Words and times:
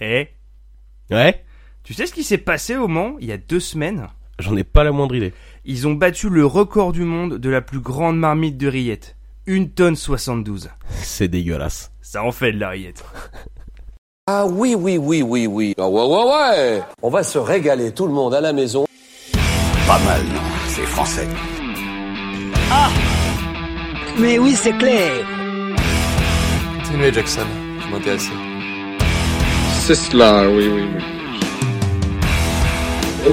Eh, 0.00 0.28
Ouais 1.10 1.42
tu 1.84 1.94
sais 1.94 2.06
ce 2.06 2.12
qui 2.12 2.24
s'est 2.24 2.38
passé 2.38 2.74
au 2.74 2.88
Mans 2.88 3.14
il 3.20 3.28
y 3.28 3.32
a 3.32 3.36
deux 3.36 3.60
semaines? 3.60 4.08
J'en 4.40 4.56
ai 4.56 4.64
pas 4.64 4.82
la 4.82 4.90
moindre 4.90 5.14
idée. 5.14 5.32
Ils 5.64 5.86
ont 5.86 5.92
battu 5.94 6.28
le 6.28 6.44
record 6.44 6.92
du 6.92 7.04
monde 7.04 7.38
de 7.38 7.48
la 7.48 7.60
plus 7.60 7.78
grande 7.78 8.18
marmite 8.18 8.58
de 8.58 8.66
rillettes. 8.66 9.14
Une 9.46 9.70
tonne 9.70 9.94
72. 9.94 10.68
C'est 10.90 11.28
dégueulasse. 11.28 11.92
Ça 12.02 12.24
en 12.24 12.32
fait 12.32 12.50
de 12.50 12.58
la 12.58 12.70
rillette. 12.70 13.04
Ah 14.26 14.46
oui, 14.46 14.74
oui, 14.76 14.98
oui, 14.98 15.22
oui, 15.22 15.46
oui. 15.46 15.74
Ah 15.78 15.88
ouais, 15.88 16.02
ouais, 16.02 16.24
ouais. 16.24 16.82
On 17.02 17.08
va 17.08 17.22
se 17.22 17.38
régaler 17.38 17.92
tout 17.92 18.08
le 18.08 18.12
monde 18.12 18.34
à 18.34 18.40
la 18.40 18.52
maison. 18.52 18.84
Pas 19.86 20.00
mal, 20.00 20.22
non 20.24 20.42
C'est 20.66 20.86
français. 20.86 21.28
Mais 24.18 24.38
oui, 24.40 24.54
c'est 24.56 24.76
clair. 24.76 25.24
Samuel 26.82 27.14
Jackson, 27.14 27.46
je 27.80 27.86
m'intéressais. 27.94 28.32
C'est 29.86 29.94
cela, 29.94 30.48
oui, 30.48 30.66
oui, 30.66 30.82
oui. 30.96 31.04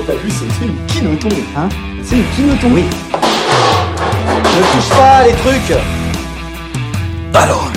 T'as 0.05 0.13
vu, 0.13 0.29
c'est 0.29 0.45
une 0.63 0.85
quinoton. 0.85 1.29
Hein 1.57 1.67
C'est 2.03 2.17
une 2.17 2.25
quinoton. 2.35 2.71
Oui. 2.71 2.83
Ne 2.83 4.61
touche 4.71 4.89
pas 4.95 5.25
les 5.25 5.33
trucs. 5.33 5.73
Alors, 7.33 7.71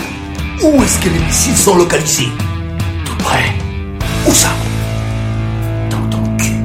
où 0.62 0.83
est-ce 0.83 0.98
que 1.01 1.09
les 1.09 1.20
missiles 1.20 1.57
sont 1.57 1.79
localisés? 1.79 2.29
Tout 3.07 3.17
près. 3.17 3.47
Où 4.29 4.33
ça? 4.33 4.51
Dans 5.89 6.06
ton 6.11 6.37
cul. 6.37 6.61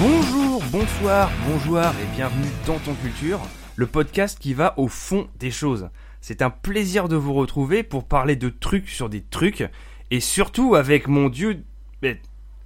Bonjour, 0.00 0.60
bonsoir, 0.72 1.30
bonjour 1.48 1.78
et 1.78 2.16
bienvenue 2.16 2.50
dans 2.66 2.80
Ton 2.80 2.94
Culture, 2.94 3.38
le 3.76 3.86
podcast 3.86 4.36
qui 4.40 4.52
va 4.52 4.74
au 4.78 4.88
fond 4.88 5.28
des 5.38 5.52
choses. 5.52 5.86
C'est 6.26 6.40
un 6.40 6.48
plaisir 6.48 7.06
de 7.08 7.16
vous 7.16 7.34
retrouver 7.34 7.82
pour 7.82 8.04
parler 8.04 8.34
de 8.34 8.48
trucs 8.48 8.88
sur 8.88 9.10
des 9.10 9.20
trucs 9.20 9.68
et 10.10 10.20
surtout 10.20 10.74
avec 10.74 11.06
mon 11.06 11.28
dieu... 11.28 11.62
mais, 12.00 12.18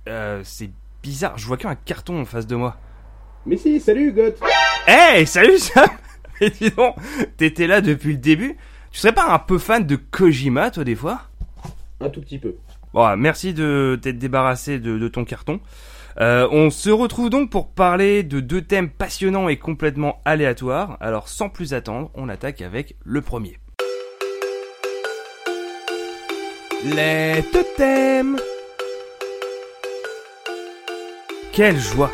euh, 0.09 0.43
c'est 0.45 0.71
bizarre, 1.03 1.37
je 1.37 1.45
vois 1.45 1.57
qu'un 1.57 1.75
carton 1.75 2.21
en 2.21 2.25
face 2.25 2.47
de 2.47 2.55
moi. 2.55 2.77
Mais 3.47 3.57
si, 3.57 3.81
salut, 3.81 4.13
Goth 4.13 4.41
Hey, 4.87 5.27
salut 5.27 5.59
Sam 5.59 5.89
Mais 6.41 6.51
dis 6.51 6.71
donc, 6.71 6.95
t'étais 7.37 7.67
là 7.67 7.81
depuis 7.81 8.13
le 8.13 8.19
début 8.19 8.57
Tu 8.93 9.01
serais 9.01 9.13
pas 9.13 9.29
un 9.29 9.41
peu 9.41 9.59
fan 9.59 9.85
de 9.85 9.97
Kojima, 9.97 10.71
toi, 10.71 10.85
des 10.85 10.95
fois? 10.95 11.23
Un 11.99 12.11
tout 12.11 12.21
petit 12.21 12.39
peu. 12.39 12.55
Bon, 12.95 13.17
merci 13.17 13.55
de 13.55 13.99
t'être 14.01 14.21
débarrassé 14.21 14.79
de, 14.79 15.01
de 15.01 15.09
ton 15.09 15.25
carton. 15.25 15.59
Euh, 16.21 16.49
on 16.51 16.71
se 16.71 16.91
retrouve 16.91 17.31
donc 17.31 17.49
pour 17.51 17.71
parler 17.71 18.25
de 18.25 18.41
deux 18.41 18.63
thèmes 18.63 18.91
passionnants 18.91 19.49
et 19.49 19.57
complètement 19.57 20.21
aléatoires. 20.25 20.97
Alors, 21.01 21.29
sans 21.29 21.49
plus 21.49 21.75
attendre, 21.75 22.11
on 22.15 22.29
attaque 22.29 22.61
avec 22.61 22.97
le 23.05 23.21
premier. 23.21 23.59
Les 26.85 27.43
totems 27.53 28.37
Quelle 31.53 31.79
joie 31.79 32.11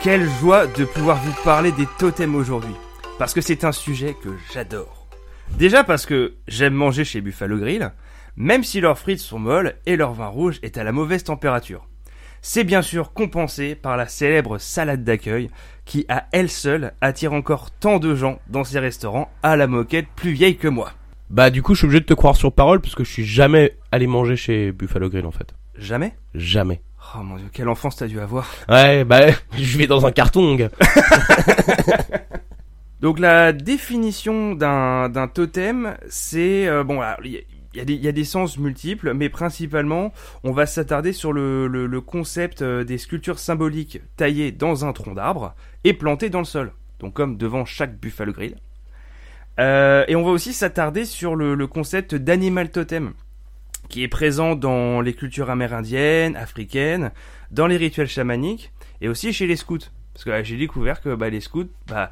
Quelle 0.00 0.28
joie 0.40 0.66
de 0.66 0.84
pouvoir 0.84 1.16
vous 1.22 1.42
parler 1.42 1.72
des 1.72 1.86
totems 1.98 2.36
aujourd'hui. 2.36 2.74
Parce 3.18 3.34
que 3.34 3.40
c'est 3.40 3.64
un 3.64 3.72
sujet 3.72 4.14
que 4.22 4.30
j'adore. 4.52 5.08
Déjà 5.58 5.84
parce 5.84 6.06
que 6.06 6.34
j'aime 6.48 6.74
manger 6.74 7.04
chez 7.04 7.20
Buffalo 7.20 7.58
Grill, 7.58 7.92
même 8.36 8.64
si 8.64 8.80
leurs 8.80 8.98
frites 8.98 9.20
sont 9.20 9.38
molles 9.38 9.76
et 9.86 9.96
leur 9.96 10.12
vin 10.12 10.26
rouge 10.26 10.58
est 10.62 10.78
à 10.78 10.84
la 10.84 10.92
mauvaise 10.92 11.24
température. 11.24 11.86
C'est 12.46 12.64
bien 12.64 12.82
sûr 12.82 13.14
compensé 13.14 13.74
par 13.74 13.96
la 13.96 14.06
célèbre 14.06 14.58
salade 14.58 15.02
d'accueil 15.02 15.48
qui 15.86 16.04
à 16.10 16.26
elle 16.30 16.50
seule 16.50 16.92
attire 17.00 17.32
encore 17.32 17.70
tant 17.70 17.98
de 17.98 18.14
gens 18.14 18.38
dans 18.48 18.64
ces 18.64 18.78
restaurants 18.78 19.32
à 19.42 19.56
la 19.56 19.66
moquette 19.66 20.08
plus 20.14 20.32
vieille 20.32 20.58
que 20.58 20.68
moi. 20.68 20.90
Bah 21.30 21.48
du 21.48 21.62
coup, 21.62 21.72
je 21.72 21.78
suis 21.78 21.86
obligé 21.86 22.00
de 22.00 22.04
te 22.04 22.12
croire 22.12 22.36
sur 22.36 22.52
parole 22.52 22.82
parce 22.82 22.94
que 22.94 23.02
je 23.02 23.10
suis 23.10 23.24
jamais 23.24 23.78
allé 23.90 24.06
manger 24.06 24.36
chez 24.36 24.72
Buffalo 24.72 25.08
Grill 25.08 25.24
en 25.24 25.30
fait. 25.30 25.54
Jamais? 25.78 26.12
Jamais. 26.34 26.82
Oh 27.16 27.22
mon 27.22 27.36
dieu, 27.36 27.46
quelle 27.50 27.70
enfance 27.70 27.96
t'as 27.96 28.08
dû 28.08 28.20
avoir. 28.20 28.46
Ouais, 28.68 29.04
bah 29.04 29.28
je 29.58 29.78
vais 29.78 29.86
dans 29.86 30.04
un 30.04 30.12
carton. 30.12 30.54
Donc 33.00 33.20
la 33.20 33.54
définition 33.54 34.54
d'un 34.54 35.08
d'un 35.08 35.28
totem, 35.28 35.96
c'est 36.10 36.68
euh, 36.68 36.84
bon, 36.84 37.00
alors, 37.00 37.20
il 37.74 38.02
y, 38.04 38.08
a- 38.08 38.12
des- 38.12 38.24
sens 38.24 38.58
multiples, 38.58 39.14
mais 39.14 39.28
principalement, 39.28 40.12
on 40.44 40.52
va 40.52 40.66
s'attarder 40.66 41.12
sur 41.12 41.32
le, 41.32 42.00
concept 42.00 42.62
euh, 42.62 42.84
des 42.84 42.98
sculptures 42.98 43.38
symboliques 43.38 44.00
taillées 44.16 44.52
dans 44.52 44.84
un 44.84 44.92
tronc 44.92 45.14
d'arbre 45.14 45.54
et 45.82 45.92
plantées 45.92 46.30
dans 46.30 46.38
le 46.38 46.44
sol, 46.44 46.72
donc 47.00 47.14
comme 47.14 47.36
devant 47.36 47.64
chaque 47.64 47.98
buffalo 47.98 48.32
grill. 48.32 48.56
Euh, 49.60 50.04
et 50.08 50.16
on 50.16 50.24
va 50.24 50.30
aussi 50.30 50.52
s'attarder 50.52 51.04
sur 51.04 51.36
le, 51.36 51.66
concept 51.66 52.14
d'animal 52.14 52.70
totem, 52.70 53.12
qui 53.88 54.02
est 54.02 54.08
présent 54.08 54.54
dans 54.54 55.00
les 55.00 55.14
cultures 55.14 55.50
amérindiennes, 55.50 56.36
africaines, 56.36 57.10
dans 57.50 57.66
les 57.66 57.76
rituels 57.76 58.08
chamaniques, 58.08 58.72
et 59.00 59.08
aussi 59.08 59.32
chez 59.32 59.46
les 59.46 59.56
scouts. 59.56 59.90
Parce 60.12 60.24
que 60.24 60.30
là, 60.30 60.42
j'ai 60.42 60.56
découvert 60.56 61.00
que 61.00 61.14
bah, 61.14 61.28
les 61.28 61.40
scouts, 61.40 61.70
bah, 61.88 62.10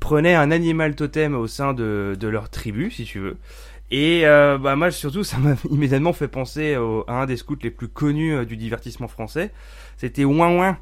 prenaient 0.00 0.34
un 0.34 0.50
animal 0.50 0.94
totem 0.94 1.34
au 1.34 1.46
sein 1.46 1.74
de 1.74 2.16
leur 2.28 2.50
tribu, 2.50 2.90
si 2.90 3.04
tu 3.04 3.18
veux. 3.18 3.36
Et 3.92 4.22
euh, 4.26 4.58
bah 4.58 4.74
moi 4.74 4.90
surtout 4.90 5.22
ça 5.24 5.36
m'a 5.38 5.54
immédiatement 5.70 6.12
fait 6.12 6.26
penser 6.28 6.76
au- 6.76 7.04
à 7.08 7.12
un 7.22 7.26
des 7.26 7.36
scouts 7.36 7.58
les 7.62 7.70
plus 7.70 7.88
connus 7.88 8.34
euh, 8.34 8.44
du 8.44 8.56
divertissement 8.56 9.06
français. 9.08 9.52
C'était 9.98 10.24
Ouin 10.24 10.56
Ouin, 10.56 10.78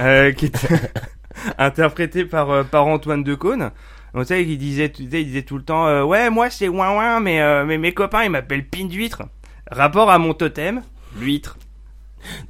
euh, 0.00 0.32
qui 0.34 0.46
était 0.46 0.68
interprété 1.58 2.24
par 2.24 2.50
euh, 2.50 2.62
par 2.64 2.86
Antoine 2.86 3.24
Decaune. 3.24 3.70
Donc, 4.14 4.24
tu 4.24 4.28
sais, 4.28 4.44
il 4.44 4.58
disait, 4.58 4.90
tu 4.92 5.10
sais, 5.10 5.22
il 5.22 5.26
disait 5.26 5.42
tout 5.42 5.56
le 5.56 5.64
temps, 5.64 5.86
euh, 5.86 6.04
ouais 6.04 6.28
moi 6.28 6.50
c'est 6.50 6.68
Ouin 6.68 6.94
Ouin, 6.94 7.20
mais 7.20 7.64
mais 7.64 7.78
mes 7.78 7.92
copains 7.94 8.24
ils 8.24 8.30
m'appellent 8.30 8.68
Pin 8.68 8.84
d'huître. 8.84 9.22
Rapport 9.70 10.10
à 10.10 10.18
mon 10.18 10.34
totem, 10.34 10.82
l'huître. 11.18 11.56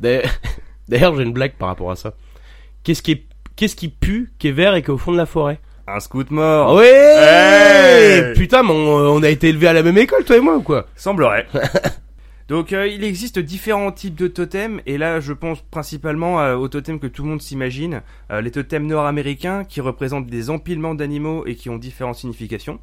D'ailleurs, 0.00 0.30
d'ailleurs, 0.88 1.16
j'ai 1.16 1.22
une 1.22 1.32
blague 1.32 1.52
par 1.52 1.68
rapport 1.68 1.90
à 1.92 1.96
ça. 1.96 2.14
Qu'est-ce 2.82 3.02
qui 3.02 3.12
est, 3.12 3.26
qu'est-ce 3.54 3.76
qui 3.76 3.88
pue, 3.88 4.32
qui 4.40 4.48
est 4.48 4.52
vert 4.52 4.74
et 4.74 4.82
qui 4.82 4.88
est 4.88 4.92
au 4.92 4.98
fond 4.98 5.12
de 5.12 5.16
la 5.16 5.26
forêt? 5.26 5.60
Un 5.94 6.00
scout 6.00 6.30
mort. 6.30 6.74
Ouais 6.74 7.16
Hey 7.18 8.32
Putain, 8.32 8.62
mais 8.62 8.70
on, 8.70 9.16
on 9.16 9.22
a 9.22 9.28
été 9.28 9.50
élevés 9.50 9.68
à 9.68 9.74
la 9.74 9.82
même 9.82 9.98
école, 9.98 10.24
toi 10.24 10.38
et 10.38 10.40
moi, 10.40 10.56
ou 10.56 10.62
quoi? 10.62 10.86
Semblerait. 10.96 11.46
Donc 12.48 12.72
euh, 12.72 12.86
il 12.86 13.04
existe 13.04 13.38
différents 13.38 13.92
types 13.92 14.14
de 14.14 14.26
totems 14.26 14.80
et 14.86 14.98
là 14.98 15.20
je 15.20 15.32
pense 15.32 15.60
principalement 15.60 16.40
euh, 16.40 16.56
aux 16.56 16.68
totems 16.68 16.98
que 16.98 17.06
tout 17.06 17.22
le 17.22 17.28
monde 17.28 17.42
s'imagine, 17.42 18.02
euh, 18.30 18.40
les 18.40 18.50
totems 18.50 18.86
nord-américains 18.86 19.64
qui 19.64 19.80
représentent 19.80 20.26
des 20.26 20.50
empilements 20.50 20.94
d'animaux 20.94 21.44
et 21.46 21.54
qui 21.54 21.70
ont 21.70 21.78
différentes 21.78 22.16
significations. 22.16 22.80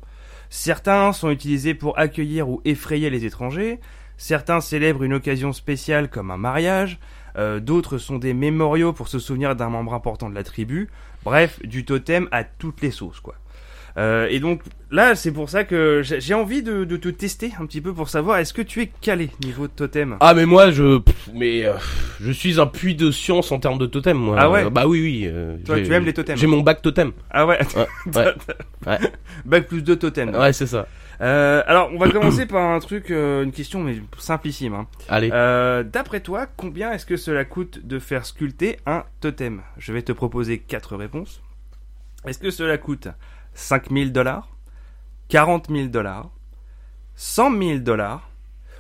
Certains 0.49 1.11
sont 1.11 1.29
utilisés 1.29 1.73
pour 1.73 1.99
accueillir 1.99 2.47
ou 2.47 2.61
effrayer 2.63 3.09
les 3.09 3.25
étrangers, 3.25 3.79
certains 4.17 4.61
célèbrent 4.61 5.03
une 5.03 5.13
occasion 5.13 5.51
spéciale 5.51 6.09
comme 6.09 6.31
un 6.31 6.37
mariage, 6.37 6.99
euh, 7.37 7.59
d'autres 7.59 7.97
sont 7.97 8.17
des 8.17 8.33
mémoriaux 8.33 8.93
pour 8.93 9.07
se 9.07 9.19
souvenir 9.19 9.55
d'un 9.55 9.69
membre 9.69 9.93
important 9.93 10.29
de 10.29 10.35
la 10.35 10.43
tribu, 10.43 10.89
bref, 11.23 11.59
du 11.63 11.85
totem 11.85 12.27
à 12.31 12.43
toutes 12.43 12.81
les 12.81 12.91
sauces 12.91 13.19
quoi. 13.19 13.35
Euh, 13.97 14.27
et 14.29 14.39
donc 14.39 14.61
là, 14.91 15.15
c'est 15.15 15.31
pour 15.31 15.49
ça 15.49 15.63
que 15.63 16.01
j'ai 16.03 16.33
envie 16.35 16.61
de, 16.61 16.85
de 16.85 16.95
te 16.95 17.09
tester 17.09 17.51
un 17.59 17.65
petit 17.65 17.81
peu 17.81 17.91
pour 17.91 18.07
savoir 18.07 18.37
est-ce 18.37 18.53
que 18.53 18.61
tu 18.61 18.81
es 18.81 18.91
calé 19.01 19.29
niveau 19.43 19.67
de 19.67 19.71
totem? 19.73 20.15
Ah, 20.21 20.33
mais 20.35 20.45
moi, 20.45 20.69
je, 20.71 21.01
mais 21.33 21.65
euh, 21.65 21.73
je 22.21 22.31
suis 22.31 22.61
un 22.61 22.67
puits 22.67 22.95
de 22.95 23.09
science 23.11 23.51
en 23.51 23.59
termes 23.59 23.79
de 23.79 23.87
totem, 23.87 24.15
moi. 24.15 24.37
Ah 24.39 24.49
ouais? 24.49 24.69
Bah 24.69 24.85
oui, 24.87 25.01
oui. 25.01 25.23
euh, 25.25 25.57
Toi, 25.65 25.81
tu 25.81 25.91
aimes 25.91 26.05
les 26.05 26.13
totems. 26.13 26.37
J'ai 26.37 26.47
mon 26.47 26.61
bac 26.61 26.81
totem. 26.83 27.11
Ah 27.31 27.45
ouais, 27.47 27.59
Ouais, 27.75 27.87
ouais, 28.15 28.33
ouais. 28.87 28.99
bac 29.45 29.67
plus 29.67 29.81
de 29.83 29.95
totem. 29.95 30.33
ouais, 30.35 30.53
c'est 30.53 30.67
ça. 30.67 30.87
Euh, 31.21 31.63
alors, 31.67 31.89
on 31.93 31.97
va 31.97 32.09
commencer 32.09 32.45
par 32.45 32.63
un 32.63 32.79
truc, 32.79 33.11
euh, 33.11 33.43
une 33.43 33.51
question 33.51 33.81
mais 33.81 33.97
simplissime. 34.17 34.73
Hein. 34.73 34.87
Allez. 35.09 35.29
Euh, 35.33 35.83
D'après 35.83 36.21
toi, 36.21 36.47
combien 36.55 36.91
est-ce 36.91 37.05
que 37.05 37.17
cela 37.17 37.43
coûte 37.45 37.85
de 37.85 37.99
faire 37.99 38.25
sculpter 38.25 38.79
un 38.85 39.03
totem? 39.19 39.61
Je 39.77 39.91
vais 39.91 40.01
te 40.01 40.11
proposer 40.11 40.59
quatre 40.59 40.95
réponses. 40.95 41.41
Est-ce 42.25 42.39
que 42.39 42.51
cela 42.51 42.77
coûte 42.77 43.07
5000 43.53 44.11
dollars, 44.13 44.49
40 45.29 45.67
000 45.69 45.87
dollars, 45.87 46.29
100 47.15 47.57
000 47.57 47.79
dollars 47.79 48.29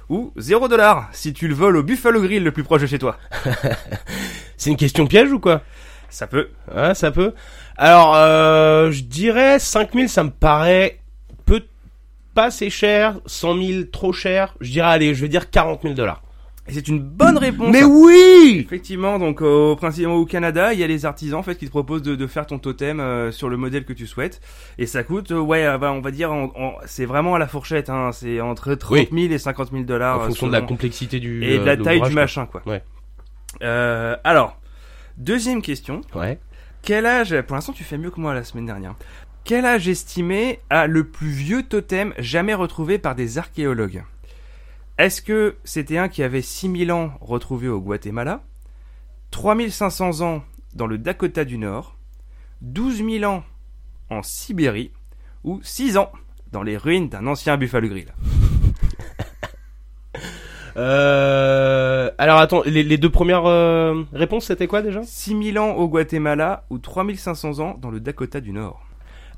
ou 0.07 0.33
0 0.37 0.67
dollars 0.67 1.09
si 1.11 1.33
tu 1.33 1.47
le 1.47 1.53
voles 1.53 1.77
au 1.77 1.83
Buffalo 1.83 2.21
Grill 2.21 2.43
le 2.43 2.51
plus 2.51 2.63
proche 2.63 2.81
de 2.81 2.87
chez 2.87 2.99
toi? 2.99 3.17
C'est 4.57 4.69
une 4.69 4.77
question 4.77 5.07
piège 5.07 5.31
ou 5.31 5.39
quoi? 5.39 5.61
Ça 6.09 6.25
peut. 6.27 6.49
Ouais, 6.73 6.95
ça 6.95 7.11
peut. 7.11 7.33
Alors, 7.77 8.15
euh, 8.15 8.91
je 8.91 9.03
dirais 9.03 9.59
5000, 9.59 10.09
ça 10.09 10.23
me 10.23 10.31
paraît 10.31 10.99
pas 12.33 12.45
assez 12.45 12.69
cher, 12.69 13.19
100 13.25 13.61
000 13.61 13.83
trop 13.91 14.13
cher. 14.13 14.55
Je 14.61 14.71
dirais, 14.71 14.87
allez, 14.87 15.13
je 15.15 15.21
vais 15.21 15.27
dire 15.29 15.49
40 15.49 15.81
000 15.83 15.93
dollars. 15.93 16.21
Et 16.67 16.73
c'est 16.73 16.87
une 16.87 16.99
bonne 16.99 17.39
réponse. 17.39 17.71
Mais 17.71 17.83
oui 17.83 18.61
Effectivement, 18.63 19.17
donc 19.17 19.41
au 19.41 19.75
principalement 19.75 20.17
au 20.17 20.25
Canada, 20.25 20.71
il 20.71 20.79
y 20.79 20.83
a 20.83 20.87
les 20.87 21.03
artisans 21.07 21.39
en 21.39 21.41
fait 21.43 21.55
qui 21.55 21.65
te 21.65 21.71
proposent 21.71 22.03
de, 22.03 22.15
de 22.15 22.27
faire 22.27 22.45
ton 22.45 22.59
totem 22.59 22.99
euh, 22.99 23.31
sur 23.31 23.49
le 23.49 23.57
modèle 23.57 23.85
que 23.85 23.93
tu 23.93 24.05
souhaites, 24.05 24.39
et 24.77 24.85
ça 24.85 25.01
coûte, 25.03 25.31
euh, 25.31 25.39
ouais, 25.39 25.65
euh, 25.65 25.79
bah, 25.79 25.91
on 25.91 25.99
va 26.01 26.11
dire, 26.11 26.31
c'est 26.85 27.05
vraiment 27.05 27.33
à 27.33 27.39
la 27.39 27.47
fourchette, 27.47 27.89
hein, 27.89 28.11
c'est 28.13 28.39
entre 28.39 28.75
30 28.75 29.09
000 29.11 29.33
et 29.33 29.37
50 29.39 29.71
000 29.71 29.83
dollars 29.85 30.19
En 30.19 30.25
fonction 30.25 30.45
de 30.45 30.51
la 30.51 30.61
complexité 30.61 31.19
du 31.19 31.43
et 31.43 31.57
de 31.57 31.63
la 31.63 31.71
euh, 31.71 31.77
taille 31.77 32.01
du 32.01 32.11
quoi. 32.11 32.21
machin, 32.21 32.45
quoi. 32.45 32.61
Ouais. 32.67 32.83
Euh, 33.63 34.15
alors, 34.23 34.59
deuxième 35.17 35.63
question, 35.63 36.01
Ouais. 36.13 36.37
quel 36.83 37.07
âge 37.07 37.41
Pour 37.47 37.55
l'instant, 37.55 37.73
tu 37.73 37.83
fais 37.83 37.97
mieux 37.97 38.11
que 38.11 38.19
moi 38.19 38.35
la 38.35 38.43
semaine 38.43 38.67
dernière. 38.67 38.93
Quel 39.43 39.65
âge 39.65 39.87
estimé 39.87 40.59
a 40.69 40.85
le 40.87 41.05
plus 41.05 41.29
vieux 41.29 41.63
totem 41.63 42.13
jamais 42.19 42.53
retrouvé 42.53 42.99
par 42.99 43.15
des 43.15 43.37
archéologues? 43.37 44.03
Est-ce 44.97 45.21
que 45.21 45.55
c'était 45.63 45.97
un 45.97 46.09
qui 46.09 46.23
avait 46.23 46.41
6000 46.41 46.91
ans 46.91 47.13
retrouvé 47.21 47.67
au 47.67 47.79
Guatemala 47.79 48.43
3500 49.31 50.21
ans 50.21 50.43
dans 50.75 50.87
le 50.87 50.97
Dakota 50.97 51.45
du 51.45 51.57
Nord 51.57 51.95
12 52.61 53.03
000 53.09 53.31
ans 53.31 53.43
en 54.09 54.21
Sibérie 54.21 54.91
ou 55.43 55.61
6 55.63 55.97
ans 55.97 56.11
dans 56.51 56.63
les 56.63 56.77
ruines 56.77 57.09
d'un 57.09 57.27
ancien 57.27 57.57
Buffalo 57.57 57.87
Grill? 57.87 58.13
Euh, 60.77 62.09
alors 62.17 62.37
attends, 62.37 62.61
les, 62.63 62.83
les 62.83 62.97
deux 62.97 63.09
premières 63.09 63.47
euh, 63.47 64.03
réponses 64.13 64.45
c'était 64.45 64.67
quoi 64.67 64.81
déjà? 64.81 65.03
6000 65.03 65.59
ans 65.59 65.73
au 65.73 65.89
Guatemala 65.89 66.63
ou 66.69 66.77
3500 66.77 67.59
ans 67.59 67.77
dans 67.81 67.89
le 67.89 67.99
Dakota 67.99 68.39
du 68.39 68.53
Nord 68.53 68.88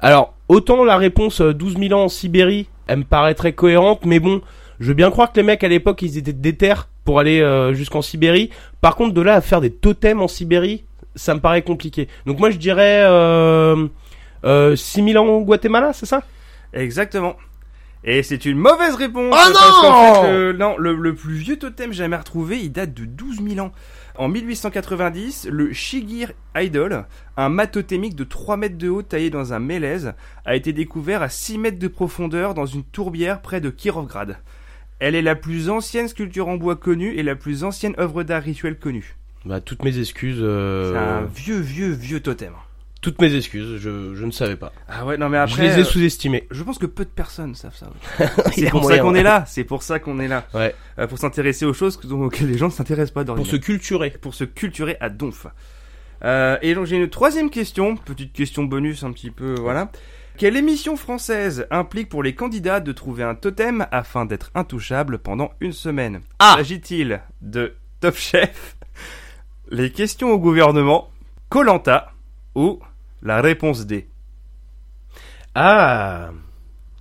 Alors, 0.01 0.33
autant 0.48 0.83
la 0.83 0.98
réponse 0.98 1.42
euh, 1.42 1.53
12 1.53 1.77
000 1.77 1.94
ans 1.94 2.06
en 2.06 2.09
Sibérie, 2.09 2.68
elle 2.88 3.00
me 3.00 3.03
paraît 3.03 3.36
très 3.36 3.53
cohérente, 3.53 4.06
mais 4.06 4.19
bon, 4.19 4.42
je 4.80 4.88
veux 4.88 4.94
bien 4.95 5.12
croire 5.12 5.31
que 5.31 5.38
les 5.38 5.44
mecs 5.44 5.63
à 5.63 5.68
l'époque 5.68 6.01
ils 6.01 6.18
étaient 6.18 6.33
déter 6.33 6.74
pour 7.06 7.19
aller 7.19 7.39
euh, 7.39 7.74
jusqu'en 7.74 8.01
Sibérie. 8.01 8.50
Par 8.81 8.95
contre, 8.95 9.13
de 9.13 9.21
là 9.21 9.36
à 9.36 9.42
faire 9.42 9.62
des 9.62 9.69
totems 9.71 10.21
en 10.21 10.27
Sibérie, 10.27 10.83
ça 11.15 11.36
me 11.36 11.39
paraît 11.39 11.62
compliqué. 11.62 12.07
Donc 12.25 12.39
moi 12.39 12.50
je 12.50 12.57
dirais 12.57 13.03
euh, 13.06 13.88
euh, 14.44 14.75
6 14.75 15.03
000 15.13 15.24
ans 15.24 15.27
au 15.27 15.44
Guatemala, 15.44 15.94
c'est 15.94 16.07
ça? 16.07 16.24
Exactement. 16.74 17.36
Et 18.03 18.24
c'est 18.24 18.45
une 18.45 18.57
mauvaise 18.57 18.95
réponse. 18.95 19.36
Oh 19.38 19.51
parce 19.53 19.83
non 19.83 20.24
fait, 20.24 20.31
le, 20.31 20.53
non, 20.53 20.75
le, 20.77 20.95
le 20.95 21.13
plus 21.13 21.36
vieux 21.36 21.57
totem 21.57 21.94
jamais 21.94 22.15
retrouvé, 22.15 22.57
il 22.57 22.71
date 22.71 22.95
de 22.95 23.06
12 23.06 23.42
000 23.48 23.63
ans. 23.63 23.71
En 24.21 24.27
1890, 24.27 25.47
le 25.50 25.73
Shigir 25.73 26.33
Idol, 26.56 27.06
un 27.38 27.50
mât 27.50 27.65
totémique 27.65 28.15
de 28.15 28.23
3 28.23 28.56
mètres 28.56 28.77
de 28.77 28.88
haut 28.88 29.01
taillé 29.01 29.31
dans 29.31 29.53
un 29.53 29.57
mélèze, 29.57 30.13
a 30.45 30.56
été 30.56 30.73
découvert 30.73 31.23
à 31.23 31.29
6 31.29 31.57
mètres 31.57 31.79
de 31.79 31.88
profondeur 31.88 32.53
dans 32.53 32.68
une 32.68 32.83
tourbière 32.83 33.41
près 33.41 33.62
de 33.62 33.71
Kirovgrad. 33.71 34.38
Elle 35.00 35.15
est 35.15 35.23
la 35.23 35.33
plus 35.33 35.71
ancienne 35.71 36.07
sculpture 36.07 36.50
en 36.50 36.57
bois 36.57 36.75
connue 36.75 37.15
et 37.15 37.23
la 37.23 37.35
plus 37.35 37.63
ancienne 37.63 37.95
œuvre 37.97 38.21
d'art 38.21 38.44
rituel 38.44 38.77
connue. 38.77 39.15
Bah 39.44 39.59
toutes 39.59 39.83
mes 39.83 39.97
excuses. 39.97 40.38
euh, 40.39 40.91
C'est 40.94 41.00
un 41.00 41.25
vieux, 41.25 41.59
vieux, 41.59 41.89
vieux 41.91 42.19
totem. 42.19 42.53
Toutes 43.01 43.19
mes 43.19 43.36
excuses, 43.36 43.80
je, 43.80 44.13
je 44.13 44.25
ne 44.25 44.31
savais 44.31 44.56
pas. 44.56 44.71
Ah 44.88 45.06
ouais, 45.06 45.18
non 45.18 45.27
mais 45.27 45.38
je 45.48 45.53
après... 45.53 45.63
les 45.63 45.80
ai 45.80 45.81
euh, 45.81 45.83
sous-estimés. 45.83 46.48
Je 46.51 46.62
pense 46.62 46.77
que 46.77 46.86
peu 46.86 47.03
de 47.03 47.09
personnes 47.09 47.56
savent 47.56 47.75
ça. 47.75 47.89
C'est 48.53 48.69
pour 48.69 48.86
ça 48.86 49.00
qu'on 49.00 49.15
est 49.15 49.24
là. 49.24 49.44
C'est 49.48 49.63
pour 49.63 49.81
ça 49.81 49.98
qu'on 49.98 50.19
est 50.19 50.27
là. 50.27 50.45
Ouais. 50.53 50.75
Euh, 51.00 51.07
pour 51.07 51.18
s'intéresser 51.18 51.65
aux 51.65 51.74
choses 51.74 52.00
auxquelles 52.12 52.48
les 52.50 52.59
gens 52.59 52.68
ne 52.68 52.71
s'intéressent 52.71 53.13
pas 53.13 53.25
Pour 53.25 53.48
se 53.48 53.56
culturer. 53.56 54.12
Pour 54.21 54.36
se 54.36 54.44
culturer 54.44 54.98
à 55.00 55.09
donf. 55.09 55.48
Euh, 56.24 56.57
et 56.62 56.75
donc 56.75 56.86
j'ai 56.86 56.98
une 56.98 57.09
troisième 57.09 57.50
question, 57.50 57.98
petite 57.98 58.33
question 58.33 58.65
bonus 58.65 59.03
un 59.03 59.12
petit 59.12 59.31
peu, 59.31 59.56
voilà. 59.59 59.92
Quelle 60.38 60.56
émission 60.56 60.95
française 60.95 61.65
implique 61.71 62.09
pour 62.09 62.21
les 62.21 62.36
candidats 62.36 62.80
de 62.80 62.92
trouver 62.92 63.24
un 63.24 63.36
totem 63.36 63.88
afin 63.92 64.25
d'être 64.25 64.51
intouchable 64.53 65.18
pendant 65.18 65.51
une 65.59 65.74
semaine? 65.74 66.21
Ah 66.39 66.53
S'agit-il 66.57 67.21
de 67.42 67.74
Top 68.00 68.15
Chef, 68.15 68.75
les 69.69 69.92
questions 69.92 70.31
au 70.31 70.38
gouvernement, 70.38 71.09
Colanta 71.50 72.12
ou 72.56 72.80
la 73.23 73.41
réponse 73.41 73.85
D 73.85 74.07
Ah 75.56 76.29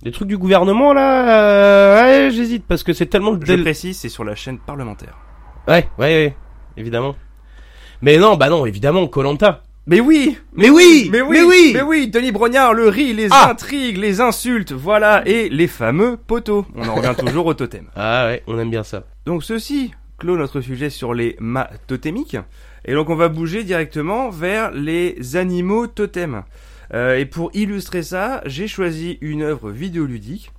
Les 0.03 0.11
trucs 0.11 0.27
du 0.27 0.37
gouvernement 0.37 0.93
là, 0.93 1.29
euh, 1.29 2.01
ouais, 2.27 2.31
j'hésite 2.31 2.65
parce 2.67 2.83
que 2.83 2.93
c'est 2.93 3.05
tellement 3.05 3.33
Je 3.33 3.45
del- 3.45 3.61
précise, 3.61 3.97
c'est 3.99 4.09
sur 4.09 4.23
la 4.23 4.35
chaîne 4.35 4.57
parlementaire. 4.59 5.17
Ouais, 5.67 5.87
ouais, 5.97 6.05
ouais, 6.07 6.35
évidemment. 6.77 7.15
Mais 8.01 8.17
non, 8.17 8.35
bah 8.35 8.49
non, 8.49 8.65
évidemment, 8.65 9.07
Colanta. 9.07 9.63
Mais 9.87 9.99
oui 9.99 10.37
Mais 10.53 10.69
oui, 10.69 11.09
Mais 11.11 11.21
oui, 11.21 11.29
mais 11.31 11.43
oui. 11.43 11.71
mais 11.73 11.81
oui, 11.81 12.07
Denis 12.07 12.31
Brognard, 12.31 12.73
le 12.73 12.87
riz, 12.87 13.13
les 13.13 13.27
Ah. 13.31 13.49
intrigues, 13.51 13.97
les 13.97 14.21
insultes, 14.21 14.71
voilà, 14.71 15.23
et 15.27 15.49
les 15.49 15.67
fameux 15.67 16.17
poteaux. 16.17 16.65
On 16.75 16.87
en 16.87 16.95
revient 16.95 17.15
toujours 17.17 17.45
au 17.47 17.53
totem. 17.53 17.87
Ah 17.95 18.25
ouais, 18.27 18.43
on 18.47 18.59
aime 18.59 18.69
bien 18.69 18.83
ça. 18.83 19.03
Donc 19.25 19.43
ceci 19.43 19.91
clôt 20.19 20.37
notre 20.37 20.61
sujet 20.61 20.89
sur 20.91 21.13
les 21.13 21.35
mâts 21.39 21.69
totémiques. 21.87 22.37
Et 22.85 22.93
donc 22.93 23.09
on 23.09 23.15
va 23.15 23.29
bouger 23.29 23.63
directement 23.63 24.29
vers 24.29 24.71
les 24.71 25.35
animaux 25.35 25.87
totems. 25.87 26.43
Euh, 26.93 27.17
et 27.17 27.25
pour 27.25 27.51
illustrer 27.53 28.03
ça, 28.03 28.41
j'ai 28.45 28.67
choisi 28.67 29.17
une 29.21 29.43
œuvre 29.43 29.71
vidéoludique, 29.71 30.51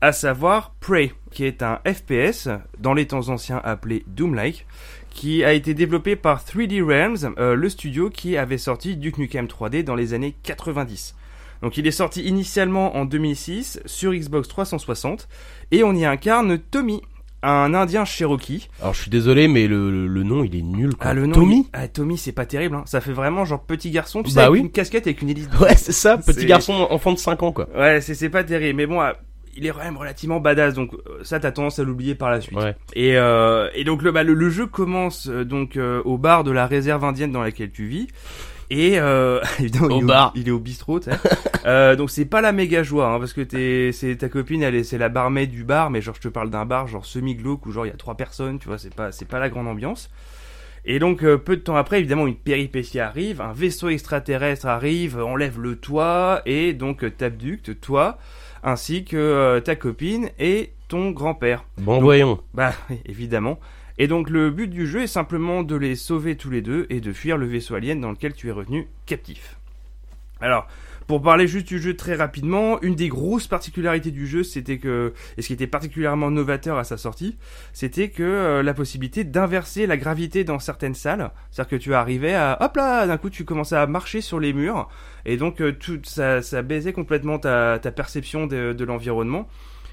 à 0.00 0.12
savoir 0.12 0.74
Prey, 0.80 1.12
qui 1.30 1.44
est 1.44 1.62
un 1.62 1.80
FPS, 1.86 2.48
dans 2.78 2.94
les 2.94 3.06
temps 3.06 3.28
anciens 3.28 3.60
appelé 3.64 4.04
Doom-like, 4.06 4.66
qui 5.10 5.44
a 5.44 5.52
été 5.52 5.74
développé 5.74 6.16
par 6.16 6.44
3D 6.44 6.82
Realms, 6.82 7.34
euh, 7.38 7.54
le 7.54 7.68
studio 7.68 8.08
qui 8.10 8.36
avait 8.36 8.58
sorti 8.58 8.96
Duke 8.96 9.18
Nukem 9.18 9.46
3D 9.46 9.82
dans 9.82 9.96
les 9.96 10.14
années 10.14 10.36
90. 10.44 11.16
Donc 11.62 11.76
il 11.76 11.86
est 11.86 11.90
sorti 11.90 12.22
initialement 12.22 12.96
en 12.96 13.04
2006 13.04 13.80
sur 13.84 14.12
Xbox 14.12 14.48
360 14.48 15.28
et 15.72 15.84
on 15.84 15.94
y 15.94 16.06
incarne 16.06 16.58
Tommy, 16.58 17.02
un 17.42 17.72
indien 17.74 18.04
Cherokee. 18.04 18.68
Alors 18.80 18.94
je 18.94 19.02
suis 19.02 19.10
désolé, 19.10 19.48
mais 19.48 19.66
le, 19.66 19.90
le, 19.90 20.06
le 20.06 20.22
nom 20.22 20.44
il 20.44 20.54
est 20.56 20.62
nul 20.62 20.94
quoi. 20.94 21.10
Ah 21.10 21.14
le 21.14 21.26
nom 21.26 21.32
Tommy 21.32 21.60
il- 21.60 21.70
ah, 21.72 21.88
Tommy 21.88 22.18
c'est 22.18 22.32
pas 22.32 22.46
terrible 22.46 22.76
hein. 22.76 22.82
Ça 22.86 23.00
fait 23.00 23.12
vraiment 23.12 23.44
genre 23.44 23.62
petit 23.62 23.90
garçon, 23.90 24.22
tu 24.22 24.30
sais 24.30 24.36
Bah 24.36 24.42
avec 24.42 24.52
oui. 24.54 24.60
une 24.60 24.70
casquette 24.70 25.06
avec 25.06 25.22
une 25.22 25.30
hélice. 25.30 25.48
Ouais, 25.60 25.74
c'est 25.76 25.92
ça, 25.92 26.18
petit 26.18 26.46
garçon 26.46 26.86
enfant 26.90 27.12
de 27.12 27.18
5 27.18 27.42
ans 27.42 27.52
quoi. 27.52 27.68
Ouais, 27.76 28.00
c'est 28.00 28.14
c'est 28.14 28.28
pas 28.30 28.44
terrible 28.44 28.76
mais 28.76 28.86
bon 28.86 29.00
ah, 29.00 29.14
il 29.56 29.66
est 29.66 29.70
quand 29.70 29.78
même 29.82 29.96
relativement 29.96 30.38
badass 30.38 30.74
donc 30.74 30.92
euh, 30.94 31.18
ça 31.24 31.40
t'as 31.40 31.50
tendance 31.50 31.78
à 31.78 31.84
l'oublier 31.84 32.14
par 32.14 32.30
la 32.30 32.40
suite. 32.40 32.56
Ouais. 32.58 32.76
Et, 32.94 33.16
euh, 33.16 33.68
et 33.74 33.84
donc 33.84 34.02
le, 34.02 34.12
bah, 34.12 34.22
le, 34.22 34.34
le 34.34 34.50
jeu 34.50 34.66
commence 34.66 35.28
euh, 35.28 35.44
donc 35.44 35.76
euh, 35.76 36.02
au 36.04 36.18
bar 36.18 36.44
de 36.44 36.50
la 36.52 36.66
réserve 36.66 37.04
indienne 37.04 37.32
dans 37.32 37.42
laquelle 37.42 37.70
tu 37.70 37.86
vis. 37.86 38.06
Et 38.70 38.98
euh, 39.00 39.40
évidemment, 39.58 39.86
Au 39.96 39.98
il, 39.98 40.04
est 40.04 40.06
bar. 40.06 40.32
il 40.36 40.48
est 40.48 40.52
au 40.52 40.60
bistrot. 40.60 41.00
euh, 41.66 41.96
donc 41.96 42.10
c'est 42.10 42.24
pas 42.24 42.40
la 42.40 42.52
méga 42.52 42.82
joie 42.82 43.08
hein, 43.12 43.18
parce 43.18 43.32
que 43.32 43.40
t'es, 43.40 43.90
c'est 43.92 44.16
ta 44.16 44.28
copine, 44.28 44.62
elle 44.62 44.76
est, 44.76 44.84
c'est 44.84 44.98
la 44.98 45.08
barmaid 45.08 45.50
du 45.50 45.64
bar, 45.64 45.90
mais 45.90 46.00
genre 46.00 46.14
je 46.14 46.20
te 46.20 46.28
parle 46.28 46.50
d'un 46.50 46.64
bar 46.66 46.86
genre 46.86 47.04
semi 47.04 47.34
glauque 47.34 47.66
où 47.66 47.72
genre 47.72 47.84
il 47.86 47.90
y 47.90 47.92
a 47.92 47.96
trois 47.96 48.16
personnes, 48.16 48.58
tu 48.60 48.68
vois, 48.68 48.78
c'est 48.78 48.94
pas, 48.94 49.10
c'est 49.12 49.26
pas 49.26 49.40
la 49.40 49.48
grande 49.48 49.66
ambiance. 49.66 50.08
Et 50.84 50.98
donc 50.98 51.24
euh, 51.24 51.36
peu 51.36 51.56
de 51.56 51.62
temps 51.62 51.76
après, 51.76 51.98
évidemment, 51.98 52.26
une 52.26 52.36
péripétie 52.36 53.00
arrive, 53.00 53.40
un 53.40 53.52
vaisseau 53.52 53.88
extraterrestre 53.88 54.66
arrive, 54.66 55.18
enlève 55.20 55.60
le 55.60 55.76
toit 55.76 56.40
et 56.46 56.72
donc 56.72 57.04
t'abducte 57.16 57.80
toi 57.80 58.18
ainsi 58.62 59.04
que 59.04 59.58
ta 59.64 59.74
copine 59.74 60.28
et 60.38 60.72
ton 60.88 61.10
grand-père. 61.10 61.64
Bon 61.78 62.00
voyons. 62.00 62.40
Bah, 62.54 62.72
évidemment. 63.06 63.58
Et 64.00 64.08
donc 64.08 64.30
le 64.30 64.50
but 64.50 64.68
du 64.68 64.86
jeu 64.86 65.02
est 65.02 65.06
simplement 65.06 65.62
de 65.62 65.76
les 65.76 65.94
sauver 65.94 66.34
tous 66.34 66.48
les 66.48 66.62
deux 66.62 66.86
et 66.88 67.02
de 67.02 67.12
fuir 67.12 67.36
le 67.36 67.44
vaisseau 67.44 67.74
alien 67.74 68.00
dans 68.00 68.10
lequel 68.10 68.32
tu 68.32 68.48
es 68.48 68.50
retenu 68.50 68.88
captif. 69.04 69.58
Alors, 70.40 70.66
pour 71.06 71.20
parler 71.20 71.46
juste 71.46 71.68
du 71.68 71.78
jeu 71.78 71.94
très 71.94 72.14
rapidement, 72.14 72.80
une 72.80 72.94
des 72.94 73.08
grosses 73.08 73.46
particularités 73.46 74.10
du 74.10 74.26
jeu, 74.26 74.42
c'était 74.42 74.78
que, 74.78 75.12
et 75.36 75.42
ce 75.42 75.48
qui 75.48 75.52
était 75.52 75.66
particulièrement 75.66 76.30
novateur 76.30 76.78
à 76.78 76.84
sa 76.84 76.96
sortie, 76.96 77.36
c'était 77.74 78.08
que 78.08 78.22
euh, 78.22 78.62
la 78.62 78.72
possibilité 78.72 79.22
d'inverser 79.22 79.86
la 79.86 79.98
gravité 79.98 80.44
dans 80.44 80.60
certaines 80.60 80.94
salles. 80.94 81.30
C'est-à-dire 81.50 81.68
que 81.68 81.76
tu 81.76 81.92
arrivais 81.92 82.32
à, 82.32 82.56
hop 82.62 82.76
là, 82.76 83.06
d'un 83.06 83.18
coup 83.18 83.28
tu 83.28 83.44
commençais 83.44 83.76
à 83.76 83.86
marcher 83.86 84.22
sur 84.22 84.40
les 84.40 84.54
murs, 84.54 84.88
et 85.26 85.36
donc 85.36 85.60
euh, 85.60 85.72
tout, 85.72 86.00
ça, 86.04 86.40
ça 86.40 86.62
baisait 86.62 86.94
complètement 86.94 87.38
ta, 87.38 87.78
ta 87.78 87.92
perception 87.92 88.46
de 88.46 88.84
l'environnement. 88.84 89.46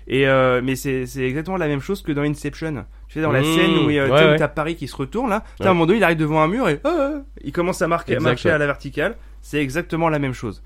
Et 0.10 0.26
euh, 0.28 0.62
mais 0.64 0.76
c'est 0.78 1.04
exactement 1.18 1.58
la 1.58 1.68
même 1.68 1.82
chose 1.82 2.02
que 2.02 2.12
dans 2.14 2.22
Inception. 2.22 2.86
Tu 3.10 3.16
sais 3.16 3.22
dans 3.22 3.32
la 3.32 3.42
Mmh, 3.42 3.44
scène 3.44 3.78
où 3.78 3.90
il 3.90 3.96
y 3.98 4.00
a- 4.00 4.06
ouais, 4.08 4.40
ouais. 4.40 4.48
Paris 4.48 4.76
qui 4.76 4.88
se 4.88 4.96
retourne 4.96 5.30
là, 5.30 5.44
à 5.60 5.66
un 5.66 5.74
moment 5.74 5.86
donné 5.86 5.98
il 6.00 6.04
arrive 6.04 6.18
devant 6.18 6.42
un 6.42 6.48
mur 6.48 6.70
et 6.70 6.80
ah, 6.86 7.16
il 7.44 7.52
commence 7.52 7.82
à 7.82 7.88
marquer, 7.88 8.14
à 8.14 8.16
Exact, 8.16 8.30
marcher 8.30 8.50
à 8.52 8.58
la 8.58 8.66
verticale. 8.68 9.18
C'est 9.42 9.62
exactement 9.62 10.08
la 10.10 10.20
même 10.20 10.34
chose. 10.34 10.64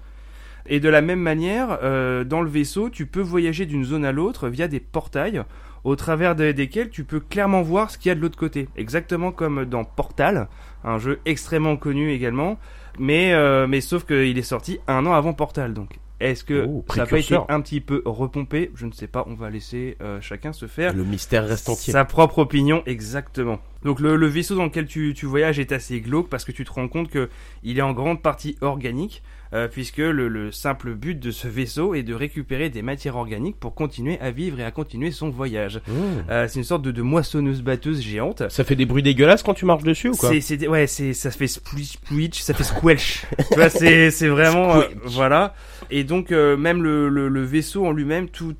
Et 0.67 0.79
de 0.79 0.89
la 0.89 1.01
même 1.01 1.19
manière, 1.19 1.79
euh, 1.81 2.23
dans 2.23 2.41
le 2.41 2.49
vaisseau, 2.49 2.89
tu 2.91 3.07
peux 3.07 3.21
voyager 3.21 3.65
d'une 3.65 3.83
zone 3.83 4.05
à 4.05 4.11
l'autre 4.11 4.47
via 4.47 4.67
des 4.67 4.79
portails, 4.79 5.43
au 5.83 5.95
travers 5.95 6.35
de- 6.35 6.51
desquels 6.51 6.91
tu 6.91 7.03
peux 7.03 7.19
clairement 7.19 7.63
voir 7.63 7.89
ce 7.89 7.97
qu'il 7.97 8.09
y 8.09 8.11
a 8.11 8.15
de 8.15 8.19
l'autre 8.21 8.37
côté. 8.37 8.69
Exactement 8.77 9.31
comme 9.31 9.65
dans 9.65 9.83
Portal, 9.83 10.47
un 10.83 10.99
jeu 10.99 11.19
extrêmement 11.25 11.77
connu 11.77 12.11
également, 12.11 12.59
mais, 12.99 13.33
euh, 13.33 13.65
mais 13.65 13.81
sauf 13.81 14.05
qu'il 14.05 14.37
est 14.37 14.41
sorti 14.43 14.79
un 14.87 15.03
an 15.07 15.13
avant 15.13 15.33
Portal. 15.33 15.73
Donc, 15.73 15.97
est-ce 16.21 16.43
que 16.43 16.65
Oh, 16.67 16.85
ça 16.89 16.97
n'a 17.01 17.05
pas 17.05 17.19
été 17.19 17.37
un 17.49 17.61
petit 17.61 17.81
peu 17.81 18.01
repompé? 18.05 18.71
Je 18.75 18.85
ne 18.85 18.91
sais 18.91 19.07
pas, 19.07 19.23
on 19.27 19.33
va 19.33 19.49
laisser 19.49 19.97
euh, 20.01 20.19
chacun 20.21 20.53
se 20.53 20.67
faire 20.67 20.93
Le 20.93 21.03
mystère 21.03 21.47
reste 21.47 21.67
entier. 21.69 21.93
sa 21.93 22.05
propre 22.05 22.39
opinion, 22.39 22.83
exactement. 22.85 23.59
Donc 23.83 23.99
le, 23.99 24.15
le 24.15 24.27
vaisseau 24.27 24.55
dans 24.55 24.65
lequel 24.65 24.85
tu, 24.85 25.13
tu 25.15 25.25
voyages 25.25 25.57
est 25.59 25.71
assez 25.71 25.99
glauque 26.01 26.29
parce 26.29 26.45
que 26.45 26.51
tu 26.51 26.63
te 26.63 26.71
rends 26.71 26.87
compte 26.87 27.09
que 27.09 27.29
il 27.63 27.79
est 27.79 27.81
en 27.81 27.93
grande 27.93 28.21
partie 28.21 28.55
organique, 28.61 29.23
euh, 29.53 29.67
puisque 29.67 29.97
le, 29.97 30.27
le 30.27 30.51
simple 30.51 30.93
but 30.93 31.19
de 31.19 31.31
ce 31.31 31.47
vaisseau 31.47 31.95
est 31.95 32.03
de 32.03 32.13
récupérer 32.13 32.69
des 32.69 32.83
matières 32.83 33.15
organiques 33.15 33.59
pour 33.59 33.73
continuer 33.73 34.19
à 34.19 34.29
vivre 34.29 34.59
et 34.59 34.63
à 34.63 34.69
continuer 34.69 35.09
son 35.09 35.31
voyage. 35.31 35.81
Mmh. 35.87 35.91
Euh, 36.29 36.47
c'est 36.47 36.59
une 36.59 36.63
sorte 36.63 36.83
de, 36.83 36.91
de 36.91 37.01
moissonneuse 37.01 37.63
batteuse 37.63 38.01
géante. 38.01 38.43
Ça 38.49 38.63
fait 38.63 38.75
des 38.75 38.85
bruits 38.85 39.01
dégueulasses 39.03 39.41
quand 39.41 39.55
tu 39.55 39.65
marches 39.65 39.83
dessus 39.83 40.09
ou 40.09 40.15
quoi? 40.15 40.29
C'est, 40.29 40.41
c'est, 40.41 40.67
ouais, 40.67 40.85
c'est, 40.85 41.13
ça 41.13 41.31
fait 41.31 41.47
splish, 41.47 41.93
splitch, 41.93 42.39
ça 42.39 42.53
fait 42.53 42.63
squelch. 42.63 43.25
tu 43.49 43.55
vois, 43.55 43.69
c'est, 43.69 44.11
c'est 44.11 44.27
vraiment, 44.27 44.75
euh, 44.75 44.83
voilà. 45.05 45.55
Et 45.93 46.05
donc, 46.05 46.31
euh, 46.31 46.55
même 46.55 46.81
le, 46.81 47.43
vaisseau 47.43 47.85
en 47.85 47.91
lui-même, 47.91 48.29
tout, 48.29 48.55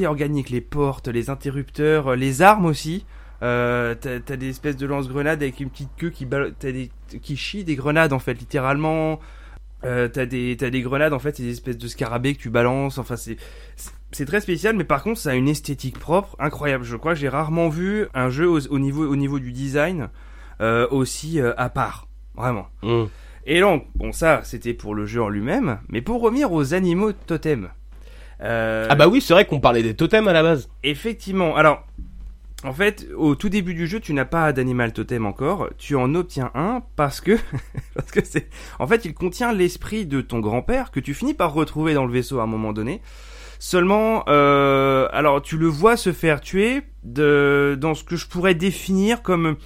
est 0.00 0.06
organique. 0.06 0.50
Les 0.50 0.60
portes, 0.60 1.08
les 1.08 1.28
interrupteurs, 1.28 2.12
euh, 2.12 2.16
les 2.16 2.42
armes 2.42 2.64
aussi. 2.64 3.04
Euh, 3.42 3.94
t'as, 3.94 4.36
des 4.36 4.50
espèces 4.50 4.76
de 4.76 4.86
lance-grenades 4.86 5.42
avec 5.42 5.60
une 5.60 5.68
petite 5.70 5.90
queue 5.96 6.10
qui, 6.10 6.26
t'as 6.26 6.70
qui 7.20 7.36
chie 7.36 7.64
des 7.64 7.74
grenades 7.74 8.12
en 8.12 8.18
fait, 8.18 8.34
littéralement. 8.34 9.18
T'as 9.82 10.26
des 10.26 10.58
t'as 10.58 10.68
des 10.68 10.82
grenades 10.82 11.14
en 11.14 11.18
fait, 11.18 11.40
des 11.40 11.50
espèces 11.50 11.78
de 11.78 11.88
scarabées 11.88 12.34
que 12.34 12.40
tu 12.40 12.50
balances. 12.50 12.98
Enfin 12.98 13.16
c'est 13.16 13.38
c'est- 14.12 14.26
très 14.26 14.42
spécial, 14.42 14.76
mais 14.76 14.84
par 14.84 15.02
contre 15.02 15.18
ça 15.18 15.30
a 15.30 15.34
une 15.34 15.48
esthétique 15.48 15.98
propre 15.98 16.36
incroyable. 16.38 16.84
Je 16.84 16.96
crois 16.96 17.14
que 17.14 17.18
j'ai 17.18 17.30
rarement 17.30 17.70
vu 17.70 18.06
un 18.12 18.28
jeu 18.28 18.46
au, 18.46 18.60
au 18.60 18.78
niveau 18.78 19.06
au 19.10 19.16
niveau 19.16 19.38
du 19.38 19.52
design 19.52 20.10
aussi 20.90 21.40
à 21.40 21.70
part, 21.70 22.08
vraiment. 22.36 22.68
Mm. 22.82 23.04
Et 23.46 23.60
donc 23.60 23.86
bon 23.94 24.12
ça 24.12 24.42
c'était 24.44 24.74
pour 24.74 24.94
le 24.94 25.06
jeu 25.06 25.22
en 25.22 25.28
lui-même, 25.28 25.78
mais 25.88 26.02
pour 26.02 26.20
revenir 26.20 26.52
aux 26.52 26.74
animaux 26.74 27.12
totems. 27.12 27.70
Euh, 28.42 28.86
Ah 28.88 28.94
bah 28.94 29.08
oui, 29.08 29.20
c'est 29.20 29.34
vrai 29.34 29.44
qu'on 29.44 29.60
parlait 29.60 29.82
des 29.82 29.94
totems 29.94 30.28
à 30.28 30.32
la 30.32 30.42
base. 30.42 30.68
Effectivement. 30.82 31.56
Alors, 31.56 31.86
en 32.64 32.72
fait, 32.72 33.08
au 33.16 33.34
tout 33.34 33.48
début 33.48 33.74
du 33.74 33.86
jeu, 33.86 34.00
tu 34.00 34.12
n'as 34.12 34.24
pas 34.24 34.52
d'animal 34.52 34.92
totem 34.92 35.26
encore. 35.26 35.68
Tu 35.78 35.96
en 35.96 36.14
obtiens 36.14 36.50
un 36.54 36.82
parce 36.96 37.20
que, 37.20 37.38
parce 37.94 38.10
que 38.10 38.24
c'est, 38.24 38.48
en 38.78 38.86
fait, 38.86 39.04
il 39.04 39.14
contient 39.14 39.52
l'esprit 39.52 40.06
de 40.06 40.20
ton 40.20 40.40
grand-père 40.40 40.90
que 40.90 41.00
tu 41.00 41.14
finis 41.14 41.34
par 41.34 41.52
retrouver 41.52 41.94
dans 41.94 42.06
le 42.06 42.12
vaisseau 42.12 42.40
à 42.40 42.44
un 42.44 42.46
moment 42.46 42.72
donné. 42.72 43.00
Seulement, 43.58 44.24
euh, 44.28 45.06
alors 45.12 45.42
tu 45.42 45.58
le 45.58 45.66
vois 45.66 45.98
se 45.98 46.12
faire 46.12 46.40
tuer 46.40 46.80
de, 47.04 47.76
dans 47.78 47.94
ce 47.94 48.04
que 48.04 48.16
je 48.16 48.26
pourrais 48.26 48.54
définir 48.54 49.22
comme 49.22 49.56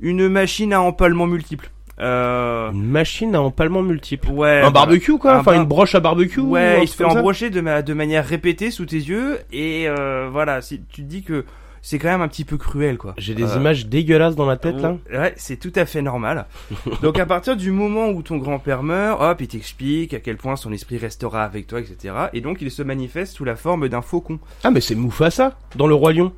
une 0.00 0.28
machine 0.28 0.72
à 0.72 0.80
empalement 0.80 1.26
multiple. 1.26 1.70
Euh, 2.00 2.70
Une 2.72 2.84
machine 2.88 3.34
à 3.36 3.40
empalement 3.42 3.82
multiple. 3.82 4.28
ouais. 4.30 4.48
un 4.48 4.54
voilà. 4.62 4.70
barbecue 4.70 5.16
quoi 5.18 5.34
Un 5.34 5.38
Enfin 5.40 5.52
bar- 5.52 5.60
une 5.60 5.66
broche 5.68 5.94
à 5.94 6.00
barbecue 6.00 6.40
Ouais, 6.40 6.80
il 6.82 6.88
se 6.88 6.96
fait 6.96 7.04
embrocher 7.04 7.50
de, 7.50 7.60
ma- 7.60 7.82
de 7.82 7.94
manière 7.94 8.26
répétée 8.26 8.70
sous 8.72 8.84
tes 8.86 8.96
yeux 8.96 9.38
et 9.52 9.84
euh, 9.88 10.28
voilà, 10.30 10.60
si 10.60 10.80
tu 10.90 11.02
te 11.02 11.06
dis 11.06 11.22
que 11.22 11.44
c'est 11.82 11.98
quand 11.98 12.08
même 12.08 12.22
un 12.22 12.28
petit 12.28 12.44
peu 12.44 12.56
cruel 12.56 12.96
quoi. 12.98 13.14
J'ai 13.18 13.34
des 13.34 13.44
Euh, 13.52 13.56
images 13.58 13.86
dégueulasses 13.86 14.34
dans 14.34 14.46
la 14.46 14.56
tête 14.56 14.80
là. 14.80 14.96
Ouais, 15.12 15.34
c'est 15.36 15.56
tout 15.58 15.72
à 15.76 15.84
fait 15.86 16.02
normal. 16.02 16.46
Donc 17.02 17.18
à 17.20 17.26
partir 17.26 17.56
du 17.56 17.70
moment 17.70 18.08
où 18.08 18.22
ton 18.22 18.38
grand-père 18.38 18.82
meurt, 18.82 19.20
hop, 19.22 19.40
il 19.42 19.46
t'explique 19.48 20.14
à 20.14 20.18
quel 20.18 20.36
point 20.36 20.56
son 20.56 20.72
esprit 20.72 20.96
restera 20.98 21.44
avec 21.44 21.66
toi, 21.68 21.78
etc. 21.80 22.14
Et 22.32 22.40
donc 22.40 22.60
il 22.60 22.70
se 22.72 22.82
manifeste 22.82 23.36
sous 23.36 23.44
la 23.44 23.54
forme 23.54 23.88
d'un 23.88 24.02
faucon. 24.02 24.40
Ah 24.64 24.70
mais 24.72 24.80
c'est 24.80 24.94
Mufasa 24.96 25.56
dans 25.76 25.86
le 25.86 25.94
roi 25.94 26.12
lion. 26.12 26.32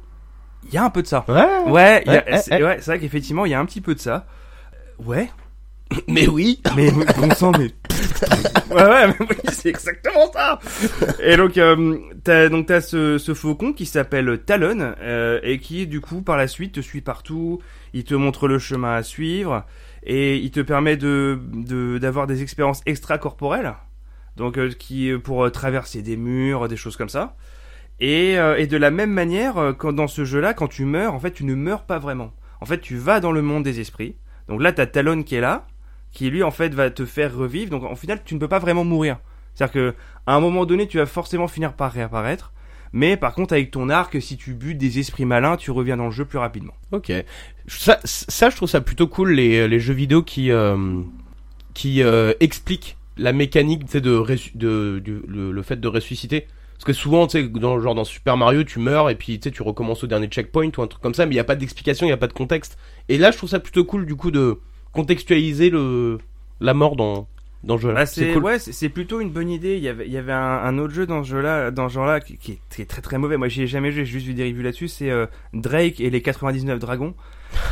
Il 0.69 0.75
y 0.75 0.79
a 0.79 0.85
un 0.85 0.91
peu 0.91 1.01
de 1.01 1.07
ça. 1.07 1.25
Ouais. 1.29 1.71
Ouais, 1.71 2.05
c'est 2.43 2.63
ouais, 2.63 2.77
vrai 2.79 2.99
qu'effectivement 2.99 3.47
il 3.47 3.53
y 3.53 3.55
a 3.55 3.61
un 3.61 3.65
petit 3.67 3.81
peu 3.81 3.95
de 3.95 4.01
ça. 4.01 4.27
Ouais, 5.05 5.29
Mais 6.09 6.27
oui. 6.29 6.61
mais 6.77 6.91
bon 6.91 7.31
sang, 7.35 7.53
mais 7.53 7.71
ouais, 8.75 8.83
ouais, 8.83 9.07
mais 9.09 9.15
oui, 9.21 9.37
c'est 9.53 9.69
exactement 9.69 10.31
ça. 10.33 10.59
Et 11.23 11.37
donc, 11.37 11.57
euh, 11.59 11.97
t'as 12.25 12.49
donc 12.49 12.67
t'as 12.67 12.81
ce, 12.81 13.19
ce 13.19 13.35
faucon 13.35 13.73
qui 13.73 13.87
s'appelle 13.87 14.41
Talon 14.45 14.95
euh, 15.01 15.39
et 15.43 15.59
qui 15.59 15.87
du 15.87 16.01
coup 16.01 16.23
par 16.23 16.37
la 16.37 16.49
suite 16.49 16.73
te 16.75 16.81
suit 16.81 17.01
partout. 17.03 17.61
Il 17.93 18.05
te 18.05 18.15
montre 18.15 18.49
le 18.49 18.59
chemin 18.59 18.95
à 18.97 19.03
suivre 19.03 19.65
et 20.03 20.37
il 20.37 20.51
te 20.51 20.61
permet 20.61 20.97
de 20.97 21.39
de- 21.53 21.99
d'avoir 21.99 22.27
des 22.27 22.43
expériences 22.43 22.83
extracorporelles. 22.87 23.75
Donc 24.37 24.59
euh, 24.59 24.71
qui 24.71 25.13
pour 25.23 25.51
traverser 25.53 26.03
des 26.03 26.17
murs, 26.17 26.69
des 26.69 26.77
choses 26.77 26.97
comme 26.97 27.09
ça. 27.09 27.37
Et, 28.01 28.33
et 28.59 28.67
de 28.67 28.77
la 28.77 28.91
même 28.91 29.11
manière, 29.13 29.75
quand 29.79 29.95
dans 29.95 30.07
ce 30.09 30.27
jeu-là, 30.27 30.53
quand 30.53 30.69
tu 30.69 30.85
meurs, 30.85 31.15
en 31.15 31.19
fait, 31.21 31.31
tu 31.31 31.45
ne 31.45 31.55
meurs 31.55 31.85
pas 31.85 31.99
vraiment. 31.99 32.33
En 32.61 32.67
fait, 32.67 32.81
tu 32.81 32.97
vas 32.97 33.21
dans 33.21 33.33
le 33.33 33.41
monde 33.41 33.63
des 33.65 33.81
esprits. 33.81 34.17
Donc 34.49 34.61
là, 34.61 34.73
t'as 34.73 34.85
Talon 34.85 35.23
qui 35.23 35.35
est 35.35 35.41
là, 35.41 35.67
qui 36.17 36.31
lui, 36.31 36.43
en 36.43 36.51
fait, 36.51 36.73
va 36.75 36.91
te 36.91 37.05
faire 37.05 37.37
revivre. 37.37 37.71
Donc, 37.71 37.85
en 37.85 37.95
final, 37.95 38.23
tu 38.25 38.35
ne 38.35 38.41
peux 38.41 38.49
pas 38.49 38.59
vraiment 38.59 38.85
mourir. 38.85 39.19
C'est-à-dire 39.55 39.73
que, 39.73 39.95
à 40.27 40.35
un 40.35 40.41
moment 40.41 40.65
donné, 40.65 40.89
tu 40.89 40.97
vas 40.97 41.07
forcément 41.07 41.47
finir 41.47 41.75
par 41.75 41.93
réapparaître. 41.93 42.53
Mais 42.93 43.19
par 43.19 43.35
contre, 43.35 43.53
avec 43.53 43.71
ton 43.71 43.91
arc, 43.91 44.21
si 44.23 44.39
tu 44.39 44.55
butes 44.55 44.79
des 44.79 44.99
esprits 44.99 45.27
malins, 45.27 45.57
tu 45.59 45.71
reviens 45.71 45.99
dans 45.99 46.07
le 46.07 46.11
jeu 46.13 46.25
plus 46.25 46.39
rapidement. 46.39 46.73
Ok. 46.93 47.13
Ça, 47.69 47.99
ça, 48.05 48.49
je 48.49 48.57
trouve 48.57 48.69
ça 48.69 48.81
plutôt 48.81 49.07
cool 49.07 49.33
les, 49.33 49.69
les 49.69 49.79
jeux 49.81 49.93
vidéo 49.93 50.23
qui 50.23 50.51
euh, 50.51 51.03
qui 51.75 52.03
euh, 52.03 52.33
expliquent 52.41 52.97
la 53.19 53.33
mécanique, 53.33 53.85
de, 53.93 54.25
de, 54.55 54.99
du- 55.01 55.23
le, 55.29 55.63
fait 55.63 55.77
de 55.79 55.89
ressusciter. 55.89 56.47
Parce 56.75 56.85
que 56.85 56.93
souvent, 56.95 57.27
tu 57.27 57.43
sais, 57.43 57.49
dans 57.49 57.79
genre 57.81 57.95
dans 57.95 58.05
Super 58.05 58.37
Mario, 58.39 58.65
tu 58.65 58.79
meurs 58.79 59.11
et 59.11 59.17
puis 59.17 59.39
tu 59.41 59.63
recommences 59.63 60.05
au 60.05 60.07
dernier 60.07 60.29
checkpoint 60.29 60.71
ou 60.79 60.83
un 60.83 60.87
truc 60.87 61.03
comme 61.03 61.15
ça, 61.15 61.27
mais 61.27 61.35
il 61.35 61.37
y 61.37 61.41
a 61.41 61.45
pas 61.45 61.57
d'explication, 61.57 62.07
il 62.07 62.11
y 62.11 62.13
a 62.13 62.19
pas 62.19 62.29
de 62.29 62.33
contexte. 62.33 62.79
Et 63.11 63.19
là, 63.19 63.31
je 63.31 63.37
trouve 63.37 63.51
ça 63.51 63.61
plutôt 63.61 63.85
cool 63.85 64.07
du 64.07 64.15
coup 64.15 64.31
de 64.31 64.61
contextualiser 64.97 65.71
le 65.71 66.19
la 66.61 66.75
mort 66.75 66.97
dans 66.97 67.29
dans 67.65 67.75
le 67.75 67.81
jeu. 67.81 67.93
Bah, 67.93 68.07
c'est 68.07 68.33
cool. 68.33 68.45
ouais, 68.45 68.59
plutôt 68.93 69.21
une 69.21 69.31
bonne 69.31 69.51
idée. 69.51 69.77
Il 69.77 69.83
y 69.83 69.89
avait, 69.89 70.07
il 70.07 70.13
y 70.13 70.19
avait 70.19 70.33
un, 70.33 70.39
un 70.39 70.79
autre 70.79 70.95
jeu 70.95 71.07
dans 71.07 71.23
ce 71.25 71.31
jeu-là, 71.31 71.71
dans 71.71 71.89
ce 71.89 71.95
genre-là, 71.95 72.21
qui, 72.21 72.37
qui 72.39 72.53
est, 72.53 72.59
qui 72.71 72.83
est 72.83 72.87
très 72.87 73.03
très 73.03 73.19
mauvais. 73.19 73.37
Moi, 73.37 73.49
j'y 73.49 73.63
ai 73.63 73.67
jamais 73.67 73.91
joué, 73.91 74.05
j'ai 74.05 74.13
juste 74.13 74.27
vu 74.27 74.35
des 74.35 74.45
reviews 74.45 74.63
là-dessus. 74.63 74.89
C'est 74.89 75.11
euh, 75.11 75.27
Drake 75.53 76.01
et 76.01 76.11
les 76.11 76.23
99 76.23 76.79
dragons. 76.79 77.15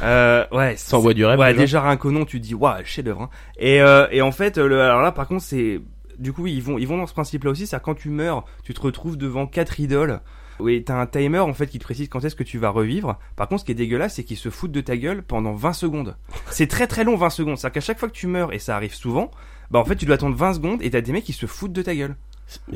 Euh, 0.02 0.44
ouais, 0.52 0.74
Ça 0.76 0.96
envoie 0.96 1.14
du 1.14 1.24
rêve. 1.24 1.38
Ouais, 1.38 1.54
déjà. 1.54 1.80
rien 1.82 1.96
qu'au 1.96 2.10
nom, 2.10 2.24
tu 2.24 2.40
dis 2.40 2.54
waouh, 2.54 2.84
chef 2.84 3.04
d'œuvre. 3.04 3.22
Hein. 3.22 3.30
Et 3.58 3.80
euh, 3.80 4.06
et 4.10 4.20
en 4.20 4.32
fait, 4.32 4.58
le, 4.58 4.80
alors 4.80 5.02
là, 5.02 5.12
par 5.12 5.28
contre, 5.28 5.42
c'est 5.42 5.80
du 6.18 6.32
coup, 6.32 6.46
ils 6.46 6.62
vont 6.62 6.78
ils 6.78 6.86
vont 6.86 6.98
dans 6.98 7.06
ce 7.06 7.14
principe-là 7.14 7.50
aussi, 7.50 7.66
c'est 7.66 7.80
quand 7.80 7.94
tu 7.94 8.10
meurs, 8.10 8.44
tu 8.64 8.74
te 8.74 8.80
retrouves 8.80 9.16
devant 9.16 9.46
quatre 9.46 9.80
idoles. 9.80 10.20
Oui, 10.60 10.84
t'as 10.84 10.94
un 11.00 11.06
timer 11.06 11.38
en 11.40 11.52
fait 11.54 11.66
qui 11.66 11.78
te 11.78 11.84
précise 11.84 12.08
quand 12.08 12.24
est-ce 12.24 12.36
que 12.36 12.44
tu 12.44 12.58
vas 12.58 12.68
revivre. 12.70 13.18
Par 13.36 13.48
contre, 13.48 13.60
ce 13.60 13.64
qui 13.66 13.72
est 13.72 13.76
dégueulasse, 13.76 14.14
c'est 14.14 14.24
qu'ils 14.24 14.36
se 14.36 14.50
foutent 14.50 14.72
de 14.72 14.80
ta 14.80 14.96
gueule 14.96 15.22
pendant 15.22 15.52
20 15.54 15.72
secondes. 15.72 16.16
C'est 16.50 16.68
très 16.68 16.86
très 16.86 17.02
long 17.04 17.16
20 17.16 17.30
secondes. 17.30 17.58
C'est-à-dire 17.58 17.74
qu'à 17.74 17.80
chaque 17.80 17.98
fois 17.98 18.08
que 18.08 18.14
tu 18.14 18.26
meurs, 18.26 18.52
et 18.52 18.58
ça 18.58 18.76
arrive 18.76 18.94
souvent, 18.94 19.30
bah 19.70 19.78
en 19.80 19.84
fait 19.84 19.96
tu 19.96 20.04
dois 20.06 20.14
attendre 20.14 20.36
20 20.36 20.54
secondes 20.54 20.82
et 20.82 20.90
t'as 20.90 21.00
des 21.00 21.12
mecs 21.12 21.24
qui 21.24 21.32
se 21.32 21.46
foutent 21.46 21.72
de 21.72 21.82
ta 21.82 21.94
gueule. 21.94 22.14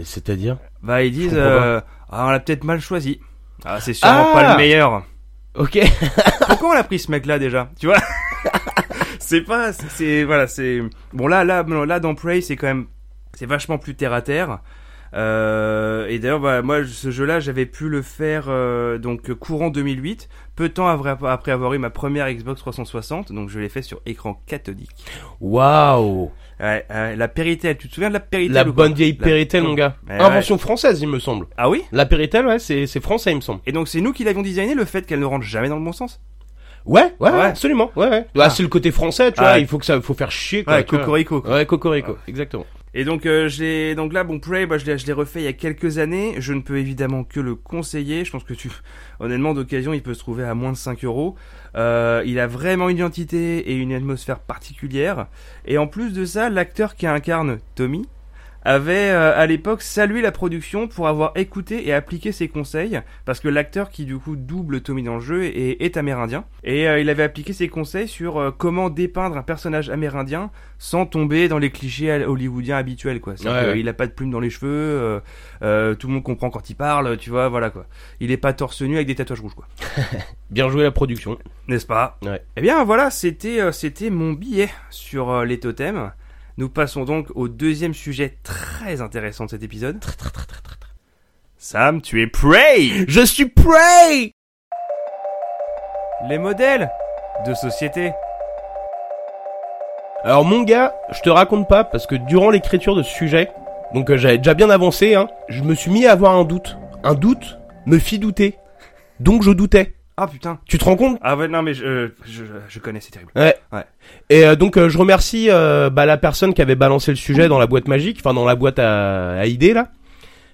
C'est-à-dire? 0.03 0.59
Bah 0.83 1.03
ils 1.05 1.13
disent, 1.13 1.35
euh, 1.35 1.81
ah 2.11 2.27
on 2.27 2.31
l'a 2.31 2.41
peut-être 2.41 2.65
mal 2.65 2.81
choisi. 2.81 3.21
Ah 3.65 3.81
c'est 3.81 3.93
sûrement 3.95 4.29
Ah 4.31 4.35
pas 4.35 4.53
le 4.53 4.57
meilleur. 4.57 5.05
Ok. 5.55 5.79
Pourquoi 6.49 6.71
on 6.71 6.73
a 6.79 6.85
pris 6.85 6.99
ce 6.99 7.11
mec-là 7.11 7.39
déjà? 7.39 7.71
Tu 7.79 7.87
vois? 7.87 7.99
C'est 9.21 9.43
pas, 9.43 9.73
c'est- 9.75 9.89
c'est 9.91 10.25
voilà, 10.25 10.47
c'est 10.47 10.81
bon 11.13 11.27
là, 11.27 11.45
là, 11.45 11.63
là 11.63 12.01
dans 12.01 12.15
Prey, 12.15 12.41
c'est 12.41 12.57
quand 12.57 12.69
même, 12.69 12.87
c'est 13.35 13.45
vachement 13.45 13.77
plus 13.77 13.95
terre 13.95 14.13
à 14.15 14.23
terre. 14.23 14.61
Euh, 15.15 16.07
et 16.09 16.19
d'ailleurs, 16.19 16.41
bah, 16.41 16.63
moi, 16.63 16.81
ce 16.87 17.11
jeu-là, 17.11 17.41
j'avais 17.41 17.67
pu 17.67 17.89
le 17.89 18.03
faire 18.03 18.49
donc 18.99 19.33
courant 19.35 19.71
2008, 19.71 20.29
peu 20.57 20.69
de 20.69 20.75
temps 20.75 20.87
après, 20.89 21.51
avoir 21.53 21.75
eu 21.75 21.79
ma 21.79 21.91
première 21.91 22.31
Xbox 22.33 22.61
360, 22.61 23.33
donc 23.33 23.49
je 23.49 23.59
l'ai 23.59 23.69
fait 23.69 23.83
sur 23.83 24.01
écran 24.07 24.41
cathodique. 24.47 24.91
Waouh. 25.41 26.31
Ouais, 26.61 26.85
la 27.17 27.29
Péritel, 27.29 27.77
tu 27.79 27.89
te 27.89 27.95
souviens 27.95 28.09
de 28.09 28.15
la 28.15 28.21
Péritel 28.21 28.53
La 28.55 28.65
bonne 28.65 28.93
vieille 28.93 29.17
La- 29.19 29.25
Péritel, 29.25 29.63
mon 29.63 29.75
gars. 29.75 29.95
Ouais, 30.09 30.19
Invention 30.19 30.59
française, 30.59 31.01
il 31.01 31.09
me 31.09 31.21
semble. 31.21 31.47
Ah 31.57 31.71
oui 31.71 31.83
La 31.93 32.05
Péritel, 32.05 32.47
ouais, 32.47 32.59
c'est 32.59 32.87
c'est 32.89 33.01
français, 33.01 33.31
il 33.31 33.37
me 33.37 33.41
semble. 33.41 33.61
Et 33.67 33.73
donc 33.73 33.87
c'est 33.89 34.01
nous 34.01 34.13
qui 34.13 34.25
l'avions 34.25 34.43
designé, 34.43 34.75
le 34.75 34.85
fait 34.85 35.07
qu'elle 35.07 35.21
ne 35.21 35.25
rentre 35.25 35.45
jamais 35.45 35.69
dans 35.69 35.77
le 35.79 35.85
bon 35.85 35.93
sens. 35.93 36.21
Ouais, 36.85 37.13
ouais, 37.21 37.31
Ouais. 37.31 37.41
absolument. 37.43 37.91
Ouais, 37.97 38.09
ouais. 38.09 38.27
Bah, 38.35 38.45
Ah. 38.47 38.51
c'est 38.51 38.63
le 38.63 38.69
côté 38.69 38.91
français, 38.91 39.31
tu 39.31 39.39
Ah 39.39 39.43
vois. 39.43 39.53
ouais. 39.53 39.61
Il 39.61 39.67
faut 39.69 39.79
que 39.79 39.85
ça, 39.87 40.01
faut 40.01 40.15
faire 40.15 40.31
chier, 40.33 40.65
quoi. 40.65 40.75
Ouais, 40.75 40.85
cocorico. 40.85 41.43
quoi. 41.43 41.55
Ouais, 41.55 41.67
cocorico, 41.67 42.19
exactement. 42.27 42.67
Et 43.01 43.05
donc, 43.05 43.27
euh, 43.27 43.49
je 43.49 43.63
l'ai- 43.63 43.95
donc 43.95 44.13
là, 44.13 44.25
bon, 44.25 44.41
Prey, 44.41 44.67
bah, 44.67 44.77
je 44.77 44.85
l'ai, 44.85 44.99
je 44.99 45.07
l'ai 45.07 45.13
refait 45.13 45.39
il 45.41 45.45
y 45.45 45.47
a 45.47 45.53
quelques 45.53 45.99
années. 45.99 46.35
Je 46.39 46.53
ne 46.53 46.61
peux 46.61 46.79
évidemment 46.79 47.23
que 47.23 47.39
le 47.39 47.55
conseiller. 47.55 48.25
Je 48.25 48.33
pense 48.33 48.43
que 48.43 48.55
tu, 48.55 48.73
honnêtement, 49.21 49.55
d'occasion, 49.55 49.93
il 49.93 50.03
peut 50.03 50.15
se 50.15 50.19
trouver 50.19 50.43
à 50.43 50.55
moins 50.55 50.73
de 50.73 50.77
5 50.77 51.05
euros. 51.05 51.37
Euh, 51.77 52.25
il 52.27 52.41
a 52.41 52.49
vraiment 52.49 52.89
une 52.89 52.97
identité 52.97 53.71
et 53.71 53.77
une 53.77 53.93
atmosphère 53.93 54.41
particulière. 54.41 55.29
Et 55.65 55.79
en 55.79 55.87
plus 55.87 56.13
de 56.13 56.25
ça, 56.25 56.51
l'acteur 56.51 56.97
qui 56.97 57.07
incarne 57.07 57.59
Tommy 57.77 58.05
avait 58.69 59.11
euh, 59.11 59.37
à 59.37 59.47
l'époque 59.47 59.83
salué 59.83 60.21
la 60.21 60.31
production 60.31 60.89
pour 60.89 61.09
avoir 61.09 61.33
écouté 61.37 61.89
et 61.89 61.95
appliqué 61.95 62.33
ses 62.33 62.49
conseils 62.49 63.01
parce 63.25 63.41
que 63.41 63.49
l'acteur 63.49 63.89
qui 63.89 64.05
du 64.05 64.19
coup 64.19 64.37
double 64.37 64.83
Tommy 64.83 65.03
dans 65.03 65.15
le 65.15 65.21
jeu 65.21 65.45
est, 65.45 65.83
est 65.83 65.97
amérindien 65.97 66.45
et 66.65 66.87
euh, 66.87 67.01
il 67.01 67.09
avait 67.09 67.23
appliqué 67.23 67.53
ses 67.53 67.69
conseils 67.69 68.09
sur 68.09 68.37
euh, 68.37 68.51
comment 68.57 68.91
dépeindre 68.91 69.39
un 69.39 69.43
personnage 69.43 69.89
amérindien 69.89 70.51
sans 70.79 71.07
tomber 71.07 71.49
dans 71.49 71.59
les 71.59 71.71
clichés 71.71 72.25
hollywoodiens 72.25 72.77
habituels 72.77 73.21
quoi. 73.21 73.35
Ouais. 73.45 73.81
Il 73.81 73.89
a 73.89 73.95
pas 73.95 74.07
de 74.07 74.13
plumes 74.13 74.31
dans 74.31 74.41
les 74.41 74.51
cheveux, 74.51 74.69
euh, 74.71 75.21
euh, 75.63 75.95
tout 75.95 76.07
le 76.07 76.15
monde 76.15 76.23
comprend 76.23 76.51
quand 76.51 76.71
il 76.71 76.75
parle, 76.75 77.17
tu 77.17 77.31
vois, 77.31 77.49
voilà 77.49 77.71
quoi. 77.71 77.87
Il 78.21 78.31
est 78.31 78.37
pas 78.37 78.53
torse 78.53 78.83
nu 78.83 78.97
avec 78.97 79.07
des 79.07 79.15
tatouages 79.15 79.41
rouges 79.41 79.55
quoi. 79.55 79.67
Bien 80.51 80.69
joué 80.71 80.83
la 80.83 80.91
production. 80.91 81.39
N'est-ce 81.67 81.87
pas? 81.87 82.19
Ouais. 82.23 82.43
Eh 82.57 82.63
bien 82.63 82.83
voilà, 82.85 83.11
c'était 83.11 83.61
euh, 83.61 83.73
c'était 83.73 84.09
mon 84.09 84.33
billet 84.33 84.71
sur 84.91 85.31
euh, 85.31 85.45
les 85.45 85.61
totems. 85.61 86.13
Nous 86.59 86.69
passons 86.69 87.05
donc 87.05 87.29
au 87.37 87.47
deuxième 87.47 87.95
sujet 87.95 88.37
très 88.43 89.01
intéressant 89.01 89.45
de 89.45 89.51
cet 89.51 89.63
épisode. 89.63 90.05
Sam, 91.57 92.03
tu 92.03 92.21
es 92.21 92.27
Prey 92.27 93.07
Je 93.07 93.25
suis 93.25 93.47
Prey! 93.47 94.33
Les 96.29 96.39
modèles 96.39 96.91
de 97.47 97.55
société. 97.55 98.11
Alors, 100.25 100.45
mon 100.45 100.65
gars, 100.65 100.97
je 101.13 101.21
te 101.21 101.31
raconte 101.31 101.69
pas 101.69 101.85
parce 101.85 102.09
que 102.09 102.17
durant 102.17 102.51
l'écriture 102.51 102.97
de 102.97 103.05
ce 103.05 103.15
sujet, 103.15 103.53
donc 103.95 104.11
euh, 104.11 104.17
j'avais 104.17 104.39
déjà 104.39 104.55
bien 104.55 104.69
avancé, 104.69 105.15
hein, 105.15 105.29
je 105.49 105.63
me 105.63 105.77
suis 105.77 105.93
mis 105.93 106.07
à 106.07 106.13
avoir 106.13 106.35
un 106.35 106.45
doute. 106.45 106.77
Un 107.05 107.15
doute 107.15 107.57
me 107.87 108.01
fit 108.01 108.19
douter. 108.19 108.59
Donc 109.21 109.45
je 109.45 109.53
doutais. 109.53 109.95
Ah 110.21 110.27
putain. 110.27 110.59
Tu 110.67 110.79
te 110.79 110.85
rends 110.85 110.97
compte? 110.97 111.19
Ah 111.23 111.37
ouais, 111.37 111.47
non 111.47 111.63
mais 111.63 111.75
je, 111.75 112.11
je, 112.27 112.43
je 112.69 112.79
connais, 112.81 113.01
c'est 113.01 113.13
terrible. 113.13 113.31
Ouais. 113.37 113.55
Ouais. 113.73 113.85
Et 114.31 114.45
euh, 114.45 114.57
donc 114.57 114.77
euh, 114.77 114.89
je 114.89 114.99
remercie 114.99 115.47
euh, 115.49 115.91
bah, 115.91 116.07
la 116.07 116.17
personne 116.17 116.55
qui 116.55 116.61
avait 116.63 116.75
balancé 116.75 117.13
le 117.13 117.17
sujet 117.17 117.47
dans 117.47 117.59
la 117.61 117.69
boîte 117.69 117.87
magique, 117.87 118.17
enfin 118.19 118.35
dans 118.35 118.45
la 118.45 118.57
boîte 118.57 118.81
à, 118.81 119.35
à 119.39 119.47
idées 119.47 119.73
là, 119.75 119.93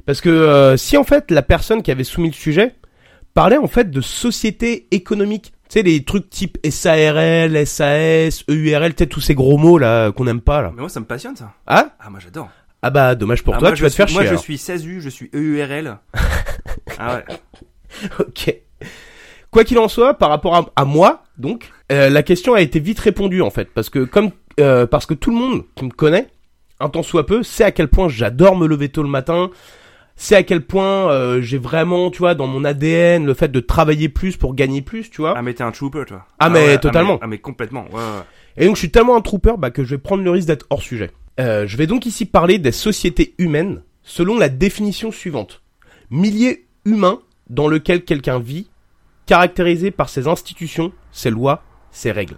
parce 0.05 0.21
que 0.21 0.29
euh, 0.29 0.77
si 0.77 0.99
en 0.99 1.05
fait 1.05 1.31
la 1.31 1.41
personne 1.41 1.83
qui 1.83 1.91
avait 1.91 2.05
soumis 2.05 2.29
le 2.29 2.35
sujet 2.35 2.75
parlait 3.33 3.57
en 3.57 3.67
fait 3.67 3.91
de 3.91 4.01
société 4.03 4.87
économique, 4.91 5.55
Tu 5.71 5.79
sais, 5.79 5.83
les 5.83 6.05
trucs 6.05 6.29
type 6.29 6.59
SARL, 6.69 7.67
SAS, 7.67 8.45
EURL, 8.51 8.93
peut-être 8.93 9.09
tous 9.09 9.23
ces 9.23 9.35
gros 9.35 9.57
mots 9.57 9.79
là 9.79 10.13
qu'on 10.13 10.27
aime 10.27 10.43
pas 10.43 10.61
là. 10.61 10.73
Mais 10.75 10.81
moi, 10.83 10.91
ça 10.91 11.01
me 11.01 11.07
passionne 11.07 11.37
ça. 11.37 11.53
Ah? 11.67 11.89
Ah, 12.01 12.11
moi, 12.11 12.21
j'adore. 12.23 12.51
Ah 12.83 12.91
bah 12.91 13.15
dommage 13.15 13.43
pour 13.43 13.55
Ah, 13.55 13.59
toi, 13.61 13.69
moi, 13.71 13.77
tu 13.77 13.83
vas 13.83 13.89
te 13.89 13.95
faire 13.95 14.07
suis- 14.09 14.13
chier. 14.15 14.21
Moi, 14.21 14.25
je 14.27 14.29
alors. 14.33 14.43
suis 14.43 14.57
16U, 14.59 15.01
je 15.01 15.09
suis 15.09 15.31
EURL. 15.35 15.97
ah 16.99 17.15
ouais. 17.17 17.25
Ok. 18.19 18.55
Quoi 19.55 19.63
qu'il 19.63 19.79
en 19.79 19.87
soit, 19.87 20.15
par 20.15 20.31
rapport 20.31 20.57
à, 20.57 20.67
à 20.75 20.85
moi, 20.85 21.23
donc, 21.39 21.71
euh, 21.93 22.11
la 22.11 22.25
question 22.25 22.55
a 22.55 22.61
été 22.61 22.81
vite 22.81 22.99
répondue 22.99 23.41
en 23.41 23.51
fait, 23.51 23.69
parce 23.73 23.89
que 23.89 24.01
comme 24.01 24.31
euh, 24.59 24.85
parce 24.85 25.07
que 25.07 25.15
tout 25.15 25.31
le 25.31 25.37
monde 25.37 25.63
qui 25.77 25.85
me 25.85 25.91
connaît, 25.91 26.27
un 26.81 26.89
temps 26.89 27.05
soit 27.05 27.25
peu, 27.25 27.45
sait 27.45 27.63
à 27.63 27.71
quel 27.71 27.87
point 27.87 28.09
j'adore 28.09 28.57
me 28.57 28.67
lever 28.67 28.89
tôt 28.89 29.05
le 29.05 29.09
matin, 29.09 29.51
c'est 30.17 30.35
à 30.35 30.43
quel 30.43 30.63
point 30.63 31.09
euh, 31.09 31.41
j'ai 31.41 31.59
vraiment, 31.59 32.11
tu 32.11 32.19
vois, 32.19 32.35
dans 32.35 32.49
mon 32.49 32.65
ADN, 32.65 33.25
le 33.25 33.33
fait 33.33 33.47
de 33.47 33.61
travailler 33.61 34.09
plus 34.09 34.37
pour 34.37 34.57
gagner 34.57 34.83
plus, 34.83 35.09
tu 35.09 35.21
vois. 35.21 35.35
Ah, 35.37 35.43
mais 35.43 35.55
t'es 35.55 35.63
un 35.63 35.71
trooper, 35.71 36.03
toi. 36.05 36.27
Ah, 36.41 36.51
mais 36.51 36.77
totalement. 36.79 37.21
Ah, 37.23 37.29
mais, 37.29 37.39
complètement. 37.39 37.85
Ouais, 37.93 38.01
ouais. 38.01 38.25
Et 38.57 38.67
donc 38.67 38.75
je 38.75 38.81
suis 38.81 38.91
tellement 38.91 39.15
un 39.15 39.21
trooper 39.21 39.55
bah, 39.57 39.71
que 39.71 39.85
je 39.85 39.91
vais 39.91 39.99
prendre 39.99 40.25
le 40.25 40.33
risque 40.33 40.49
d'être 40.49 40.67
hors 40.69 40.83
sujet. 40.83 41.13
Euh, 41.39 41.69
je 41.69 41.77
vais 41.77 41.87
donc 41.87 42.07
ici 42.07 42.27
parler 42.27 42.59
des 42.59 42.73
sociétés 42.73 43.37
humaines 43.39 43.85
selon 44.03 44.37
la 44.37 44.49
définition 44.49 45.13
suivante. 45.13 45.63
Milieu 46.11 46.57
humain 46.85 47.21
dans 47.51 47.69
lequel 47.69 48.05
quelqu'un 48.05 48.41
vit, 48.41 48.69
caractérisé 49.27 49.91
par 49.91 50.09
ses 50.09 50.29
institutions, 50.29 50.93
ses 51.13 51.31
lois, 51.31 51.63
ses 51.91 52.13
règles. 52.13 52.37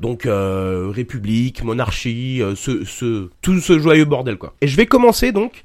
Donc 0.00 0.26
euh, 0.26 0.90
république, 0.94 1.64
monarchie, 1.64 2.40
euh, 2.40 2.54
ce, 2.54 2.84
ce, 2.84 3.30
tout 3.42 3.58
ce 3.60 3.78
joyeux 3.78 4.04
bordel 4.04 4.38
quoi. 4.38 4.54
Et 4.60 4.68
je 4.68 4.76
vais 4.76 4.86
commencer 4.86 5.32
donc 5.32 5.64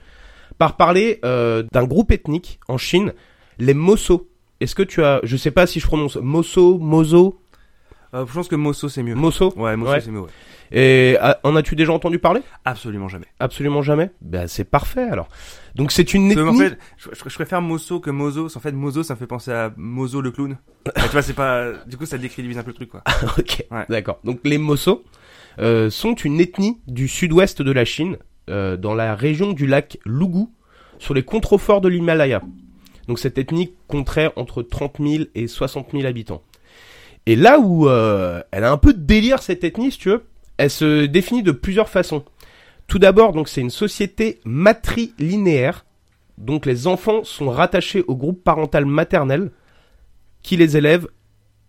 par 0.58 0.76
parler 0.76 1.20
euh, 1.24 1.64
d'un 1.72 1.84
groupe 1.84 2.12
ethnique 2.12 2.60
en 2.68 2.78
Chine, 2.78 3.14
les 3.60 3.74
Mosso. 3.74 4.30
Est-ce 4.60 4.76
que 4.76 4.84
tu 4.84 5.04
as, 5.04 5.20
je 5.24 5.38
sais 5.38 5.52
pas 5.52 5.68
si 5.68 5.80
je 5.80 5.86
prononce 5.86 6.16
Mosso, 6.16 6.78
Mozo, 6.78 7.40
Euh, 8.13 8.25
je 8.27 8.34
pense 8.34 8.48
que 8.48 8.55
Mosso, 8.55 8.89
c'est 8.89 9.03
mieux. 9.03 9.15
Mosso. 9.15 9.53
Ouais, 9.55 9.75
Mosso, 9.75 9.91
Ouais. 9.91 10.01
c'est 10.01 10.12
mieux, 10.12 10.22
ouais. 10.22 10.29
Et 10.72 11.17
ah, 11.22 11.39
en 11.43 11.55
as-tu 11.55 11.75
déjà 11.75 11.93
entendu 11.93 12.17
parler? 12.20 12.41
Absolument 12.65 13.08
jamais. 13.08 13.25
Absolument 13.39 13.82
jamais? 13.82 14.10
Ben 14.22 14.48
c'est 14.48 14.63
parfait 14.63 15.03
alors. 15.03 15.27
Donc 15.75 15.91
c'est 15.91 16.13
une 16.13 16.34
Parce 16.34 16.36
que, 16.36 16.50
ethnie. 16.51 16.65
en 16.65 16.70
fait, 16.70 16.77
je, 16.98 17.10
je- 17.12 17.29
je 17.29 17.36
préfère 17.36 17.62
Mosso 17.62 18.00
que 18.00 18.10
Mozo. 18.10 18.48
En 18.55 18.60
fait, 18.60 18.72
Mozo, 18.72 19.03
ça 19.03 19.13
me 19.13 19.20
fait 19.20 19.27
penser 19.27 19.51
à 19.51 19.72
Mozo 19.77 20.22
le 20.22 20.32
clown. 20.32 20.58
Tu 20.96 21.08
vois, 21.10 21.22
c'est 21.22 21.34
pas. 21.34 21.72
Du 21.86 21.98
coup, 21.98 22.05
ça 22.05 22.17
décrédibilise 22.17 22.58
un 22.58 22.63
peu 22.63 22.70
le 22.72 22.75
truc, 22.75 22.89
quoi. 22.89 23.03
ok. 23.38 23.65
Ouais. 23.72 23.86
D'accord. 23.89 24.20
Donc 24.24 24.39
les 24.43 24.58
Mosso 24.58 25.03
euh, 25.60 25.89
sont 25.91 26.15
une 26.15 26.39
ethnie 26.39 26.79
du 26.88 27.08
sud-ouest 27.08 27.62
de 27.62 27.72
la 27.72 27.86
Chine, 27.86 28.17
euh, 28.50 28.75
dans 28.77 28.96
la 28.96 29.15
région 29.15 29.53
du 29.53 29.67
lac 29.67 29.98
Lugu, 30.05 30.46
sur 30.98 31.13
les 31.13 31.24
contreforts 31.24 31.82
de 31.82 31.89
l'Himalaya. 31.89 32.41
Donc 33.08 33.20
cette 33.20 33.38
ethnie 33.38 33.74
compterait 33.88 34.32
entre 34.38 34.63
30 34.63 34.98
000 35.00 35.24
et 35.36 35.48
60 35.48 35.89
000 35.91 36.05
habitants. 36.05 36.41
Et 37.25 37.36
là 37.36 37.60
où 37.60 37.88
euh, 37.88 38.42
elle 38.51 38.63
a 38.63 38.72
un 38.72 38.77
peu 38.77 38.94
de 38.94 39.01
délire 39.01 39.42
cette 39.42 39.63
ethnie, 39.63 39.92
si 39.92 39.98
tu 39.98 40.10
veux, 40.10 40.24
elle 40.58 40.70
se 40.70 41.06
définit 41.06 41.44
de 41.44 41.51
plusieurs 41.51 41.89
façons. 41.89 42.24
Tout 42.88 43.00
d'abord, 43.00 43.32
donc 43.32 43.48
c'est 43.48 43.62
une 43.62 43.70
société 43.70 44.39
matrilinéaire, 44.44 45.86
donc 46.38 46.65
les 46.65 46.88
enfants 46.88 47.24
sont 47.24 47.50
rattachés 47.50 48.03
au 48.08 48.15
groupe 48.15 48.44
parental 48.44 48.86
maternel 48.86 49.51
qui 50.42 50.58
les 50.58 50.75
élève 50.75 51.08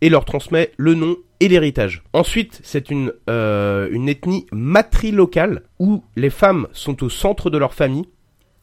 et 0.00 0.08
leur 0.08 0.24
transmet 0.24 0.72
le 0.76 0.94
nom 0.94 1.16
et 1.40 1.48
l'héritage. 1.48 2.02
Ensuite, 2.12 2.60
c'est 2.64 2.90
une, 2.90 3.12
euh, 3.30 3.88
une 3.92 4.08
ethnie 4.08 4.46
matrilocale 4.52 5.62
où 5.78 6.02
les 6.16 6.30
femmes 6.30 6.66
sont 6.72 7.02
au 7.04 7.08
centre 7.08 7.48
de 7.48 7.58
leur 7.58 7.74
famille 7.74 8.08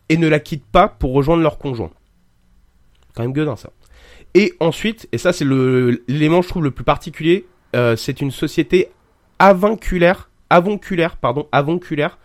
et 0.10 0.18
ne 0.18 0.28
la 0.28 0.40
quittent 0.40 0.66
pas 0.66 0.90
pour 0.90 1.14
rejoindre 1.14 1.42
leur 1.42 1.58
conjoint. 1.58 1.92
Quand 3.16 3.24
même 3.24 3.34
gueudin 3.34 3.56
ça. 3.56 3.72
Et 4.34 4.54
ensuite, 4.60 5.08
et 5.12 5.18
ça 5.18 5.34
c'est 5.34 5.46
l'élément 5.46 6.42
je 6.42 6.48
trouve 6.48 6.64
le 6.64 6.72
plus 6.72 6.84
particulier, 6.84 7.46
euh, 7.76 7.96
c'est 7.96 8.22
une 8.22 8.32
société 8.32 8.90
avinculaire, 9.40 10.30
avonculaire, 10.50 11.18
pardon, 11.18 11.48
avonculaire, 11.52 12.18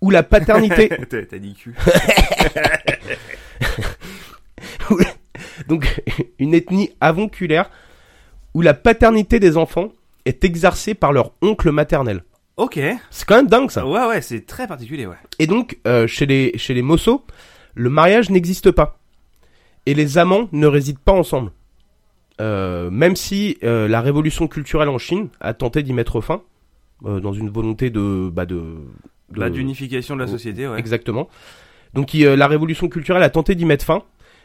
où 0.00 0.10
la 0.10 0.22
paternité, 0.22 0.88
T'as 1.10 1.24
t'as 1.24 1.38
dit 1.38 1.54
cul. 1.54 1.74
donc 5.68 6.02
une 6.38 6.54
ethnie 6.54 6.90
avonculaire, 7.00 7.70
où 8.54 8.62
la 8.62 8.74
paternité 8.74 9.40
des 9.40 9.56
enfants 9.56 9.92
est 10.24 10.44
exercée 10.44 10.94
par 10.94 11.12
leur 11.12 11.32
oncle 11.42 11.70
maternel. 11.70 12.24
Ok. 12.56 12.78
C'est 13.10 13.26
quand 13.26 13.36
même 13.36 13.48
dingue 13.48 13.70
ça. 13.70 13.86
Ouais, 13.86 14.06
ouais, 14.06 14.22
c'est 14.22 14.46
très 14.46 14.68
particulier, 14.68 15.06
ouais. 15.06 15.16
Et 15.38 15.46
donc, 15.46 15.78
euh, 15.86 16.06
chez 16.06 16.24
les 16.24 16.56
chez 16.56 16.72
les 16.72 16.82
Mosso, 16.82 17.24
le 17.74 17.90
mariage 17.90 18.30
n'existe 18.30 18.70
pas. 18.70 18.98
Et 19.86 19.94
les 19.94 20.18
amants 20.18 20.48
ne 20.52 20.66
résident 20.66 21.00
pas 21.04 21.12
ensemble. 21.12 21.50
Euh, 22.40 22.90
même 22.90 23.14
si 23.16 23.58
euh, 23.62 23.86
la 23.86 24.00
révolution 24.00 24.48
culturelle 24.48 24.88
en 24.88 24.98
Chine 24.98 25.28
a 25.40 25.54
tenté 25.54 25.82
d'y 25.82 25.92
mettre 25.92 26.20
fin, 26.20 26.42
euh, 27.06 27.20
dans 27.20 27.32
une 27.32 27.48
volonté 27.50 27.90
de... 27.90 28.28
Bah, 28.32 28.44
de, 28.46 28.54
de- 29.30 29.40
La 29.40 29.50
d'unification 29.50 30.16
de 30.16 30.20
la 30.20 30.26
société, 30.26 30.66
ouais. 30.66 30.78
Exactement. 30.78 31.28
Donc 31.92 32.12
il- 32.14 32.26
euh, 32.26 32.34
la 32.36 32.48
révolution 32.48 32.88
culturelle 32.88 33.22
a 33.22 33.30
tenté 33.30 33.54
d'y 33.54 33.64
mettre 33.66 33.84
fin, 33.84 34.02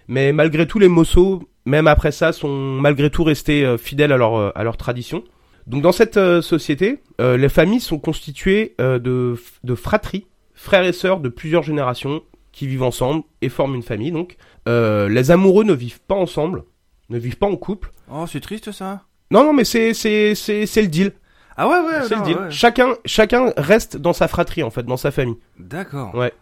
mais 0.07 0.33
malgré 0.33 0.67
tout 0.67 0.77
les 0.77 0.87
Mosso, 0.87 1.41
même 1.65 1.87
après 1.87 2.11
ça, 2.11 2.31
sont 2.31 2.49
malgré 2.79 3.09
tout 3.09 3.23
restés 3.23 3.65
euh, 3.65 3.77
fidèles 3.77 4.11
à 4.11 4.17
leur 4.17 4.35
euh, 4.35 4.51
à 4.55 4.63
leur 4.63 4.77
tradition. 4.77 5.23
Donc 5.65 5.81
dans 5.81 5.91
cette 5.91 6.19
société, 6.41 6.99
euh, 7.21 7.37
les 7.37 7.49
familles 7.49 7.79
sont 7.79 7.97
constituées 7.99 8.75
euh, 8.81 8.97
de 8.99 9.35
de 9.63 9.75
fratries, 9.75 10.25
frères 10.53 10.83
et 10.83 10.93
sœurs 10.93 11.19
de 11.19 11.29
plusieurs 11.29 11.63
générations 11.63 12.21
qui 12.59 12.67
vivent 12.67 12.83
ensemble 12.83 13.23
et 13.41 13.47
forment 13.47 13.75
une 13.75 13.83
famille. 13.83 14.11
Donc 14.11 14.35
Euh, 14.67 15.07
les 15.07 15.31
amoureux 15.31 15.63
ne 15.63 15.73
vivent 15.73 16.01
pas 16.01 16.15
ensemble, 16.15 16.63
ne 17.09 17.17
vivent 17.17 17.37
pas 17.37 17.47
en 17.47 17.55
couple. 17.55 17.91
Oh, 18.11 18.25
c'est 18.27 18.41
triste, 18.41 18.71
ça. 18.73 19.03
Non 19.31 19.43
non 19.45 19.53
mais 19.53 19.63
c'est 19.63 19.93
c'est 19.93 20.35
c'est 20.35 20.65
c'est 20.65 20.81
le 20.81 20.89
deal. 20.89 21.11
Ah 21.55 21.67
ouais, 21.69 21.79
ouais, 21.87 22.01
c'est 22.07 22.15
le 22.17 22.23
deal. 22.23 22.37
ouais. 22.37 22.51
Chacun 22.51 22.89
chacun 23.05 23.53
reste 23.55 23.95
dans 23.95 24.11
sa 24.13 24.27
fratrie 24.27 24.61
en 24.63 24.71
fait, 24.71 24.83
dans 24.83 24.97
sa 24.97 25.11
famille. 25.11 25.37
D'accord. 25.57 26.13
Ouais. 26.15 26.33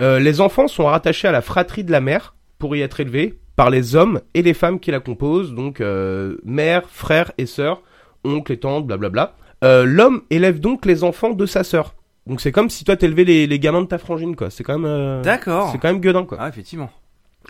Euh, 0.00 0.20
les 0.20 0.40
enfants 0.40 0.68
sont 0.68 0.84
rattachés 0.84 1.26
à 1.28 1.32
la 1.32 1.42
fratrie 1.42 1.82
de 1.84 1.90
la 1.92 2.00
mère 2.00 2.34
pour 2.60 2.76
y 2.76 2.80
être 2.82 3.00
élevés 3.00 3.38
par 3.56 3.68
les 3.68 3.96
hommes 3.96 4.20
et 4.34 4.42
les 4.42 4.54
femmes 4.54 4.78
qui 4.78 4.90
la 4.92 5.00
composent, 5.00 5.52
donc 5.54 5.80
euh, 5.80 6.36
mère, 6.44 6.82
frère 6.88 7.32
et 7.36 7.46
sœur, 7.46 7.82
oncle 8.24 8.52
et 8.52 8.58
tante, 8.58 8.86
blablabla. 8.86 9.34
Euh, 9.64 9.84
L'homme 9.84 10.22
élève 10.30 10.58
donc 10.60 10.86
les 10.86 11.02
enfants 11.04 11.30
de 11.30 11.46
sa 11.46 11.62
sœur. 11.64 11.94
Donc 12.26 12.40
c'est 12.40 12.52
comme 12.52 12.70
si 12.70 12.84
toi 12.84 12.96
t'élevais 12.96 13.24
les, 13.24 13.46
les 13.46 13.58
gamins 13.58 13.82
de 13.82 13.86
ta 13.86 13.98
frangine, 13.98 14.36
quoi. 14.36 14.50
C'est 14.50 14.62
quand 14.64 14.78
même... 14.78 14.90
euh, 14.90 15.22
D'accord. 15.22 15.70
C'est 15.72 15.78
quand 15.78 15.88
même 15.88 16.00
gueudin, 16.00 16.24
quoi. 16.24 16.38
Ah, 16.40 16.48
effectivement. 16.48 16.90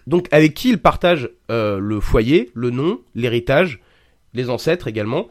Donc 0.07 0.27
avec 0.33 0.55
qui 0.55 0.71
il 0.71 0.79
partage 0.79 1.29
euh, 1.51 1.79
le 1.79 2.01
foyer, 2.01 2.51
le 2.55 2.71
nom, 2.71 3.01
l'héritage, 3.15 3.81
les 4.35 4.49
ancêtres 4.49 4.89
également. 4.89 5.29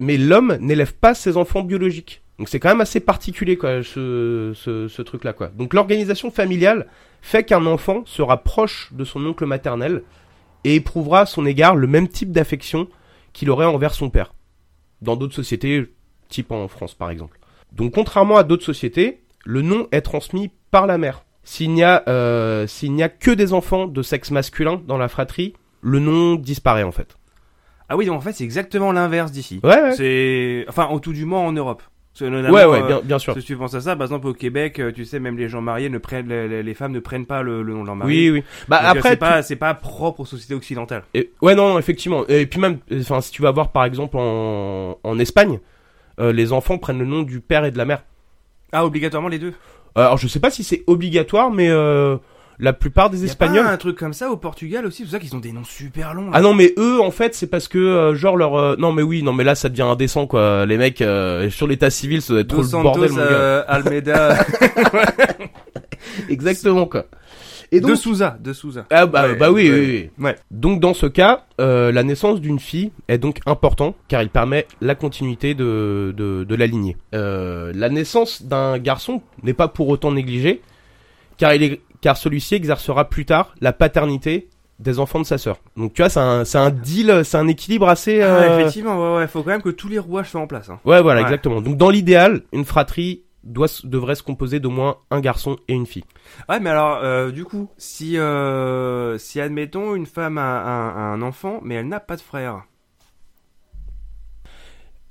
Mais 0.00 0.16
l'homme 0.16 0.56
n'élève 0.60 0.94
pas 0.94 1.14
ses 1.14 1.36
enfants 1.36 1.62
biologiques. 1.62 2.22
Donc 2.38 2.48
c'est 2.48 2.58
quand 2.58 2.70
même 2.70 2.80
assez 2.80 3.00
particulier 3.00 3.56
quoi, 3.58 3.82
ce, 3.82 4.52
ce, 4.54 4.88
ce 4.88 5.02
truc-là 5.02 5.34
quoi. 5.34 5.48
Donc 5.48 5.74
l'organisation 5.74 6.30
familiale 6.30 6.86
fait 7.20 7.44
qu'un 7.44 7.66
enfant 7.66 8.02
sera 8.06 8.42
proche 8.42 8.88
de 8.92 9.04
son 9.04 9.24
oncle 9.26 9.44
maternel 9.44 10.02
et 10.64 10.74
éprouvera 10.74 11.20
à 11.20 11.26
son 11.26 11.44
égard 11.44 11.76
le 11.76 11.86
même 11.86 12.08
type 12.08 12.32
d'affection 12.32 12.88
qu'il 13.34 13.50
aurait 13.50 13.66
envers 13.66 13.92
son 13.94 14.08
père. 14.08 14.32
Dans 15.02 15.16
d'autres 15.16 15.34
sociétés, 15.34 15.92
type 16.30 16.50
en 16.50 16.66
France 16.66 16.94
par 16.94 17.10
exemple. 17.10 17.38
Donc 17.72 17.94
contrairement 17.94 18.36
à 18.36 18.42
d'autres 18.42 18.64
sociétés, 18.64 19.20
le 19.44 19.62
nom 19.62 19.86
est 19.92 20.00
transmis 20.02 20.50
par 20.70 20.86
la 20.86 20.98
mère. 20.98 21.24
S'il 21.42 21.72
n'y 21.72 21.82
a, 21.82 22.04
euh, 22.08 22.66
s'il 22.66 22.92
n'y 22.92 23.02
a 23.02 23.08
que 23.08 23.30
des 23.30 23.52
enfants 23.52 23.86
de 23.86 24.02
sexe 24.02 24.30
masculin 24.30 24.80
dans 24.86 24.98
la 24.98 25.08
fratrie, 25.08 25.54
le 25.80 25.98
nom 25.98 26.34
disparaît 26.34 26.82
en 26.82 26.92
fait. 26.92 27.16
Ah 27.88 27.96
oui, 27.96 28.06
donc 28.06 28.16
en 28.18 28.20
fait, 28.20 28.32
c'est 28.32 28.44
exactement 28.44 28.92
l'inverse 28.92 29.32
d'ici. 29.32 29.58
Ouais, 29.64 29.70
ouais. 29.82 29.92
C'est, 29.96 30.64
enfin, 30.68 30.88
au 30.90 31.00
tout 31.00 31.12
du 31.12 31.24
moins 31.24 31.40
en 31.40 31.52
Europe. 31.52 31.82
Notamment, 32.20 32.50
Ouais, 32.50 32.64
ouais, 32.66 32.82
euh, 32.82 32.86
bien, 32.86 33.00
bien 33.02 33.18
sûr. 33.18 33.34
Si 33.34 33.42
tu 33.42 33.56
penses 33.56 33.72
à 33.74 33.80
ça, 33.80 33.96
par 33.96 34.04
exemple 34.04 34.26
au 34.26 34.34
Québec, 34.34 34.78
euh, 34.78 34.92
tu 34.92 35.06
sais, 35.06 35.18
même 35.18 35.38
les 35.38 35.48
gens 35.48 35.62
mariés 35.62 35.88
ne 35.88 35.96
prennent, 35.96 36.28
les, 36.28 36.74
femmes 36.74 36.92
ne 36.92 37.00
prennent 37.00 37.24
pas 37.24 37.40
le, 37.40 37.62
le 37.62 37.72
nom 37.72 37.80
de 37.80 37.86
leur 37.86 37.96
mari. 37.96 38.10
Oui, 38.28 38.30
oui. 38.30 38.44
Bah 38.68 38.78
Donc, 38.78 38.84
euh, 38.84 38.90
après, 38.98 39.08
c'est 39.10 39.14
tu- 39.16 39.20
pas, 39.20 39.42
c'est 39.42 39.56
pas 39.56 39.72
propre 39.74 40.20
aux 40.20 40.24
sociétés 40.26 40.54
occidentales. 40.54 41.02
Et- 41.14 41.30
ouais, 41.40 41.54
non, 41.54 41.70
non, 41.70 41.78
effectivement. 41.78 42.26
Et 42.28 42.44
puis 42.46 42.60
même, 42.60 42.78
enfin, 42.92 43.22
si 43.22 43.32
tu 43.32 43.40
vas 43.40 43.52
voir 43.52 43.72
par 43.72 43.84
exemple 43.86 44.18
en, 44.18 44.98
en 45.02 45.18
Espagne, 45.18 45.60
euh, 46.20 46.32
les 46.32 46.52
enfants 46.52 46.78
prennent 46.78 46.98
le 46.98 47.06
nom 47.06 47.22
du 47.22 47.40
père 47.40 47.64
et 47.64 47.70
de 47.70 47.78
la 47.78 47.84
mère. 47.84 48.04
Ah, 48.72 48.84
obligatoirement 48.84 49.28
les 49.28 49.38
deux. 49.38 49.54
Alors, 49.96 50.16
je 50.18 50.28
sais 50.28 50.38
pas 50.40 50.50
si 50.50 50.62
c'est 50.62 50.84
obligatoire, 50.86 51.50
mais 51.50 51.68
euh, 51.68 52.16
la 52.60 52.72
plupart 52.72 53.10
des 53.10 53.20
Y 53.20 53.22
a 53.22 53.26
Espagnols. 53.26 53.64
pas 53.64 53.70
un 53.72 53.76
truc 53.76 53.98
comme 53.98 54.12
ça 54.12 54.30
au 54.30 54.36
Portugal 54.36 54.86
aussi, 54.86 54.98
c'est 54.98 55.02
pour 55.04 55.12
ça 55.12 55.18
qu'ils 55.18 55.34
ont 55.34 55.40
des 55.40 55.50
noms 55.50 55.64
super 55.64 56.14
longs. 56.14 56.26
là. 56.26 56.30
Ah 56.34 56.40
non, 56.40 56.54
mais 56.54 56.72
eux, 56.78 57.00
en 57.00 57.10
fait, 57.10 57.34
c'est 57.34 57.48
parce 57.48 57.66
que 57.66 57.78
euh, 57.78 58.14
genre 58.14 58.36
leur. 58.36 58.54
euh, 58.54 58.76
Non, 58.78 58.92
mais 58.92 59.02
oui, 59.02 59.22
non, 59.24 59.32
mais 59.32 59.42
là, 59.44 59.54
ça 59.56 59.68
devient 59.68 59.82
indécent, 59.82 60.26
quoi. 60.28 60.64
Les 60.66 60.76
mecs 60.76 61.00
euh, 61.02 61.50
sur 61.50 61.66
l'état 61.66 61.90
civil, 61.90 62.22
ça 62.22 62.34
doit 62.34 62.42
être 62.42 62.48
trop 62.48 62.58
Dos 62.58 62.62
le 62.62 62.68
Santos, 62.68 62.82
bordel, 62.84 63.10
mon 63.10 63.16
gars. 63.16 63.22
euh, 63.22 63.62
Almeida, 63.66 64.36
Exactement, 66.28 66.86
quoi. 66.86 67.06
Et 67.72 67.80
de. 67.80 67.94
Souza, 67.94 68.36
de 68.40 68.52
Souza. 68.52 68.86
Ah 68.90 69.06
bah, 69.06 69.28
Ouais, 69.28 69.36
bah 69.36 69.50
oui, 69.52 69.70
ouais. 69.70 69.78
oui, 69.78 70.10
oui. 70.18 70.24
Ouais. 70.24 70.36
Donc 70.50 70.80
dans 70.80 70.94
ce 70.94 71.06
cas, 71.06 71.44
euh, 71.60 71.92
la 71.92 72.02
naissance 72.02 72.40
d'une 72.40 72.58
fille 72.58 72.90
est 73.08 73.18
donc 73.18 73.40
important 73.46 73.94
car 74.08 74.22
il 74.22 74.28
permet 74.30 74.66
la 74.80 74.94
continuité 74.94 75.54
de, 75.54 76.12
de, 76.16 76.44
de 76.44 76.54
la 76.56 76.66
lignée. 76.66 76.96
Euh, 77.14 77.72
la 77.74 77.88
naissance 77.88 78.42
d'un 78.42 78.78
garçon 78.78 79.22
n'est 79.42 79.54
pas 79.54 79.68
pour 79.68 79.88
autant 79.88 80.10
négligée 80.12 80.62
car, 81.38 81.54
il 81.54 81.62
est, 81.62 81.80
car 82.00 82.16
celui-ci 82.16 82.54
exercera 82.56 83.08
plus 83.08 83.24
tard 83.24 83.54
la 83.60 83.72
paternité 83.72 84.48
des 84.80 84.98
enfants 84.98 85.20
de 85.20 85.26
sa 85.26 85.36
sœur. 85.38 85.58
Donc 85.76 85.92
tu 85.92 86.00
vois, 86.02 86.08
c'est 86.08 86.20
un, 86.20 86.44
c'est 86.46 86.56
un 86.58 86.70
deal, 86.70 87.20
c'est 87.24 87.36
un 87.36 87.46
équilibre 87.48 87.86
assez. 87.88 88.22
Ah, 88.22 88.26
euh, 88.26 88.58
effectivement, 88.58 88.98
ouais, 89.12 89.18
ouais, 89.18 89.26
faut 89.28 89.42
quand 89.42 89.50
même 89.50 89.60
que 89.62 89.68
tous 89.68 89.88
les 89.88 89.98
rouages 89.98 90.30
soient 90.30 90.40
en 90.40 90.46
place. 90.46 90.70
Hein. 90.70 90.80
Ouais, 90.86 91.02
voilà, 91.02 91.20
Ouais. 91.20 91.26
exactement. 91.26 91.60
Donc 91.60 91.76
dans 91.76 91.90
l'idéal, 91.90 92.40
une 92.52 92.64
fratrie 92.64 93.22
doit, 93.44 93.66
devrait 93.84 94.14
se 94.14 94.22
composer 94.22 94.60
d'au 94.60 94.70
moins 94.70 94.96
un 95.10 95.20
garçon 95.20 95.56
et 95.68 95.72
une 95.74 95.86
fille. 95.86 96.04
Ouais, 96.48 96.60
mais 96.60 96.70
alors, 96.70 97.00
euh, 97.02 97.30
du 97.30 97.44
coup, 97.44 97.68
si, 97.78 98.18
euh, 98.18 99.16
si 99.18 99.40
admettons 99.40 99.94
une 99.94 100.06
femme 100.06 100.38
a, 100.38 100.60
a- 100.60 100.90
a 100.90 101.00
un 101.00 101.22
enfant, 101.22 101.60
mais 101.62 101.76
elle 101.76 101.88
n'a 101.88 102.00
pas 102.00 102.16
de 102.16 102.20
frère. 102.20 102.62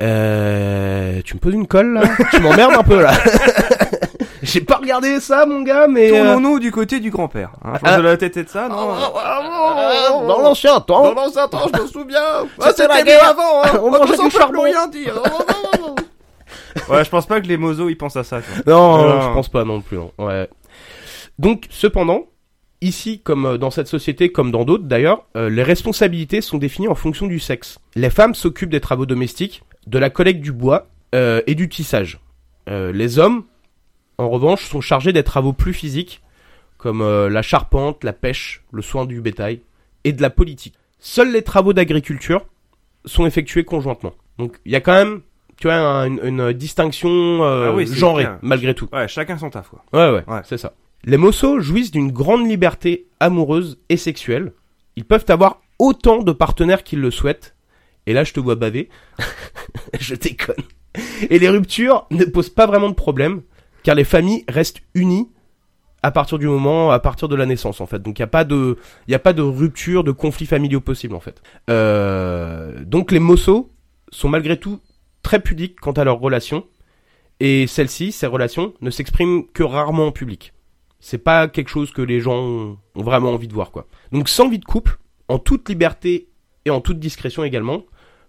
Euh, 0.02 1.22
tu 1.26 1.36
me 1.36 1.40
poses 1.40 1.54
une 1.54 1.68
colle 1.68 1.94
là? 1.94 2.04
Tu 2.32 2.40
m'emmerdes 2.40 2.74
un 2.74 2.84
peu 2.84 3.02
là. 3.02 3.12
J'ai 4.42 4.62
pas 4.62 4.78
regardé 4.78 5.20
ça, 5.20 5.46
mon 5.46 5.62
gars, 5.64 5.88
mais. 5.88 6.10
euh, 6.14 6.24
Tournons-nous 6.24 6.60
du 6.60 6.72
côté 6.72 7.02
du 7.02 7.12
grand-père. 7.12 7.52
Hein. 7.66 7.74
Je 7.76 7.80
pense 7.80 7.90
Ah. 7.94 7.98
que 7.98 8.02
la 8.02 8.16
tête 8.18 8.38
est 8.38 8.46
de 8.46 8.50
ça, 8.50 8.70
non? 8.70 8.94
Euh, 8.96 10.28
dans 10.28 10.40
l'ancien 10.40 10.80
temps. 10.80 11.14
l'ancien 11.14 11.50
temps, 11.50 11.68
je 11.76 11.82
me 11.82 11.88
souviens. 11.88 12.48
C'était 12.62 12.88
la 12.88 13.04
guerre. 13.04 13.26
avant, 13.30 13.64
hein. 13.64 13.80
On 13.84 13.92
mangeait 13.92 14.18
du 14.18 14.30
charbon. 14.32 14.64
dire. 14.92 15.22
ouais, 16.96 17.06
je 17.06 17.10
pense 17.10 17.26
pas 17.26 17.42
que 17.42 17.48
les 17.48 17.58
mozos 17.58 17.90
ils 17.90 17.98
pensent 17.98 18.18
à 18.18 18.24
ça. 18.24 18.42
quoi. 18.42 18.56
Non, 18.68 18.98
Non. 18.98 19.22
je 19.22 19.34
pense 19.34 19.50
pas 19.50 19.64
non 19.66 19.82
plus. 19.82 19.98
non. 19.98 20.12
Ouais. 20.18 20.50
Donc, 21.38 21.68
cependant, 21.70 22.26
ici, 22.82 23.22
comme 23.22 23.46
euh, 23.46 23.58
dans 23.58 23.72
cette 23.72 23.88
société, 23.88 24.32
comme 24.32 24.52
dans 24.52 24.66
d'autres 24.66 24.84
d'ailleurs, 24.86 25.26
euh, 25.38 25.50
les 25.50 25.64
responsabilités 25.64 26.42
sont 26.42 26.58
définies 26.58 26.88
en 26.88 26.96
fonction 26.96 27.28
du 27.28 27.40
sexe. 27.40 27.80
Les 27.96 28.10
femmes 28.10 28.36
s'occupent 28.36 28.70
des 28.72 28.82
travaux 28.82 29.06
domestiques, 29.06 29.64
de 29.88 29.98
la 30.00 30.10
collecte 30.10 30.42
du 30.42 30.52
bois 30.52 30.88
euh, 31.16 31.42
et 31.48 31.56
du 31.56 31.70
tissage. 31.70 32.20
Euh, 32.70 32.92
les 32.92 33.20
hommes, 33.20 33.44
en 34.18 34.30
revanche, 34.30 34.66
sont 34.66 34.82
chargés 34.82 35.14
des 35.14 35.24
travaux 35.24 35.54
plus 35.54 35.74
physiques, 35.74 36.22
comme 36.78 37.02
euh, 37.02 37.30
la 37.30 37.42
charpente, 37.42 38.04
la 38.04 38.14
pêche, 38.14 38.64
le 38.72 38.82
soin 38.82 39.06
du 39.06 39.22
bétail 39.22 39.62
et 40.04 40.14
de 40.14 40.22
la 40.22 40.30
politique. 40.30 40.76
Seuls 41.00 41.32
les 41.32 41.42
travaux 41.42 41.74
d'agriculture 41.74 42.46
sont 43.06 43.26
effectués 43.26 43.64
conjointement. 43.64 44.14
Donc, 44.38 44.58
il 44.66 44.72
y 44.72 44.76
a 44.76 44.82
quand 44.82 44.94
même, 44.94 45.22
tu 45.60 45.68
vois, 45.68 45.76
un- 45.76 46.18
une, 46.24 46.54
distinction 46.54 47.10
euh, 47.44 47.70
Ah 47.70 47.76
oui, 47.76 47.88
c'est 47.88 47.96
genrée, 47.96 48.24
clair. 48.24 48.40
malgré 48.42 48.74
tout. 48.74 48.88
Ouais, 48.94 49.08
chacun 49.08 49.38
son 49.38 49.50
taf, 49.50 49.70
quoi. 49.70 49.84
Ouais, 49.94 50.12
ouais, 50.16 50.24
Ouais. 50.28 50.42
c'est 50.46 50.58
ça. 50.58 50.74
Les 51.06 51.18
Mossos 51.18 51.60
jouissent 51.60 51.92
d'une 51.92 52.12
grande 52.12 52.48
liberté 52.48 53.08
amoureuse 53.20 53.80
et 53.90 53.98
sexuelle. 53.98 54.54
Ils 54.96 55.06
peuvent 55.06 55.26
avoir 55.30 55.62
autant 55.80 56.24
de 56.24 56.32
partenaires 56.32 56.84
qu'ils 56.84 57.00
le 57.02 57.12
souhaitent. 57.12 57.56
Et 58.06 58.14
là, 58.14 58.24
je 58.24 58.34
te 58.34 58.40
vois 58.40 58.56
baver. 58.56 58.90
je 60.00 60.16
déconne. 60.16 60.56
Et 61.30 61.40
les 61.40 61.50
ruptures 61.50 62.06
ne 62.12 62.26
posent 62.26 62.50
pas 62.50 62.66
vraiment 62.66 62.90
de 62.90 62.96
problème, 62.96 63.42
car 63.84 63.96
les 63.96 64.04
familles 64.04 64.44
restent 64.50 64.82
unies 64.96 65.30
à 66.02 66.12
partir 66.12 66.38
du 66.40 66.48
moment, 66.48 66.92
à 66.92 67.00
partir 67.00 67.28
de 67.28 67.36
la 67.36 67.46
naissance, 67.46 67.82
en 67.82 67.86
fait. 67.86 68.02
Donc, 68.02 68.20
il 68.20 68.22
n'y 68.22 68.26
a 68.26 68.28
pas 68.28 68.44
de, 68.46 68.78
il 69.08 69.14
a 69.16 69.20
pas 69.20 69.34
de 69.34 69.42
rupture, 69.42 70.04
de 70.04 70.12
conflits 70.12 70.46
familiaux 70.48 70.80
possibles, 70.82 71.16
en 71.16 71.20
fait. 71.20 71.42
Euh, 71.70 72.84
donc, 72.86 73.12
les 73.12 73.20
Mossos 73.20 73.70
sont 74.12 74.30
malgré 74.30 74.58
tout 74.58 74.80
très 75.24 75.40
pudiques 75.40 75.80
quant 75.80 75.92
à 75.94 76.04
leurs 76.04 76.20
relations. 76.20 76.66
Et 77.40 77.68
celles-ci, 77.68 78.12
ces 78.12 78.28
relations, 78.28 78.74
ne 78.82 78.90
s'expriment 78.90 79.46
que 79.48 79.64
rarement 79.64 80.08
en 80.08 80.12
public. 80.12 80.54
C'est 81.00 81.18
pas 81.18 81.48
quelque 81.48 81.70
chose 81.70 81.92
que 81.92 82.02
les 82.02 82.20
gens 82.20 82.36
ont 82.38 82.78
vraiment 82.96 83.32
envie 83.32 83.48
de 83.48 83.54
voir, 83.54 83.72
quoi. 83.72 83.88
Donc, 84.12 84.28
sans 84.28 84.50
vie 84.50 84.60
de 84.60 84.66
couple, 84.66 84.98
en 85.30 85.40
toute 85.40 85.70
liberté 85.70 86.28
et 86.66 86.70
en 86.70 86.82
toute 86.82 87.00
discrétion 87.00 87.44
également, 87.46 87.84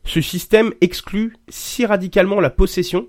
ce 0.05 0.21
système 0.21 0.73
exclut 0.81 1.37
si 1.49 1.85
radicalement 1.85 2.39
la 2.41 2.51
possession 2.51 3.09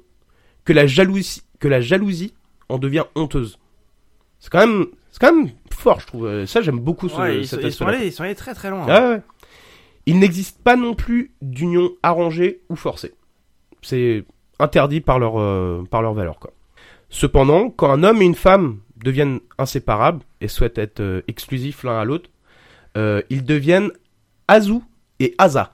que 0.65 0.73
la 0.73 0.87
jalousie, 0.87 1.43
que 1.59 1.67
la 1.67 1.81
jalousie 1.81 2.33
en 2.69 2.79
devient 2.79 3.05
honteuse. 3.15 3.59
C'est 4.39 4.49
quand 4.51 4.65
même, 4.65 4.87
c'est 5.11 5.19
quand 5.21 5.33
même 5.35 5.51
fort, 5.71 5.99
je 5.99 6.07
trouve. 6.07 6.25
Euh, 6.25 6.45
Ça, 6.47 6.61
j'aime 6.61 6.79
beaucoup 6.79 7.07
ce, 7.09 7.15
Ouais, 7.15 7.43
sont, 7.43 7.57
cet 7.57 7.59
ils 7.59 7.71
sont 7.71 7.85
aspect-là. 7.85 7.97
allés, 7.99 8.07
ils 8.07 8.11
sont 8.11 8.23
allés 8.23 8.35
très 8.35 8.55
très 8.55 8.71
loin. 8.71 8.85
Ah 8.89 9.09
ouais. 9.09 9.21
Il 10.07 10.17
n'existe 10.17 10.63
pas 10.63 10.75
non 10.75 10.95
plus 10.95 11.31
d'union 11.43 11.91
arrangée 12.01 12.61
ou 12.69 12.75
forcée. 12.75 13.13
C'est 13.81 14.23
interdit 14.59 15.01
par 15.01 15.19
leur, 15.19 15.39
euh, 15.39 15.83
par 15.89 16.01
leur 16.01 16.13
valeur, 16.13 16.39
quoi. 16.39 16.51
Cependant, 17.09 17.69
quand 17.69 17.91
un 17.91 18.03
homme 18.03 18.21
et 18.21 18.25
une 18.25 18.35
femme 18.35 18.79
deviennent 19.03 19.39
inséparables 19.57 20.21
et 20.39 20.47
souhaitent 20.47 20.77
être 20.77 20.99
euh, 20.99 21.21
exclusifs 21.27 21.83
l'un 21.83 21.99
à 21.99 22.05
l'autre, 22.05 22.29
euh, 22.97 23.21
ils 23.29 23.43
deviennent 23.43 23.91
Azu 24.47 24.79
et 25.19 25.35
Asa. 25.37 25.73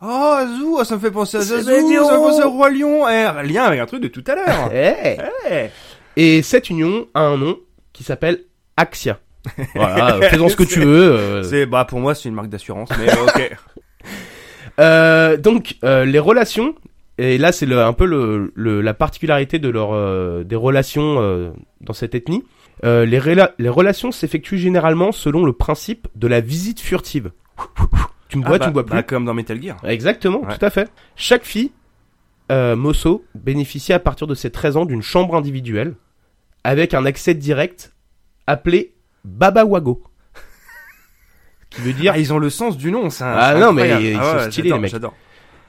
Oh, 0.00 0.34
Azou, 0.36 0.76
oh, 0.80 0.84
ça 0.84 0.96
me 0.96 1.00
fait 1.00 1.10
penser 1.10 1.36
à 1.36 1.40
Zazou, 1.42 1.64
ça 1.64 1.80
me 1.80 1.88
fait 1.88 2.16
penser 2.16 2.42
au 2.42 2.50
Roi 2.50 2.70
Lion. 2.70 3.08
Eh, 3.08 3.46
lien 3.46 3.64
avec 3.64 3.78
un 3.80 3.86
truc 3.86 4.02
de 4.02 4.08
tout 4.08 4.24
à 4.26 4.34
l'heure. 4.34 4.70
Eh. 4.72 5.16
Eh. 5.50 5.68
Et 6.16 6.42
cette 6.42 6.70
union 6.70 7.06
a 7.14 7.20
un 7.20 7.36
nom 7.36 7.58
qui 7.92 8.02
s'appelle 8.02 8.40
Axia. 8.76 9.18
Voilà, 9.74 10.28
faisons 10.28 10.48
ce 10.48 10.56
que 10.56 10.62
tu 10.64 10.80
veux. 10.80 11.12
euh, 11.12 11.42
C'est, 11.42 11.66
bah, 11.66 11.84
pour 11.84 12.00
moi, 12.00 12.14
c'est 12.14 12.28
une 12.28 12.34
marque 12.34 12.48
d'assurance, 12.48 12.88
mais 12.98 13.12
ok. 13.12 13.56
Euh, 14.80 15.36
donc 15.36 15.76
euh, 15.84 16.06
les 16.06 16.18
relations 16.18 16.74
et 17.18 17.38
là 17.38 17.52
c'est 17.52 17.70
un 17.72 17.92
peu 17.92 18.06
le, 18.06 18.52
le- 18.54 18.80
la 18.80 18.94
particularité 18.94 19.58
de 19.58 19.68
leur 19.68 19.92
euh, 19.92 20.44
des 20.44 20.56
relations 20.56 21.16
euh, 21.20 21.50
dans 21.80 21.92
cette 21.92 22.14
ethnie. 22.14 22.44
Euh, 22.84 23.04
les, 23.04 23.18
rela- 23.20 23.52
les 23.58 23.68
relations 23.68 24.10
s'effectuent 24.12 24.58
généralement 24.58 25.12
selon 25.12 25.44
le 25.44 25.52
principe 25.52 26.08
de 26.16 26.26
la 26.26 26.40
visite 26.40 26.80
furtive. 26.80 27.30
Tu 28.28 28.38
me 28.38 28.44
vois, 28.44 28.56
Ah, 28.56 28.58
bah, 28.58 28.64
tu 28.64 28.68
me 28.70 28.72
vois 28.72 28.84
plus. 28.86 28.94
bah, 28.96 29.02
comme 29.02 29.24
dans 29.24 29.34
Metal 29.34 29.62
Gear. 29.62 29.76
Exactement, 29.84 30.40
Ouais. 30.42 30.56
tout 30.58 30.64
à 30.64 30.70
fait. 30.70 30.90
Chaque 31.16 31.44
fille, 31.44 31.70
euh, 32.50 32.74
Mosso, 32.76 33.24
bénéficie 33.34 33.92
à 33.92 33.98
partir 33.98 34.26
de 34.26 34.34
ses 34.34 34.50
13 34.50 34.76
ans 34.78 34.84
d'une 34.86 35.02
chambre 35.02 35.36
individuelle 35.36 35.94
avec 36.64 36.94
un 36.94 37.04
accès 37.04 37.34
direct 37.34 37.92
appelé 38.46 38.94
Baba 39.24 39.64
Wago. 39.64 40.02
qui 41.70 41.82
veut 41.82 41.92
dire 41.92 42.12
Ah, 42.14 42.18
ils 42.18 42.32
ont 42.32 42.38
le 42.38 42.50
sens 42.50 42.76
du 42.76 42.90
nom, 42.90 43.10
ça. 43.10 43.32
Ah, 43.38 43.54
non, 43.58 43.72
mais 43.72 44.12
ils 44.12 44.16
Ah 44.18 44.44
sont 44.44 44.50
stylés, 44.50 44.70
les 44.72 44.78
mecs. 44.78 44.90
J'adore. 44.90 45.14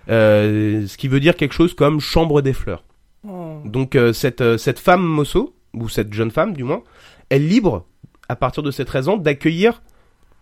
Euh, 0.09 0.85
ce 0.87 0.97
qui 0.97 1.07
veut 1.07 1.19
dire 1.19 1.35
quelque 1.35 1.53
chose 1.53 1.73
comme 1.73 1.99
chambre 1.99 2.41
des 2.41 2.53
fleurs. 2.53 2.83
Oh. 3.27 3.61
Donc 3.65 3.95
euh, 3.95 4.11
cette, 4.13 4.41
euh, 4.41 4.57
cette 4.57 4.79
femme 4.79 5.01
mosso, 5.01 5.55
ou 5.73 5.89
cette 5.89 6.13
jeune 6.13 6.31
femme 6.31 6.53
du 6.53 6.63
moins, 6.63 6.83
est 7.29 7.39
libre, 7.39 7.85
à 8.29 8.35
partir 8.35 8.63
de 8.63 8.71
ses 8.71 8.85
13 8.85 9.09
ans, 9.09 9.17
d'accueillir 9.17 9.81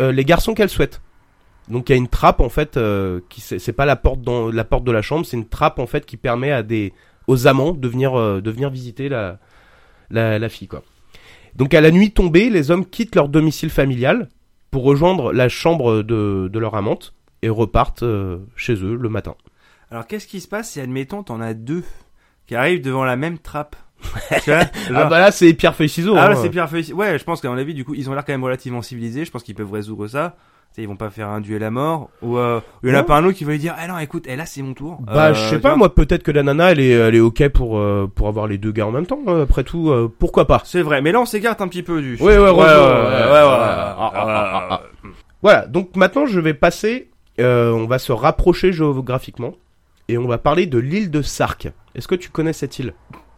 euh, 0.01 0.11
les 0.11 0.25
garçons 0.25 0.53
qu'elle 0.53 0.69
souhaite. 0.69 1.01
Donc 1.69 1.89
il 1.89 1.93
y 1.93 1.95
a 1.95 1.97
une 1.97 2.07
trappe 2.07 2.41
en 2.41 2.49
fait, 2.49 2.77
euh, 2.77 3.21
qui 3.29 3.39
c'est 3.41 3.73
pas 3.73 3.85
la 3.85 3.95
porte 3.95 4.21
dans 4.21 4.49
la 4.49 4.63
porte 4.63 4.83
de 4.83 4.91
la 4.91 5.01
chambre, 5.01 5.25
c'est 5.25 5.37
une 5.37 5.47
trappe 5.47 5.79
en 5.79 5.87
fait 5.87 6.05
qui 6.05 6.17
permet 6.17 6.51
à 6.51 6.63
des 6.63 6.93
aux 7.27 7.47
amants 7.47 7.71
de 7.71 7.87
venir 7.87 8.17
euh, 8.17 8.41
de 8.41 8.51
venir 8.51 8.69
visiter 8.69 9.09
la, 9.09 9.39
la 10.09 10.39
la 10.39 10.49
fille 10.49 10.67
quoi. 10.67 10.83
Donc 11.55 11.73
à 11.73 11.81
la 11.81 11.91
nuit 11.91 12.11
tombée, 12.11 12.49
les 12.49 12.71
hommes 12.71 12.85
quittent 12.85 13.15
leur 13.15 13.29
domicile 13.29 13.69
familial 13.69 14.29
pour 14.71 14.83
rejoindre 14.83 15.33
la 15.33 15.49
chambre 15.49 16.01
de, 16.01 16.49
de 16.51 16.59
leur 16.59 16.75
amante 16.75 17.13
et 17.41 17.49
repartent 17.49 18.03
euh, 18.03 18.39
chez 18.55 18.73
eux 18.73 18.95
le 18.95 19.09
matin. 19.09 19.35
Alors, 19.91 20.07
qu'est-ce 20.07 20.27
qui 20.27 20.39
se 20.39 20.47
passe 20.47 20.71
si, 20.71 20.79
admettons, 20.79 21.21
t'en 21.23 21.41
as 21.41 21.53
deux 21.53 21.83
qui 22.47 22.55
arrivent 22.55 22.81
devant 22.81 23.03
la 23.03 23.15
même 23.17 23.37
trappe? 23.37 23.75
Tu 24.43 24.49
vois 24.51 24.61
Ah 24.95 25.05
bah 25.05 25.19
là 25.19 25.31
c'est 25.31 25.53
pierre 25.53 25.75
feuille 25.75 25.89
ciseaux. 25.89 26.15
Ah, 26.17 26.25
hein. 26.25 26.29
là, 26.29 26.35
c'est 26.35 26.49
Pierre 26.49 26.69
Feuille. 26.69 26.91
Ouais, 26.93 27.19
je 27.19 27.23
pense 27.23 27.39
qu'à 27.39 27.49
mon 27.49 27.57
avis, 27.57 27.73
du 27.75 27.85
coup, 27.85 27.93
ils 27.93 28.09
ont 28.09 28.13
l'air 28.13 28.25
quand 28.25 28.33
même 28.33 28.43
relativement 28.43 28.81
civilisés. 28.81 29.25
Je 29.25 29.31
pense 29.31 29.43
qu'ils 29.43 29.53
peuvent 29.53 29.71
résoudre 29.71 30.07
ça. 30.07 30.35
Sais, 30.73 30.81
ils 30.83 30.87
vont 30.87 30.95
pas 30.95 31.09
faire 31.09 31.27
un 31.27 31.41
duel 31.41 31.63
à 31.63 31.69
mort. 31.69 32.09
Ou 32.21 32.37
euh, 32.37 32.61
il 32.81 32.89
y 32.89 32.93
en 32.93 32.97
a 32.97 33.03
pas 33.03 33.17
un 33.17 33.25
autre 33.25 33.37
qui 33.37 33.43
va 33.43 33.51
lui 33.51 33.59
dire, 33.59 33.75
ah 33.77 33.87
non, 33.89 33.97
écoute, 33.99 34.23
eh, 34.27 34.37
là, 34.37 34.45
c'est 34.45 34.61
mon 34.61 34.73
tour. 34.73 34.99
Bah, 35.01 35.27
Euh, 35.27 35.33
je 35.33 35.49
sais 35.49 35.55
tu 35.57 35.61
pas, 35.61 35.75
moi, 35.75 35.93
peut-être 35.93 36.23
que 36.23 36.31
la 36.31 36.43
nana, 36.43 36.71
elle 36.71 36.79
est, 36.79 36.91
elle 36.91 37.13
est 37.13 37.19
ok 37.19 37.49
pour, 37.49 37.77
euh, 37.77 38.09
pour 38.15 38.29
avoir 38.29 38.47
les 38.47 38.57
deux 38.57 38.71
gars 38.71 38.87
en 38.87 38.91
même 38.91 39.05
temps. 39.05 39.19
euh, 39.27 39.43
après 39.43 39.65
tout, 39.65 39.89
euh, 39.89 40.09
pourquoi 40.17 40.47
pas 40.47 40.61
C'est 40.63 40.81
vrai, 40.81 41.01
mais 41.01 41.11
là, 41.11 41.19
on 41.19 41.25
s'écarte 41.25 41.59
un 41.59 41.67
petit 41.67 41.83
peu 41.83 42.01
du. 42.01 42.15
Ouais, 42.15 42.37
ouais, 42.37 42.39
ouais, 42.39 42.49
ouais, 42.49 42.53
ouais, 42.53 42.63
ouais, 42.63 43.43
ouais, 43.43 44.77
Voilà, 45.43 45.65
donc 45.67 45.95
maintenant, 45.97 46.25
je 46.25 46.39
vais 46.39 46.53
passer, 46.53 47.09
euh, 47.41 47.71
on 47.73 47.85
va 47.85 47.99
se 47.99 48.13
rapprocher 48.13 48.71
géographiquement, 48.71 49.53
et 50.11 50.17
on 50.17 50.27
va 50.27 50.37
parler 50.37 50.65
de 50.65 50.77
l'île 50.77 51.09
de 51.09 51.21
Sark. 51.21 51.69
Est-ce 51.95 52.07
que 52.07 52.15
tu 52.15 52.29
connais 52.29 52.51
cette 52.53 52.77
île? 52.79 52.93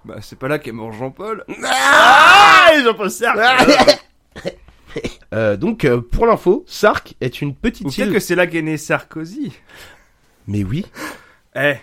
Bah, 0.05 0.15
c'est 0.21 0.38
pas 0.39 0.47
là 0.47 0.57
qu'est 0.59 0.71
mort 0.71 0.91
Jean-Paul. 0.91 1.45
Ah, 1.65 2.71
Jean-Paul 2.83 3.12
Sartre. 3.12 3.99
euh, 5.33 5.55
Donc, 5.55 5.86
euh, 5.86 6.01
pour 6.01 6.25
l'info, 6.25 6.63
Sark 6.67 7.13
est 7.21 7.41
une 7.41 7.49
Ou 7.49 7.53
petite 7.53 7.83
peut-être 7.88 8.07
île... 8.07 8.13
que 8.13 8.19
c'est 8.19 8.36
là 8.36 8.47
qu'est 8.47 8.62
né 8.62 8.77
Sarkozy. 8.77 9.53
Mais 10.47 10.63
oui 10.63 10.86
Eh, 11.55 11.75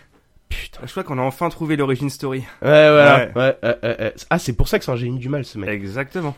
Putain. 0.49 0.81
je 0.85 0.91
crois 0.91 1.05
qu'on 1.05 1.19
a 1.19 1.23
enfin 1.23 1.49
trouvé 1.49 1.77
l'origine 1.77 2.11
story. 2.11 2.41
Ouais, 2.41 2.47
voilà. 2.91 3.19
Ouais. 3.19 3.33
Ouais, 3.37 3.57
ouais, 3.63 3.79
ouais, 3.83 3.97
ouais. 4.01 4.15
Ah, 4.29 4.39
c'est 4.39 4.53
pour 4.53 4.69
ça 4.69 4.79
que 4.79 4.85
c'est 4.85 4.91
un 4.91 4.97
génie 4.97 5.19
du 5.19 5.29
mal, 5.29 5.45
ce 5.45 5.57
mec. 5.59 5.69
Exactement. 5.71 6.37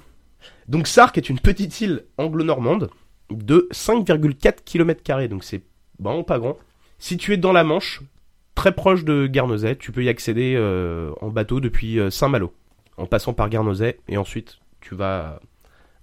Donc 0.68 0.86
Sark 0.86 1.16
est 1.18 1.28
une 1.30 1.38
petite 1.40 1.80
île 1.80 2.04
anglo-normande 2.18 2.90
de 3.30 3.68
5,4 3.72 4.56
km, 4.64 5.26
donc 5.28 5.42
c'est 5.44 5.62
vraiment 5.98 6.22
pas 6.24 6.38
grand. 6.38 6.58
Située 6.98 7.36
dans 7.36 7.52
la 7.52 7.64
Manche, 7.64 8.00
très 8.54 8.72
proche 8.72 9.04
de 9.04 9.26
Guernesey, 9.26 9.76
tu 9.76 9.92
peux 9.92 10.02
y 10.04 10.08
accéder 10.08 10.54
euh, 10.56 11.10
en 11.20 11.28
bateau 11.28 11.60
depuis 11.60 11.98
euh, 11.98 12.10
Saint-Malo, 12.10 12.52
en 12.96 13.06
passant 13.06 13.32
par 13.32 13.48
Guernesey, 13.48 13.98
et 14.08 14.16
ensuite 14.16 14.58
tu 14.80 14.94
vas 14.94 15.40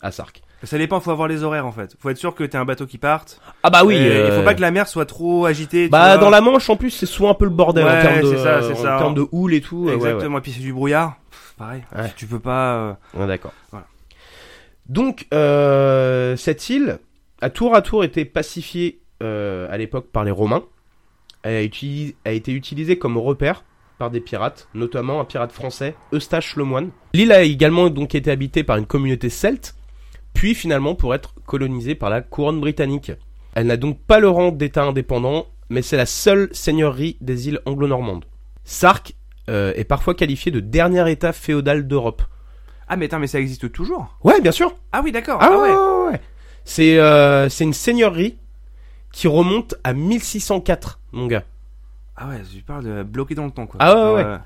à 0.01 0.12
Sark. 0.12 0.41
Ça 0.63 0.77
dépend, 0.77 0.99
faut 0.99 1.12
avoir 1.12 1.29
les 1.29 1.43
horaires 1.43 1.65
en 1.65 1.71
fait. 1.71 1.95
Faut 1.99 2.09
être 2.09 2.17
sûr 2.17 2.35
que 2.35 2.43
t'as 2.43 2.59
un 2.59 2.65
bateau 2.65 2.85
qui 2.85 2.97
parte. 2.97 3.39
Ah 3.63 3.69
bah 3.69 3.85
oui, 3.85 3.95
Et 3.95 4.12
euh, 4.12 4.27
Il 4.29 4.33
faut 4.38 4.43
pas 4.43 4.53
que 4.53 4.59
la 4.62 4.71
mer 4.71 4.89
soit 4.89 5.05
trop 5.05 5.45
agitée. 5.45 5.88
Bah 5.88 6.15
vois. 6.15 6.17
dans 6.17 6.29
la 6.29 6.41
Manche 6.41 6.69
en 6.69 6.75
plus 6.75 6.89
c'est 6.89 7.05
souvent 7.05 7.29
un 7.31 7.33
peu 7.33 7.45
le 7.45 7.51
bordel 7.51 7.85
en 7.85 7.88
Ouais, 7.88 8.01
termes 8.01 8.21
de, 8.21 8.27
c'est 8.35 8.38
ça, 8.43 8.57
en 8.69 8.75
ça. 8.75 8.97
termes 8.97 9.13
de 9.13 9.25
houle 9.31 9.53
et 9.53 9.62
tout. 9.62 9.83
euh, 9.88 9.91
ouais, 9.95 10.01
ouais. 10.01 10.09
Exactement. 10.09 10.38
Et 10.39 10.41
puis 10.41 10.51
c'est 10.51 10.59
du 10.59 10.73
brouillard. 10.73 11.15
Pff, 11.31 11.53
pareil. 11.57 11.83
Tu 12.17 12.25
peux 12.25 12.39
pas. 12.39 12.97
euh, 13.17 13.25
d'accord. 13.27 13.53
Voilà. 13.71 13.85
Donc, 14.88 15.27
euh, 15.33 16.35
cette 16.35 16.69
île 16.69 16.99
a 17.41 17.49
tour 17.49 17.73
à 17.75 17.81
tour 17.81 18.03
été 18.03 18.25
pacifiée 18.25 18.99
à 19.21 19.77
l'époque 19.77 20.07
par 20.12 20.23
les 20.25 20.31
Romains. 20.31 20.63
Elle 21.43 21.56
a, 21.56 21.63
utilis- 21.63 22.15
a 22.25 22.32
été 22.32 22.52
utilisée 22.52 22.97
comme 22.97 23.17
repère 23.17 23.63
par 23.97 24.12
des 24.12 24.19
pirates, 24.21 24.67
notamment 24.73 25.19
un 25.19 25.25
pirate 25.25 25.52
français, 25.52 25.95
Eustache 26.13 26.56
Lemoine. 26.56 26.91
L'île 27.13 27.32
a 27.32 27.43
également 27.43 27.89
donc 27.89 28.15
été 28.15 28.32
habitée 28.32 28.63
par 28.63 28.78
une 28.78 28.86
communauté 28.86 29.30
celte, 29.30 29.75
puis 30.34 30.56
finalement 30.56 30.95
pour 30.95 31.13
être 31.15 31.34
colonisée 31.45 31.95
par 31.95 32.10
la 32.10 32.21
couronne 32.21 32.60
britannique. 32.60 33.12
Elle 33.56 33.67
n'a 33.67 33.78
donc 33.78 33.99
pas 33.99 34.19
le 34.19 34.30
rang 34.30 34.52
d'État 34.52 34.84
indépendant, 34.84 35.47
mais 35.69 35.82
c'est 35.82 35.97
la 35.97 36.06
seule 36.06 36.49
seigneurie 36.52 37.17
des 37.19 37.49
îles 37.49 37.60
anglo-normandes. 37.65 38.25
Sark 38.63 39.15
euh, 39.49 39.73
est 39.75 39.84
parfois 39.84 40.13
qualifié 40.15 40.52
de 40.52 40.60
dernier 40.60 41.10
État 41.12 41.34
féodal 41.34 41.88
d'Europe. 41.88 42.21
Ah, 42.88 42.95
mais 42.95 43.06
attends, 43.06 43.19
mais 43.19 43.28
ça 43.28 43.39
existe 43.39 43.71
toujours? 43.71 44.17
Ouais, 44.23 44.39
bien 44.41 44.52
sûr. 44.52 44.75
Ah 44.91 45.02
oui, 45.04 45.12
d'accord. 45.12 45.39
Ah, 45.41 45.52
ouais, 45.52 45.69
ouais, 45.69 46.12
ouais. 46.12 46.21
C'est 46.63 46.99
euh, 46.99 47.49
c'est 47.49 47.63
une 47.63 47.73
seigneurie 47.73 48.38
qui 49.11 49.27
remonte 49.27 49.75
à 49.83 49.93
1604, 49.93 50.99
mon 51.11 51.27
gars. 51.27 51.43
Ah 52.21 52.27
ouais, 52.27 52.41
tu 52.53 52.61
parles 52.61 52.83
de 52.83 53.03
bloqué 53.03 53.33
dans 53.33 53.45
le 53.45 53.51
temps, 53.51 53.65
quoi. 53.65 53.77
Ah 53.79 54.13
ouais, 54.13 54.23
ouais. 54.23 54.37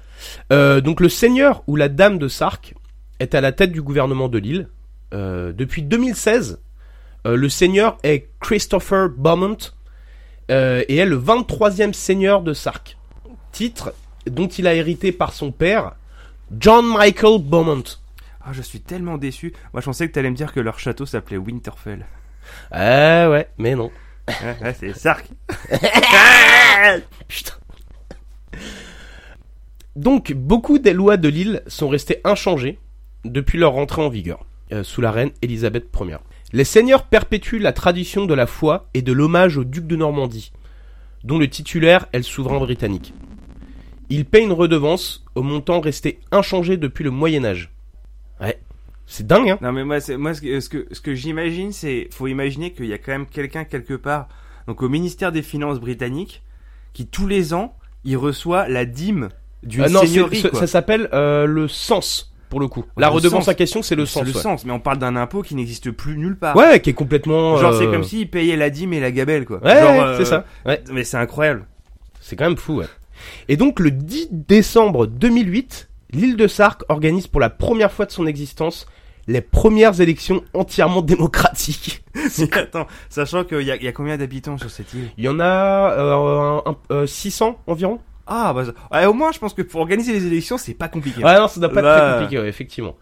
Euh, 0.51 0.79
donc 0.79 0.99
le 0.99 1.09
seigneur 1.09 1.63
ou 1.65 1.75
la 1.75 1.89
dame 1.89 2.19
de 2.19 2.27
Sark 2.27 2.75
est 3.19 3.33
à 3.33 3.41
la 3.41 3.51
tête 3.51 3.71
du 3.71 3.81
gouvernement 3.81 4.29
de 4.29 4.37
l'île. 4.37 4.69
Euh, 5.13 5.53
depuis 5.53 5.81
2016, 5.81 6.59
euh, 7.25 7.35
le 7.35 7.49
seigneur 7.49 7.97
est 8.03 8.29
Christopher 8.39 9.09
Beaumont 9.09 9.57
et 10.49 10.97
est 10.97 11.05
le 11.05 11.17
23e 11.17 11.93
seigneur 11.93 12.43
de 12.43 12.53
Sark. 12.53 12.95
Titre 13.51 13.93
dont 14.27 14.47
il 14.47 14.67
a 14.67 14.75
hérité 14.75 15.11
par 15.11 15.33
son 15.33 15.51
père, 15.51 15.93
John 16.59 16.85
Michael 16.85 17.41
Beaumont. 17.41 17.83
Ah, 18.45 18.51
je 18.51 18.61
suis 18.61 18.81
tellement 18.81 19.17
déçu. 19.17 19.53
Moi, 19.73 19.81
je 19.81 19.85
pensais 19.85 20.07
que 20.07 20.13
t'allais 20.13 20.29
me 20.29 20.35
dire 20.35 20.53
que 20.53 20.59
leur 20.59 20.77
château 20.77 21.07
s'appelait 21.07 21.37
Winterfell. 21.37 22.05
Ah 22.71 23.29
ouais, 23.31 23.47
mais 23.57 23.73
non. 23.73 23.89
Ouais, 24.27 24.75
c'est 24.77 24.93
Sark. 24.93 25.27
Putain. 27.27 27.53
Donc, 29.95 30.33
beaucoup 30.33 30.79
des 30.79 30.93
lois 30.93 31.17
de 31.17 31.29
l'île 31.29 31.61
sont 31.67 31.87
restées 31.87 32.19
inchangées 32.23 32.79
depuis 33.25 33.59
leur 33.59 33.75
entrée 33.75 34.01
en 34.01 34.09
vigueur, 34.09 34.45
euh, 34.71 34.83
sous 34.83 35.01
la 35.01 35.11
reine 35.11 35.31
Élisabeth 35.41 35.85
Ier. 36.01 36.17
Les 36.51 36.63
seigneurs 36.63 37.05
perpétuent 37.05 37.59
la 37.59 37.73
tradition 37.73 38.25
de 38.25 38.33
la 38.33 38.47
foi 38.47 38.89
et 38.93 39.01
de 39.01 39.11
l'hommage 39.11 39.57
au 39.57 39.63
duc 39.63 39.85
de 39.85 39.95
Normandie, 39.95 40.51
dont 41.23 41.37
le 41.37 41.47
titulaire 41.47 42.07
est 42.13 42.17
le 42.17 42.23
souverain 42.23 42.59
britannique. 42.59 43.13
Ils 44.09 44.25
paient 44.25 44.43
une 44.43 44.51
redevance 44.51 45.23
au 45.35 45.41
montant 45.41 45.79
resté 45.79 46.19
inchangé 46.31 46.77
depuis 46.77 47.03
le 47.03 47.11
Moyen 47.11 47.45
Âge. 47.45 47.71
Ouais, 48.41 48.59
c'est 49.05 49.27
dingue, 49.27 49.49
hein 49.49 49.57
Non, 49.61 49.71
mais 49.71 49.83
moi, 49.83 49.99
c'est- 49.99 50.17
moi 50.17 50.33
ce 50.33 50.41
que, 50.41 50.59
ce 50.59 50.69
que, 50.69 50.87
ce 50.91 51.01
que 51.01 51.13
j'imagine, 51.13 51.71
c'est. 51.71 52.07
Faut 52.11 52.27
imaginer 52.27 52.71
qu'il 52.71 52.85
y 52.85 52.93
a 52.93 52.97
quand 52.97 53.11
même 53.11 53.25
quelqu'un 53.25 53.63
quelque 53.65 53.93
part, 53.95 54.27
donc 54.67 54.81
au 54.81 54.89
ministère 54.89 55.31
des 55.31 55.41
Finances 55.41 55.79
britannique, 55.79 56.41
qui 56.93 57.05
tous 57.07 57.27
les 57.27 57.53
ans, 57.53 57.75
il 58.05 58.17
reçoit 58.17 58.67
la 58.67 58.85
dîme 58.85 59.29
d'une 59.63 59.83
Euh, 59.83 59.89
non, 59.89 59.99
c'est- 60.01 60.07
seigneurie, 60.07 60.41
quoi. 60.43 60.59
ça 60.59 60.67
s'appelle 60.67 61.09
euh, 61.13 61.45
le 61.45 61.67
sens, 61.67 62.33
pour 62.49 62.59
le 62.59 62.67
coup. 62.67 62.85
La 62.97 63.09
redevance 63.09 63.47
en 63.47 63.53
question, 63.53 63.81
c'est 63.81 63.95
le 63.95 64.05
sens. 64.05 64.23
le 64.25 64.31
ouais. 64.33 64.39
sens, 64.41 64.65
mais 64.65 64.71
on 64.71 64.79
parle 64.79 64.97
d'un 64.99 65.15
impôt 65.15 65.41
qui 65.41 65.55
n'existe 65.55 65.91
plus 65.91 66.17
nulle 66.17 66.37
part. 66.37 66.55
Ouais, 66.55 66.79
qui 66.81 66.89
est 66.89 66.93
complètement. 66.93 67.57
Genre, 67.57 67.73
c'est 67.73 67.85
euh, 67.87 67.91
comme 67.91 68.03
s'ils 68.03 68.29
payaient 68.29 68.55
la 68.57 68.69
dîme 68.69 68.93
et 68.93 68.99
la 68.99 69.11
gabelle, 69.11 69.45
quoi. 69.45 69.57
Ouais, 69.63 69.71
euh, 69.71 70.17
c'est 70.17 70.25
ça. 70.25 70.45
Ouais. 70.65 70.81
Mais 70.91 71.03
c'est 71.03 71.17
incroyable. 71.17 71.65
C'est 72.21 72.35
quand 72.35 72.45
même 72.45 72.57
fou, 72.57 72.75
ouais. 72.77 72.85
Et 73.47 73.57
donc, 73.57 73.79
le 73.79 73.91
10 73.91 74.29
décembre 74.31 75.07
2008, 75.07 75.89
l'île 76.11 76.35
de 76.35 76.47
Sark 76.47 76.83
organise 76.89 77.27
pour 77.27 77.39
la 77.41 77.49
première 77.49 77.91
fois 77.91 78.05
de 78.05 78.11
son 78.11 78.25
existence 78.27 78.85
les 79.27 79.41
premières 79.41 79.99
élections 80.01 80.43
entièrement 80.53 81.01
démocratiques. 81.01 82.03
Attends, 82.53 82.87
sachant 83.09 83.43
qu'il 83.43 83.61
y 83.61 83.71
a, 83.71 83.75
il 83.75 83.83
y 83.83 83.87
a 83.87 83.91
combien 83.91 84.17
d'habitants 84.17 84.57
sur 84.57 84.69
cette 84.69 84.93
île? 84.93 85.09
Il 85.17 85.23
y 85.23 85.29
en 85.29 85.39
a 85.39 85.91
euh, 85.97 86.13
un- 86.65 86.71
un- 86.71 86.77
euh, 86.91 87.05
600 87.07 87.57
environ 87.67 87.99
Ah, 88.27 88.53
bah, 88.53 88.65
ouais, 88.91 89.05
au 89.05 89.13
moins, 89.13 89.31
je 89.31 89.39
pense 89.39 89.53
que 89.53 89.61
pour 89.61 89.81
organiser 89.81 90.13
les 90.13 90.25
élections, 90.27 90.57
c'est 90.57 90.73
pas 90.73 90.87
compliqué. 90.89 91.23
Ouais, 91.23 91.37
non, 91.37 91.47
ça 91.47 91.59
doit 91.59 91.69
pas 91.69 91.79
être 91.81 91.97
très 92.01 92.19
compliqué, 92.19 92.39
ouais, 92.41 92.49
effectivement. 92.49 92.95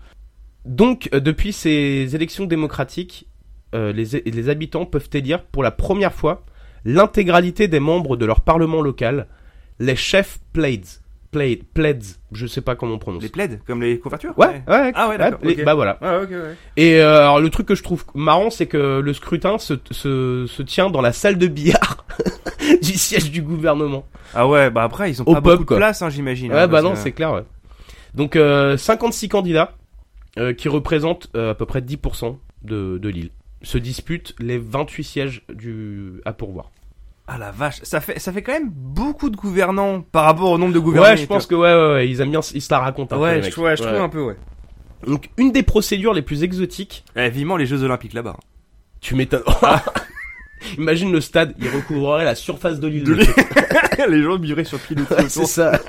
Donc, 0.66 1.10
euh, 1.14 1.20
depuis 1.20 1.54
ces 1.54 2.16
élections 2.16 2.46
démocratiques, 2.46 3.28
euh, 3.74 3.92
les, 3.94 4.22
les 4.26 4.50
habitants 4.50 4.86
peuvent 4.86 5.10
élire 5.14 5.44
pour 5.46 5.64
la 5.64 5.72
première 5.72 6.14
fois 6.14 6.44
l'intégralité 6.86 7.68
des 7.68 7.80
membres 7.80 8.18
de 8.18 8.26
leur 8.26 8.42
parlement 8.42 8.82
local, 8.82 9.28
les 9.80 9.96
chefs 9.96 10.40
plaids. 10.54 10.82
Plaid, 11.32 11.64
plaids, 11.74 12.00
je 12.34 12.46
sais 12.46 12.60
pas 12.60 12.76
comment 12.76 12.96
on 12.96 13.00
prononce. 13.00 13.24
Les 13.24 13.30
plaids, 13.30 13.60
comme 13.66 13.82
les 13.82 13.98
couvertures 14.00 14.38
Ouais, 14.38 14.62
ouais, 14.68 14.92
Ah 14.94 15.08
ouais, 15.08 15.18
d'accord, 15.18 15.40
les-. 15.44 15.64
Bah 15.64 15.76
voilà. 15.76 15.98
Ah, 16.02 16.20
ok, 16.22 16.30
ouais. 16.30 16.56
Et 16.76 17.00
euh, 17.00 17.20
alors 17.22 17.40
le 17.40 17.50
truc 17.50 17.68
que 17.68 17.76
je 17.76 17.84
trouve 17.84 18.04
marrant, 18.14 18.50
c'est 18.50 18.66
que 18.68 19.00
le 19.00 19.14
scrutin 19.14 19.58
se, 19.58 19.76
se, 19.92 20.46
se 20.46 20.62
tient 20.62 20.90
dans 20.90 21.00
la 21.02 21.14
salle 21.14 21.38
de 21.38 21.48
billard 21.48 22.06
du 22.82 22.94
siège 22.98 23.32
du 23.32 23.42
gouvernement. 23.42 24.06
Ah 24.34 24.46
ouais, 24.48 24.70
bah 24.70 24.84
après, 24.84 25.10
ils 25.10 25.22
ont 25.22 25.26
Au 25.26 25.34
pas 25.36 25.42
pub, 25.42 25.52
beaucoup 25.52 25.66
quoi. 25.66 25.78
de 25.78 25.80
place, 25.82 26.02
hein, 26.02 26.10
j'imagine. 26.10 26.52
Ouais, 26.52 26.60
hein, 26.60 26.68
bah 26.68 26.82
non, 26.82 26.92
que- 26.92 26.98
c'est 26.98 27.14
clair. 27.14 27.32
Ouais. 27.34 27.44
Donc 28.14 28.36
euh, 28.36 28.76
56 28.76 29.30
candidats 29.30 29.74
euh, 30.38 30.52
qui 30.54 30.68
représentent 30.68 31.30
euh, 31.38 31.52
à 31.52 31.56
peu 31.56 31.66
près 31.66 31.80
10% 31.80 32.36
de, 32.64 32.98
de 32.98 33.10
l'île 33.10 33.30
se 33.64 33.78
disputent 33.78 34.36
les 34.40 34.58
28 34.58 35.04
sièges 35.04 35.44
du 35.54 36.14
à 36.26 36.34
pourvoir. 36.34 36.72
Ah 37.28 37.38
la 37.38 37.52
vache, 37.52 37.80
ça 37.84 38.02
fait, 38.02 38.20
ça 38.20 38.34
fait 38.34 38.42
quand 38.42 38.52
même 38.52 38.70
beaucoup 38.70 39.30
de 39.30 39.38
gouvernants 39.38 40.02
par 40.02 40.26
rapport 40.26 40.50
au 40.52 40.58
nombre 40.58 40.74
de 40.74 40.80
gouvernants. 40.80 41.10
Ouais, 41.12 41.18
je 41.18 41.26
pense 41.26 41.46
que 41.46 41.56
ouais, 41.56 41.74
ouais, 41.74 41.94
ouais, 41.94 42.10
ils 42.10 42.20
aiment 42.20 42.32
bien, 42.32 42.42
ils 42.54 42.62
se 42.62 42.74
la 42.74 42.80
racontent. 42.80 43.16
un 43.16 43.20
peu, 43.20 43.24
Ouais, 43.24 43.38
je 43.38 43.42
mecs. 43.44 43.52
trouve, 43.52 43.64
ouais, 43.66 43.78
je 43.78 43.84
trouve 43.84 43.96
un 44.02 44.10
peu, 44.10 44.22
ouais. 44.22 44.36
Donc 45.08 45.30
une 45.38 45.52
des 45.52 45.64
procédures 45.64 46.14
les 46.14 46.22
plus 46.22 46.44
exotiques, 46.44 47.06
Eh, 47.16 47.30
vivement 47.30 47.58
les 47.58 47.66
Jeux 47.66 47.84
Olympiques 47.84 48.14
là-bas. 48.14 48.36
tu 49.00 49.16
m'étonnes. 49.16 49.44
Imagine 50.78 51.12
le 51.12 51.22
stade, 51.22 51.56
il 51.60 51.70
recouvrerait 51.70 52.26
la 52.26 52.36
surface 52.36 52.80
de 52.80 52.88
l'île. 52.88 53.04
Les 54.10 54.22
gens 54.24 54.38
muraient 54.38 54.64
sur 54.64 54.80
pied 54.80 54.96
de 54.96 55.02
Ouais, 55.04 55.28
c'est 55.28 55.46
ça. 55.46 55.80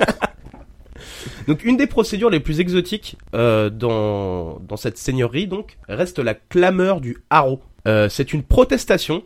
donc 1.47 1.64
une 1.64 1.77
des 1.77 1.87
procédures 1.87 2.31
les 2.31 2.40
plus 2.40 2.61
exotiques 2.61 3.16
euh, 3.35 3.68
dans, 3.68 4.61
dans 4.61 4.77
cette 4.77 4.97
seigneurie 4.97 5.47
donc 5.47 5.77
reste 5.88 6.18
la 6.18 6.35
clameur 6.35 7.01
du 7.01 7.18
haro. 7.31 7.61
Euh, 7.88 8.09
c'est 8.09 8.33
une 8.33 8.42
protestation 8.42 9.25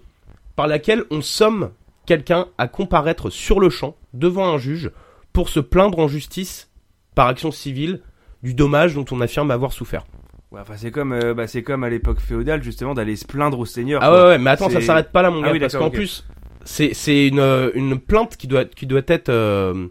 par 0.57 0.67
laquelle 0.67 1.05
on 1.11 1.21
somme 1.21 1.71
quelqu'un 2.07 2.47
à 2.59 2.69
comparaître 2.69 3.31
sur 3.31 3.61
le 3.61 3.69
champ 3.69 3.97
devant 4.15 4.49
un 4.49 4.59
juge 4.59 4.91
pour 5.33 5.49
se 5.49 5.61
plaindre 5.61 5.99
en 5.99 6.09
justice 6.09 6.71
par 7.15 7.27
action 7.27 7.51
civile 7.51 8.01
du 8.43 8.55
dommage 8.55 8.95
dont 8.95 9.05
on 9.11 9.21
affirme 9.21 9.51
avoir 9.51 9.73
souffert. 9.73 10.05
Ouais, 10.53 10.61
enfin, 10.61 10.75
c'est 10.77 10.91
comme, 10.91 11.13
euh, 11.13 11.35
bah, 11.35 11.47
c'est 11.47 11.63
comme 11.63 11.83
à 11.85 11.91
l'époque 11.91 12.21
féodale, 12.21 12.63
justement, 12.63 12.95
d'aller 12.95 13.17
se 13.17 13.27
plaindre 13.27 13.59
au 13.59 13.67
seigneur. 13.67 14.01
Ah 14.03 14.09
quoi. 14.09 14.23
ouais, 14.23 14.29
ouais 14.29 14.39
mais 14.39 14.51
attends, 14.51 14.71
ça 14.71 14.81
s'arrête 14.81 15.11
pas 15.11 15.23
là 15.23 15.31
mon 15.31 15.43
Ah 15.43 15.47
gars 15.47 15.53
oui, 15.53 15.61
parce 15.61 15.77
qu'en 15.77 15.91
plus 15.91 16.25
c'est 16.65 16.95
c'est 16.95 17.29
une 17.29 17.39
euh, 17.39 17.71
une 17.75 17.99
plainte 17.99 18.37
qui 18.37 18.47
doit 18.49 18.65
qui 18.65 18.87
doit 18.87 19.03
être 19.07 19.29
euh, 19.29 19.87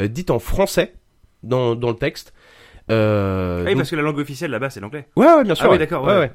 dite 0.00 0.30
en 0.30 0.38
français 0.38 0.94
dans 1.42 1.74
dans 1.74 1.88
le 1.90 1.96
texte. 1.96 2.32
Euh, 2.90 3.60
Ah 3.60 3.64
oui, 3.64 3.70
donc- 3.70 3.78
parce 3.78 3.90
que 3.90 3.96
la 3.96 4.02
langue 4.02 4.18
officielle 4.18 4.50
là-bas, 4.50 4.70
c'est 4.70 4.80
l'anglais. 4.80 5.08
Ouais, 5.16 5.26
ouais, 5.26 5.44
bien 5.44 5.54
sûr. 5.54 5.66
Ah 5.66 5.68
oui, 5.68 5.74
ouais. 5.74 5.78
d'accord, 5.78 6.04
ouais. 6.04 6.30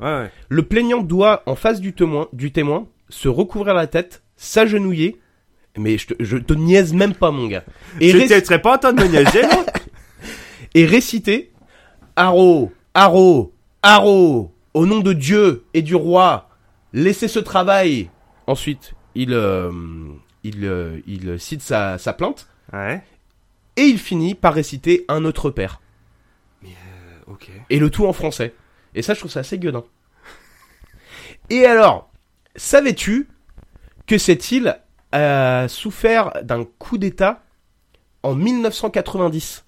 Le 0.49 0.63
plaignant 0.63 1.01
doit, 1.01 1.43
en 1.45 1.55
face 1.55 1.81
du 1.81 1.93
témoin, 1.93 2.27
du 2.33 2.51
témoin, 2.51 2.87
se 3.09 3.27
recouvrir 3.27 3.73
la 3.73 3.87
tête, 3.87 4.23
s'agenouiller. 4.37 5.19
Mais 5.77 5.97
je 5.97 6.07
te, 6.07 6.23
je 6.23 6.37
te 6.37 6.53
niaise 6.53 6.93
même 6.93 7.13
pas, 7.13 7.29
mon 7.31 7.47
gars. 7.47 7.63
Et, 7.99 8.09
Je 8.11 8.17
réc- 8.17 8.61
pas 8.61 8.75
en 8.75 8.77
train 8.79 8.93
de 8.93 9.03
me 9.03 9.07
niaiser, 9.09 9.41
moi? 9.43 9.65
Et 10.73 10.85
réciter 10.85 11.51
Haro, 12.15 12.71
Haro, 12.93 13.53
Haro, 13.83 14.53
au 14.73 14.85
nom 14.85 14.99
de 15.01 15.13
Dieu 15.13 15.65
et 15.73 15.81
du 15.83 15.93
roi, 15.95 16.49
laissez 16.93 17.27
ce 17.27 17.39
travail. 17.39 18.09
Ensuite, 18.47 18.93
il, 19.15 19.33
euh, 19.33 19.71
il, 20.43 20.65
euh, 20.65 20.99
il 21.07 21.39
cite 21.39 21.61
sa, 21.61 21.97
sa 21.97 22.13
plainte 22.13 22.47
Ouais. 22.73 23.01
et 23.75 23.83
il 23.83 23.97
finit 23.99 24.35
par 24.35 24.53
réciter 24.53 25.05
un 25.09 25.25
autre 25.25 25.49
père. 25.51 25.79
Ok. 27.27 27.49
Et 27.69 27.77
le 27.79 27.89
tout 27.89 28.05
en 28.07 28.13
français. 28.13 28.53
Et 28.95 29.01
ça, 29.01 29.13
je 29.13 29.19
trouve 29.19 29.31
ça 29.31 29.41
assez 29.41 29.59
gueudin. 29.59 29.83
Et 31.49 31.65
alors, 31.65 32.09
savais-tu 32.55 33.27
que 34.07 34.17
cette 34.17 34.51
île 34.51 34.77
a 35.11 35.67
souffert 35.67 36.31
d'un 36.43 36.65
coup 36.79 36.97
d'état 36.97 37.43
en 38.23 38.33
1990 38.35 39.63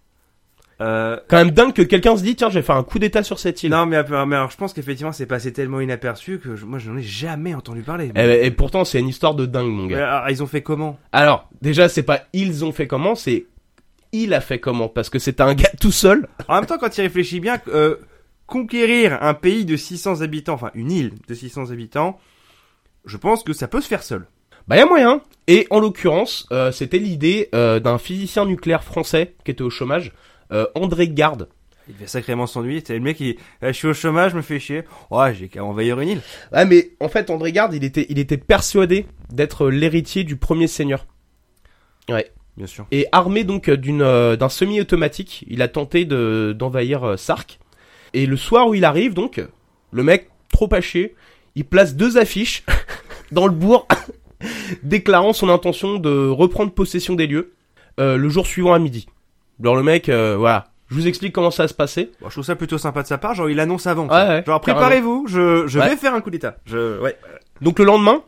Euh, 0.82 1.18
Quand 1.28 1.36
même 1.38 1.52
dingue 1.52 1.74
que 1.74 1.82
quelqu'un 1.82 2.16
se 2.16 2.24
dit, 2.24 2.38
tiens, 2.38 2.50
je 2.50 2.54
vais 2.60 2.62
faire 2.62 2.78
un 2.78 2.84
coup 2.86 3.00
d'état 3.00 3.22
sur 3.22 3.38
cette 3.38 3.62
île. 3.64 3.72
non, 3.72 3.86
mais, 3.86 4.02
mais 4.02 4.36
alors, 4.38 4.50
je 4.50 4.56
pense 4.56 4.72
qu'effectivement, 4.72 5.12
c'est 5.12 5.26
passé 5.26 5.52
tellement 5.52 5.82
inaperçu 5.82 6.40
que 6.40 6.56
je- 6.56 6.66
moi, 6.66 6.80
je 6.80 6.90
n'en 6.90 6.98
ai 6.98 7.02
jamais 7.02 7.54
entendu 7.54 7.82
parler. 7.82 8.14
Et, 8.16 8.46
et 8.46 8.52
pourtant, 8.52 8.86
c'est 8.86 9.00
une 9.00 9.10
histoire 9.10 9.36
de 9.36 9.46
dingue, 9.46 9.68
mon 9.68 9.88
gars. 9.88 10.10
alors, 10.10 10.30
ils 10.30 10.42
ont 10.42 10.48
fait 10.48 10.62
comment? 10.62 10.98
Alors, 11.12 11.50
déjà, 11.62 11.90
c'est 11.90 12.04
pas 12.04 12.22
ils 12.32 12.64
ont 12.64 12.72
fait 12.72 12.88
comment, 12.88 13.16
c'est 13.16 13.46
il 14.14 14.34
a 14.34 14.40
fait 14.40 14.60
comment. 14.60 14.88
Parce 14.88 15.10
que 15.10 15.20
c'est 15.20 15.42
un 15.42 15.54
gars 15.54 15.70
tout 15.82 15.92
seul. 15.92 16.30
En 16.48 16.56
même 16.56 16.66
temps, 16.66 16.78
quand 16.78 16.98
il 16.98 17.02
réfléchit 17.02 17.42
bien, 17.42 17.60
euh, 17.68 17.98
conquérir 18.48 19.22
un 19.22 19.34
pays 19.34 19.66
de 19.66 19.76
600 19.76 20.22
habitants, 20.22 20.54
enfin 20.54 20.72
une 20.76 20.92
île 20.92 21.12
de 21.28 21.34
600 21.34 21.72
habitants, 21.72 22.18
je 23.10 23.18
pense 23.18 23.44
que 23.44 23.54
ça 23.54 23.68
peut 23.68 23.82
se 23.82 23.88
faire 23.88 24.04
seul. 24.04 24.28
Bah, 24.68 24.78
y 24.78 24.80
a 24.80 24.86
moyen. 24.86 25.22
Et 25.48 25.66
en 25.72 25.80
l'occurrence, 25.80 26.46
euh, 26.52 26.72
c'était 26.72 27.00
l'idée 27.00 27.50
euh, 27.56 27.80
d'un 27.80 27.98
physicien 27.98 28.46
nucléaire 28.46 28.84
français 28.84 29.34
qui 29.44 29.52
était 29.52 29.64
au 29.64 29.72
chômage, 29.72 30.14
euh, 30.52 30.68
André 30.76 31.10
Garde. 31.10 31.50
Il 31.88 31.96
devait 31.96 32.06
sacrément 32.06 32.46
s'ennuyer. 32.46 32.84
C'est 32.86 32.94
le 32.94 33.00
mec 33.00 33.18
qui, 33.18 33.38
eh, 33.64 33.68
je 33.68 33.72
suis 33.72 33.88
au 33.88 33.96
chômage, 33.96 34.32
je 34.32 34.38
me 34.38 34.44
fais 34.44 34.60
chier. 34.60 34.84
Ouais, 35.10 35.34
j'ai 35.34 35.48
qu'à 35.48 35.64
envahir 35.64 36.00
une 36.00 36.10
île. 36.10 36.22
Ouais, 36.54 36.66
mais 36.66 36.92
en 37.00 37.10
fait, 37.10 37.32
André 37.32 37.52
Garde, 37.52 37.74
il 37.74 37.84
était, 37.84 38.06
il 38.10 38.20
était 38.20 38.38
persuadé 38.38 39.08
d'être 39.32 39.70
l'héritier 39.70 40.24
du 40.24 40.36
premier 40.36 40.68
seigneur. 40.68 41.08
Ouais. 42.08 42.32
Bien 42.56 42.68
sûr. 42.68 42.86
Et 42.92 43.08
armé 43.12 43.44
donc 43.44 43.72
d'une 43.72 44.02
euh, 44.02 44.36
d'un 44.36 44.50
semi-automatique, 44.50 45.46
il 45.48 45.62
a 45.64 45.68
tenté 45.68 46.06
de 46.06 46.54
d'envahir 46.58 47.18
Sark. 47.18 47.58
Et 48.14 48.28
le 48.28 48.36
soir 48.38 48.68
où 48.68 48.76
il 48.76 48.86
arrive, 48.86 49.14
donc, 49.14 49.42
le 49.92 50.04
mec 50.04 50.30
trop 50.52 50.72
haché, 50.72 51.16
il 51.60 51.66
place 51.66 51.96
deux 51.96 52.18
affiches 52.18 52.64
dans 53.34 53.46
le 53.46 53.52
bourg 53.52 53.86
déclarant 54.84 55.34
son 55.34 55.50
intention 55.50 55.98
de 56.00 56.30
reprendre 56.30 56.72
possession 56.72 57.16
des 57.16 57.28
lieux 57.28 57.52
euh, 58.00 58.16
le 58.18 58.30
jour 58.30 58.48
suivant 58.48 58.74
à 58.74 58.80
midi. 58.80 59.08
Alors 59.62 59.76
le 59.76 59.84
mec, 59.84 60.08
euh, 60.08 60.38
voilà, 60.38 60.70
je 60.90 60.96
vous 60.96 61.08
explique 61.08 61.34
comment 61.34 61.52
ça 61.52 61.64
va 61.64 61.68
se 61.68 61.74
passer. 61.74 62.12
Bon, 62.22 62.30
je 62.30 62.36
trouve 62.36 62.46
ça 62.46 62.56
plutôt 62.56 62.78
sympa 62.78 63.02
de 63.04 63.08
sa 63.08 63.18
part. 63.18 63.34
Genre, 63.36 63.50
il 63.50 63.60
annonce 63.60 63.88
avant. 63.88 64.08
Ouais, 64.08 64.28
ouais, 64.28 64.44
genre, 64.46 64.62
préparez-vous, 64.62 65.26
je, 65.28 65.68
je 65.68 65.80
Ouais. 65.80 65.90
vais 65.90 65.98
faire 65.98 66.14
un 66.14 66.22
coup 66.22 66.30
d'état. 66.30 66.56
Je, 66.66 66.98
ouais. 67.02 67.18
Donc 67.62 67.78
le 67.80 67.86
lendemain, 67.86 68.24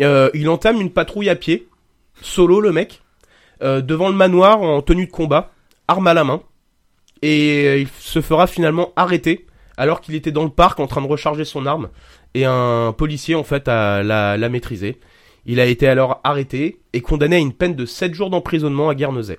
euh, 0.00 0.30
il 0.32 0.48
entame 0.48 0.80
une 0.80 0.92
patrouille 0.92 1.28
à 1.28 1.34
pied, 1.34 1.66
solo 2.22 2.60
le 2.60 2.70
mec, 2.70 3.02
euh, 3.62 3.80
devant 3.80 4.08
le 4.08 4.14
manoir 4.14 4.62
en 4.62 4.80
tenue 4.80 5.06
de 5.06 5.10
combat, 5.10 5.50
arme 5.88 6.06
à 6.06 6.14
la 6.14 6.22
main, 6.22 6.40
et 7.22 7.64
euh, 7.66 7.78
il 7.78 7.88
se 7.98 8.20
fera 8.20 8.46
finalement 8.46 8.92
arrêter 8.94 9.46
alors 9.78 10.00
qu'il 10.00 10.14
était 10.14 10.32
dans 10.32 10.44
le 10.44 10.50
parc 10.50 10.78
en 10.80 10.86
train 10.86 11.02
de 11.02 11.06
recharger 11.06 11.44
son 11.44 11.66
arme, 11.66 11.88
et 12.36 12.44
un 12.44 12.92
policier 12.96 13.34
en 13.34 13.44
fait 13.44 13.66
a- 13.68 14.02
l'a 14.02 14.36
l'a 14.36 14.48
maîtrisé. 14.48 14.98
Il 15.44 15.60
a 15.60 15.66
été 15.66 15.86
alors 15.88 16.20
arrêté 16.24 16.80
et 16.92 17.00
condamné 17.00 17.36
à 17.36 17.38
une 17.38 17.52
peine 17.52 17.74
de 17.76 17.86
7 17.86 18.14
jours 18.14 18.30
d'emprisonnement 18.30 18.88
à 18.88 18.94
Guernesey. 18.94 19.38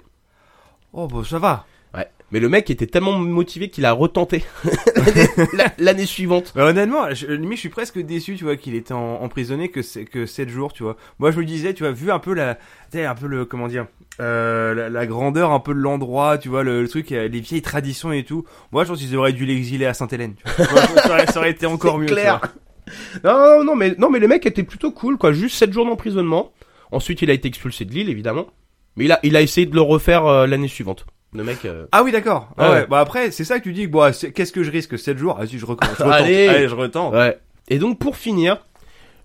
Oh, 0.93 1.07
bah, 1.07 1.21
ça 1.29 1.37
va. 1.37 1.65
Ouais. 1.93 2.07
Mais 2.31 2.39
le 2.39 2.47
mec 2.49 2.69
était 2.69 2.87
tellement 2.87 3.13
motivé 3.17 3.69
qu'il 3.69 3.85
a 3.85 3.91
retenté 3.91 4.43
la- 5.53 5.71
l'année 5.77 6.05
suivante. 6.05 6.53
Bah, 6.55 6.65
honnêtement, 6.65 7.13
je, 7.13 7.27
limite, 7.27 7.57
je 7.57 7.59
suis 7.61 7.69
presque 7.69 7.99
déçu, 7.99 8.35
tu 8.35 8.45
vois, 8.45 8.55
qu'il 8.55 8.73
était 8.75 8.93
en, 8.93 9.21
emprisonné 9.21 9.69
que 9.69 9.81
c'est 9.81 10.05
que 10.05 10.25
7 10.25 10.49
jours, 10.49 10.71
tu 10.73 10.83
vois. 10.83 10.95
Moi, 11.19 11.31
je 11.31 11.39
me 11.39 11.45
disais, 11.45 11.73
tu 11.73 11.83
vois, 11.83 11.91
vu 11.91 12.09
un 12.11 12.19
peu 12.19 12.33
la, 12.33 12.57
un 12.95 13.15
peu 13.15 13.27
le, 13.27 13.45
comment 13.45 13.67
dire, 13.67 13.85
euh, 14.21 14.73
la, 14.73 14.89
la 14.89 15.05
grandeur 15.05 15.51
un 15.51 15.59
peu 15.59 15.73
de 15.73 15.79
l'endroit, 15.79 16.37
tu 16.37 16.49
vois, 16.49 16.63
le, 16.63 16.81
le 16.81 16.87
truc, 16.87 17.11
euh, 17.11 17.27
les 17.27 17.39
vieilles 17.41 17.61
traditions 17.61 18.11
et 18.11 18.23
tout. 18.23 18.45
Moi, 18.71 18.83
je 18.85 18.89
pense 18.89 18.99
qu'ils 18.99 19.15
auraient 19.17 19.33
dû 19.33 19.45
l'exiler 19.45 19.85
à 19.85 19.93
Sainte-Hélène. 19.93 20.35
tu 20.35 20.63
vois. 20.63 20.65
Moi, 20.93 21.01
ça, 21.01 21.09
aurait, 21.09 21.25
ça 21.27 21.39
aurait 21.39 21.51
été 21.51 21.65
encore 21.65 21.95
C'est 21.95 21.99
mieux. 21.99 22.05
clair. 22.07 22.39
tu 22.41 22.47
vois. 22.47 22.55
Non, 23.23 23.33
non, 23.57 23.63
non, 23.63 23.75
mais, 23.75 23.95
non, 23.97 24.09
mais 24.09 24.19
le 24.19 24.27
mec 24.27 24.45
était 24.45 24.63
plutôt 24.63 24.91
cool, 24.91 25.17
quoi. 25.17 25.31
Juste 25.33 25.55
7 25.57 25.71
jours 25.73 25.85
d'emprisonnement. 25.85 26.51
Ensuite, 26.91 27.21
il 27.21 27.29
a 27.29 27.33
été 27.33 27.47
expulsé 27.47 27.85
de 27.85 27.91
l'île, 27.93 28.09
évidemment. 28.09 28.47
Mais 28.95 29.05
il 29.05 29.11
a, 29.11 29.19
il 29.23 29.35
a 29.35 29.41
essayé 29.41 29.67
de 29.67 29.75
le 29.75 29.81
refaire 29.81 30.25
euh, 30.25 30.47
l'année 30.47 30.67
suivante. 30.67 31.05
Le 31.33 31.43
mec. 31.43 31.65
euh, 31.65 31.85
Ah 31.91 32.03
oui, 32.03 32.11
d'accord. 32.11 32.49
Ah 32.57 32.69
Ouais. 32.69 32.75
ouais. 32.77 32.87
Bah 32.87 32.99
après, 32.99 33.31
c'est 33.31 33.43
ça 33.43 33.59
que 33.59 33.63
tu 33.63 33.73
dis. 33.73 33.85
Bon, 33.87 34.09
qu'est-ce 34.33 34.51
que 34.53 34.63
je 34.63 34.71
risque 34.71 34.97
7 34.97 35.17
jours? 35.17 35.35
Vas-y, 35.37 35.57
je 35.59 35.65
recommence. 35.65 35.97
Je. 35.97 36.03
Allez, 36.03 36.67
je 36.69 36.73
retente. 36.75 37.13
Ouais. 37.13 37.37
Et 37.69 37.77
donc, 37.79 37.99
pour 37.99 38.15
finir, 38.15 38.65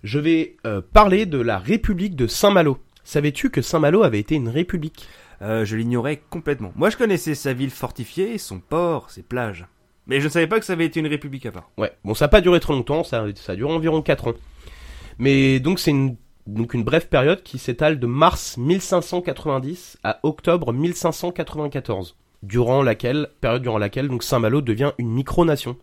je 0.02 0.18
vais 0.18 0.56
euh, 0.66 0.80
parler 0.92 1.26
de 1.26 1.38
la 1.40 1.58
République 1.58 2.16
de 2.16 2.26
Saint-Malo. 2.26 2.78
Savais-tu 3.04 3.50
que 3.50 3.62
Saint-Malo 3.62 4.02
avait 4.02 4.18
été 4.18 4.34
une 4.34 4.48
république? 4.48 5.06
Euh, 5.42 5.64
je 5.64 5.76
l'ignorais 5.76 6.20
complètement. 6.30 6.72
Moi, 6.76 6.90
je 6.90 6.96
connaissais 6.96 7.34
sa 7.34 7.52
ville 7.52 7.70
fortifiée, 7.70 8.38
son 8.38 8.58
port, 8.60 9.10
ses 9.10 9.22
plages. 9.22 9.66
Mais 10.06 10.20
je 10.20 10.24
ne 10.24 10.30
savais 10.30 10.46
pas 10.46 10.58
que 10.58 10.66
ça 10.66 10.72
avait 10.72 10.86
été 10.86 11.00
une 11.00 11.06
république 11.06 11.46
à 11.46 11.52
part. 11.52 11.70
Ouais. 11.78 11.92
Bon, 12.04 12.14
ça 12.14 12.24
n'a 12.24 12.28
pas 12.28 12.40
duré 12.40 12.60
trop 12.60 12.72
longtemps, 12.72 13.04
ça, 13.04 13.24
ça 13.36 13.52
a 13.52 13.56
duré 13.56 13.72
environ 13.72 14.02
4 14.02 14.28
ans. 14.28 14.34
Mais 15.18 15.60
donc, 15.60 15.78
c'est 15.78 15.90
une, 15.90 16.16
donc 16.46 16.74
une 16.74 16.82
brève 16.82 17.08
période 17.08 17.42
qui 17.42 17.58
s'étale 17.58 18.00
de 18.00 18.06
mars 18.06 18.56
1590 18.56 19.98
à 20.02 20.18
octobre 20.22 20.72
1594, 20.72 22.16
durant 22.42 22.82
laquelle, 22.82 23.28
période 23.40 23.62
durant 23.62 23.78
laquelle 23.78 24.08
donc 24.08 24.22
Saint-Malo 24.24 24.60
devient 24.60 24.92
une 24.98 25.10
micronation. 25.10 25.76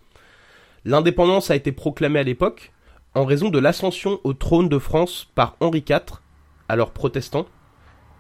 L'indépendance 0.86 1.52
a 1.52 1.56
été 1.56 1.72
proclamée 1.72 2.20
à 2.20 2.24
l'époque 2.24 2.72
en 3.16 3.26
raison 3.26 3.50
de 3.50 3.60
l'ascension 3.60 4.20
au 4.24 4.34
trône 4.34 4.70
de 4.70 4.80
France 4.80 5.30
par 5.36 5.56
Henri 5.60 5.84
IV, 5.88 6.22
alors 6.68 6.92
protestant, 6.92 7.48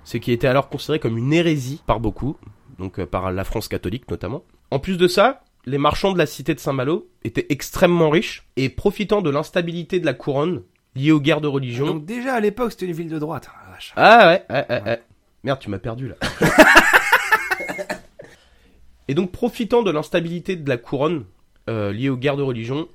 ce 0.03 0.17
qui 0.17 0.31
était 0.31 0.47
alors 0.47 0.69
considéré 0.69 0.99
comme 0.99 1.17
une 1.17 1.33
hérésie 1.33 1.81
par 1.85 1.99
beaucoup, 1.99 2.37
donc 2.79 2.99
euh, 2.99 3.05
par 3.05 3.31
la 3.31 3.43
France 3.43 3.67
catholique 3.67 4.09
notamment. 4.09 4.43
En 4.71 4.79
plus 4.79 4.97
de 4.97 5.07
ça, 5.07 5.43
les 5.69 5.77
marchands 5.77 6.11
de 6.11 6.17
la 6.17 6.25
cité 6.25 6.55
de 6.55 6.59
Saint-Malo 6.59 7.09
étaient 7.23 7.45
extrêmement 7.49 8.09
riches 8.09 8.47
et 8.55 8.69
profitant 8.69 9.21
de 9.21 9.29
l'instabilité 9.29 9.99
de 9.99 10.05
la 10.05 10.13
couronne 10.13 10.63
liée 10.95 11.11
aux 11.11 11.19
guerres 11.19 11.41
de 11.41 11.47
religion. 11.47 11.85
Donc 11.85 12.05
déjà 12.05 12.33
à 12.33 12.39
l'époque, 12.39 12.71
c'était 12.71 12.87
une 12.87 12.93
ville 12.93 13.09
de 13.09 13.19
droite. 13.19 13.49
Ah. 13.53 13.77
Ah 13.95 14.27
ouais, 14.27 14.43
ouais, 14.49 14.65
ouais, 14.69 14.83
ouais. 14.83 15.03
Merde, 15.43 15.59
tu 15.59 15.69
m'as 15.69 15.79
perdu 15.79 16.09
là. 16.09 16.15
et 19.07 19.13
donc 19.13 19.31
profitant 19.31 19.83
de 19.83 19.91
l'instabilité 19.91 20.55
de 20.55 20.67
la 20.67 20.77
couronne 20.77 21.25
euh, 21.69 21.93
liée 21.93 22.09
aux 22.09 22.17
guerres 22.17 22.35
de 22.35 22.43
religion, 22.43 22.89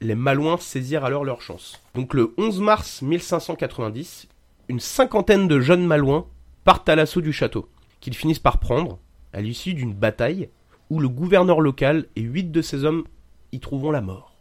les 0.00 0.14
Malouins 0.14 0.58
saisirent 0.58 1.04
alors 1.04 1.24
leur 1.24 1.40
chance. 1.40 1.82
Donc 1.94 2.14
le 2.14 2.34
11 2.36 2.60
mars 2.60 3.02
1590, 3.02 4.28
une 4.68 4.80
cinquantaine 4.80 5.48
de 5.48 5.58
jeunes 5.58 5.86
Malouins 5.86 6.26
partent 6.64 6.88
à 6.88 6.96
l'assaut 6.96 7.22
du 7.22 7.32
château, 7.32 7.68
qu'ils 8.00 8.14
finissent 8.14 8.38
par 8.38 8.60
prendre 8.60 8.98
à 9.32 9.40
l'issue 9.40 9.74
d'une 9.74 9.94
bataille 9.94 10.50
où 10.90 11.00
le 11.00 11.08
gouverneur 11.08 11.60
local 11.60 12.06
et 12.16 12.20
huit 12.20 12.50
de 12.52 12.62
ses 12.62 12.84
hommes 12.84 13.04
y 13.52 13.60
trouveront 13.60 13.90
la 13.92 14.00
mort. 14.00 14.34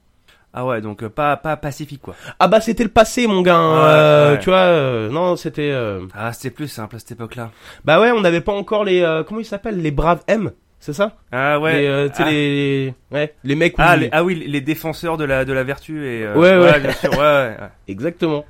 Ah 0.52 0.66
ouais, 0.66 0.82
donc 0.82 1.04
euh, 1.04 1.10
pas 1.10 1.38
pas 1.38 1.56
pacifique 1.58 2.02
quoi. 2.02 2.16
Ah 2.40 2.48
bah 2.48 2.60
c'était 2.60 2.84
le 2.84 2.90
passé 2.90 3.28
mon 3.28 3.42
gars, 3.44 3.56
hein, 3.58 3.74
Ouais, 3.76 3.84
euh, 3.88 4.32
ouais. 4.34 4.40
tu 4.40 4.50
vois, 4.50 4.58
euh, 4.58 5.10
non 5.12 5.36
c'était... 5.36 5.70
euh, 5.72 6.02
Ah, 6.16 6.34
c'était 6.34 6.50
plus 6.50 6.68
simple 6.68 6.96
à 6.96 7.00
cette 7.00 7.12
époque-là. 7.12 7.52
Bah 7.86 8.00
ouais, 8.02 8.12
on 8.12 8.22
n'avait 8.22 8.42
pas 8.42 8.54
encore 8.54 8.84
les 8.84 9.02
euh, 9.02 9.24
comment 9.24 9.40
ils 9.40 9.46
s'appellent 9.46 9.80
les 9.80 9.92
braves 9.92 10.24
M, 10.28 10.52
c'est 10.80 10.94
ça? 10.94 11.18
Ah 11.32 11.60
ouais. 11.60 11.82
les, 11.82 11.88
euh, 11.88 12.10
ah. 12.18 12.30
les 12.32 12.94
ouais, 13.12 13.36
les 13.44 13.54
mecs 13.56 13.78
où 13.78 13.82
Ah, 13.84 13.96
les- 13.96 14.10
ah 14.12 14.24
oui, 14.24 14.44
les 14.48 14.62
défenseurs 14.62 15.18
de 15.18 15.24
la 15.24 15.46
de 15.46 15.54
la 15.54 15.64
vertu 15.64 16.04
et. 16.08 16.24
euh, 16.26 16.36
Ouais, 16.36 16.58
ouais. 16.58 16.80
bien 16.80 16.94
sûr. 16.94 17.12
Ouais, 17.16 17.56
exactement. 17.88 18.44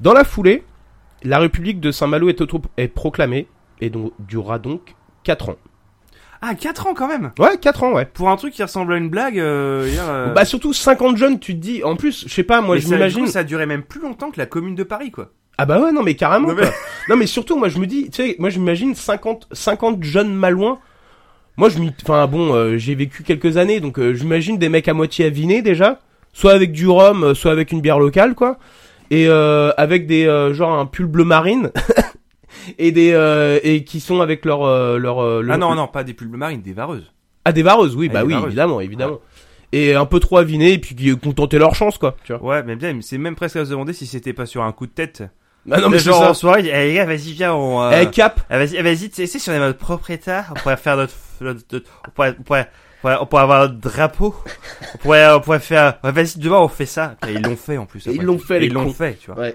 Dans 0.00 0.14
la 0.14 0.24
foulée, 0.24 0.62
la 1.22 1.38
République 1.38 1.80
de 1.80 1.90
Saint-Malo 1.90 2.30
est, 2.30 2.42
est 2.78 2.88
proclamée 2.88 3.46
et 3.82 3.90
donc 3.90 4.12
durera 4.20 4.58
donc 4.58 4.94
4 5.24 5.50
ans. 5.50 5.56
Ah, 6.42 6.54
4 6.54 6.86
ans 6.86 6.94
quand 6.94 7.06
même. 7.08 7.32
Ouais, 7.38 7.58
4 7.60 7.82
ans 7.82 7.92
ouais. 7.92 8.06
Pour 8.06 8.30
un 8.30 8.36
truc 8.36 8.54
qui 8.54 8.62
ressemble 8.62 8.94
à 8.94 8.96
une 8.96 9.10
blague. 9.10 9.38
Euh, 9.38 9.86
hier, 9.90 10.04
euh, 10.08 10.32
Bah 10.32 10.44
surtout 10.46 10.72
50 10.72 11.16
jeunes, 11.16 11.38
tu 11.38 11.54
te 11.54 11.60
dis 11.60 11.84
en 11.84 11.96
plus, 11.96 12.24
je 12.26 12.32
sais 12.32 12.42
pas 12.44 12.60
moi 12.62 12.76
mais 12.76 12.80
je 12.80 12.86
ça, 12.86 12.90
du 12.90 12.94
m'imagine 12.96 13.24
coup, 13.24 13.30
ça 13.30 13.40
a 13.40 13.44
duré 13.44 13.66
même 13.66 13.82
plus 13.82 14.00
longtemps 14.00 14.30
que 14.30 14.38
la 14.38 14.46
commune 14.46 14.74
de 14.74 14.82
Paris 14.82 15.10
quoi. 15.10 15.30
Ah 15.58 15.66
bah 15.66 15.78
ouais, 15.78 15.92
non 15.92 16.02
mais 16.02 16.14
carrément 16.14 16.48
Non, 16.48 16.54
quoi. 16.54 16.64
mais- 16.64 16.70
Non 17.10 17.16
mais 17.16 17.26
surtout 17.26 17.58
moi 17.58 17.68
je 17.68 17.78
me 17.78 17.86
dis, 17.86 18.08
tu 18.10 18.22
sais, 18.22 18.36
moi 18.38 18.48
je 18.48 18.58
m'imagine 18.58 18.94
50 18.94 19.48
50 19.52 20.02
jeunes 20.02 20.32
malouins. 20.34 20.78
Moi 21.58 21.68
je 21.68 21.78
m'y 21.78 21.92
enfin 22.02 22.26
bon, 22.26 22.54
euh, 22.54 22.78
j'ai 22.78 22.94
vécu 22.94 23.22
quelques 23.22 23.58
années 23.58 23.80
donc 23.80 23.98
euh, 23.98 24.14
j'imagine 24.14 24.56
des 24.56 24.70
mecs 24.70 24.88
à 24.88 24.94
moitié 24.94 25.26
avinés 25.26 25.60
déjà, 25.60 25.98
soit 26.32 26.52
avec 26.52 26.72
du 26.72 26.88
rhum, 26.88 27.34
soit 27.34 27.52
avec 27.52 27.70
une 27.72 27.82
bière 27.82 27.98
locale 27.98 28.34
quoi. 28.34 28.56
Et 29.10 29.26
euh, 29.28 29.72
avec 29.76 30.06
des 30.06 30.24
euh, 30.26 30.54
genre 30.54 30.72
un 30.78 30.86
pull 30.86 31.04
bleu 31.06 31.24
marine 31.24 31.70
et 32.78 32.92
des 32.92 33.12
euh, 33.12 33.58
et 33.62 33.84
qui 33.84 34.00
sont 34.00 34.20
avec 34.20 34.44
leur 34.44 34.62
euh, 34.64 34.98
leur 34.98 35.18
euh, 35.22 35.42
le- 35.42 35.52
Ah 35.52 35.56
non, 35.58 35.74
non, 35.74 35.86
pas 35.88 36.04
des 36.04 36.14
pulls 36.14 36.28
bleu 36.28 36.38
marine, 36.38 36.62
des 36.62 36.72
vareuses. 36.72 37.12
Ah 37.44 37.52
des 37.52 37.62
vareuses, 37.62 37.96
oui, 37.96 38.08
Ah, 38.10 38.14
bah 38.14 38.20
des 38.20 38.26
oui, 38.26 38.32
vareuses. 38.34 38.46
évidemment, 38.48 38.80
évidemment. 38.80 39.18
Et 39.72 39.94
un 39.94 40.04
peu 40.06 40.18
trop 40.20 40.38
avinés 40.38 40.72
et 40.72 40.78
puis 40.78 40.94
qui 40.96 41.16
contentaient 41.16 41.58
leur 41.58 41.74
chance 41.74 41.96
quoi, 41.96 42.16
tu 42.24 42.32
vois. 42.34 42.42
Ouais, 42.42 42.62
mais 42.64 42.74
bien, 42.76 42.98
c'est 43.02 43.18
même 43.18 43.36
presque 43.36 43.56
à 43.56 43.64
se 43.64 43.70
demander 43.70 43.92
si 43.92 44.06
c'était 44.06 44.32
pas 44.32 44.46
sur 44.46 44.62
un 44.62 44.72
coup 44.72 44.86
de 44.86 44.92
tête. 44.92 45.22
Ah 45.70 45.78
non 45.80 45.90
mais 45.90 45.98
genre 45.98 46.22
en 46.22 46.34
soirée, 46.34 46.62
eh, 46.72 46.88
les 46.88 46.94
gars, 46.94 47.04
vas-y, 47.04 47.32
viens, 47.32 47.54
on. 47.54 47.82
euh, 47.82 48.00
Eh 48.02 48.06
cap. 48.10 48.40
ah, 48.50 48.58
vas-y, 48.58 48.76
eh, 48.76 48.82
vas-y, 48.82 49.10
tu 49.10 49.26
sais, 49.26 49.38
si 49.38 49.50
on 49.50 49.52
est 49.52 49.58
notre 49.58 49.78
propre 49.78 50.10
état, 50.10 50.46
on 50.50 50.54
pourrait 50.54 50.76
faire 50.78 50.96
notre, 50.96 51.12
notre- 51.42 51.60
notre- 51.70 51.90
on 52.08 52.10
pourrait, 52.12 52.34
on 52.38 52.42
pourrait, 52.42 52.70
on 52.70 53.00
pourrait, 53.02 53.16
on 53.20 53.26
pourrait 53.26 53.42
avoir 53.42 53.60
notre 53.68 53.74
drapeau. 53.78 54.34
On 54.94 54.98
pourrait, 54.98 55.30
on 55.32 55.40
pourrait 55.40 55.60
faire, 55.60 55.98
ouais, 56.02 56.12
vas-y, 56.12 56.38
demain 56.38 56.58
on 56.60 56.68
fait 56.68 56.86
ça. 56.86 57.16
Et 57.28 57.34
ils 57.34 57.42
l'ont 57.42 57.56
fait 57.56 57.76
en 57.76 57.84
plus. 57.86 58.06
Et 58.06 58.12
ils 58.14 58.22
l'ont 58.22 58.38
fait, 58.38 58.56
Et 58.56 58.60
les 58.60 58.66
Ils 58.66 58.72
l'ont 58.72 58.86
cons. 58.86 58.92
fait, 58.94 59.18
tu 59.20 59.30
vois. 59.30 59.48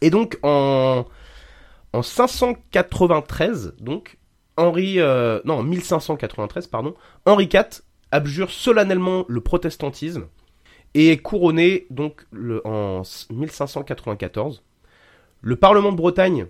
Et 0.00 0.10
donc 0.10 0.38
en 0.44 1.04
en 1.92 2.02
593 2.02 3.74
donc 3.80 4.18
Henri 4.56 5.00
euh, 5.00 5.40
non 5.44 5.58
en 5.58 5.62
1593 5.62 6.66
pardon 6.66 6.94
Henri 7.26 7.48
IV 7.52 7.82
abjure 8.10 8.50
solennellement 8.50 9.24
le 9.28 9.40
protestantisme 9.40 10.26
et 10.94 11.10
est 11.10 11.18
couronné 11.18 11.86
donc 11.90 12.26
en 12.64 13.02
1594. 13.30 14.62
Le 15.40 15.56
Parlement 15.56 15.90
de 15.90 15.96
Bretagne 15.96 16.46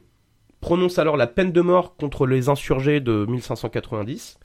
prononce 0.61 0.99
alors 0.99 1.17
la 1.17 1.27
peine 1.27 1.53
de 1.53 1.61
mort 1.61 1.97
contre 1.97 2.27
les 2.27 2.49
insurgés 2.49 3.01
de 3.01 3.25
1590. 3.27 4.39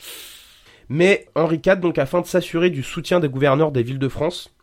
Mais 0.89 1.27
Henri 1.36 1.60
IV, 1.65 1.79
donc 1.79 1.97
afin 1.97 2.21
de 2.21 2.25
s'assurer 2.25 2.69
du 2.69 2.81
soutien 2.81 3.19
des 3.19 3.27
gouverneurs 3.27 3.72
des 3.72 3.84
villes 3.84 3.99
de 3.99 4.07
France, 4.07 4.55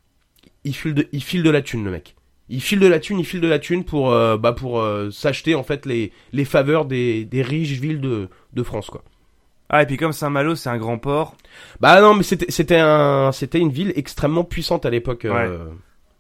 il 0.65 0.75
file 0.75 0.95
de 1.43 1.51
la 1.51 1.61
thune 1.61 1.85
le 1.85 1.91
mec. 1.91 2.17
Il 2.51 2.61
file 2.61 2.79
de 2.81 2.87
la 2.87 2.99
thune, 3.01 3.19
il 3.21 3.25
file 3.25 3.41
de 3.41 3.49
la 3.49 3.59
thune 3.59 3.85
pour, 3.85 4.13
euh, 4.13 4.37
bah 4.37 4.53
pour 4.53 4.81
euh, 4.81 5.11
s'acheter 5.11 5.55
en 5.55 5.63
fait 5.63 5.87
les, 5.87 6.13
les 6.33 6.45
faveurs 6.45 6.85
des, 6.85 7.25
des 7.25 7.41
riches 7.43 7.79
villes 7.81 8.01
de, 8.01 8.29
de 8.53 8.63
France 8.63 8.91
quoi. 8.91 9.03
Ah, 9.71 9.83
et 9.83 9.87
puis 9.87 9.97
comme 9.97 10.13
Saint-Malo, 10.13 10.55
c'est 10.55 10.69
un 10.69 10.77
grand 10.77 10.99
port. 10.99 11.37
Bah 11.81 12.01
non 12.03 12.15
mais 12.15 12.23
c'était 12.23 12.51
c'était 12.51 12.79
un 12.79 13.33
c'était 13.33 13.59
une 13.59 13.71
ville 13.71 13.93
extrêmement 13.97 14.45
puissante 14.45 14.85
à 14.85 14.91
l'époque 14.91 15.25
euh, 15.25 15.69